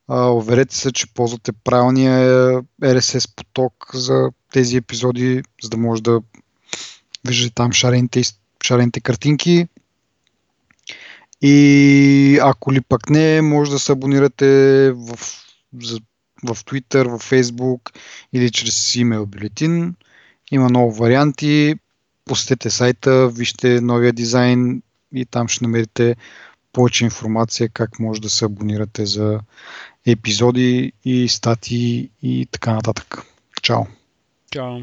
уверете 0.09 0.75
се, 0.75 0.91
че 0.91 1.13
ползвате 1.13 1.51
правилния 1.51 2.19
RSS 2.81 3.35
поток 3.35 3.73
за 3.93 4.29
тези 4.51 4.77
епизоди, 4.77 5.43
за 5.63 5.69
да 5.69 5.77
може 5.77 6.03
да 6.03 6.21
виждате 7.27 7.55
там 7.55 7.71
шарените, 7.71 8.21
шарените 8.63 9.01
картинки. 9.01 9.67
И 11.41 12.39
ако 12.41 12.73
ли 12.73 12.81
пък 12.81 13.09
не, 13.09 13.41
може 13.41 13.71
да 13.71 13.79
се 13.79 13.91
абонирате 13.91 14.45
в, 14.91 15.19
в 16.43 16.63
Twitter, 16.63 17.17
в 17.17 17.29
Facebook 17.31 17.79
или 18.33 18.51
чрез 18.51 18.95
имейл 18.95 19.25
бюлетин. 19.25 19.95
Има 20.51 20.69
много 20.69 20.91
варианти. 20.93 21.75
Посетете 22.25 22.69
сайта, 22.69 23.29
вижте 23.29 23.81
новия 23.81 24.13
дизайн 24.13 24.81
и 25.14 25.26
там 25.26 25.48
ще 25.48 25.64
намерите 25.64 26.15
повече 26.73 27.03
информация 27.03 27.69
как 27.69 27.99
може 27.99 28.22
да 28.22 28.30
се 28.30 28.45
абонирате 28.45 29.06
за 29.06 29.40
епизоди 30.07 30.94
и 31.06 31.30
статии 31.30 32.10
и 32.22 32.48
така 32.52 32.73
нататък. 32.73 33.23
Чао! 33.61 33.84
Чао! 34.52 34.80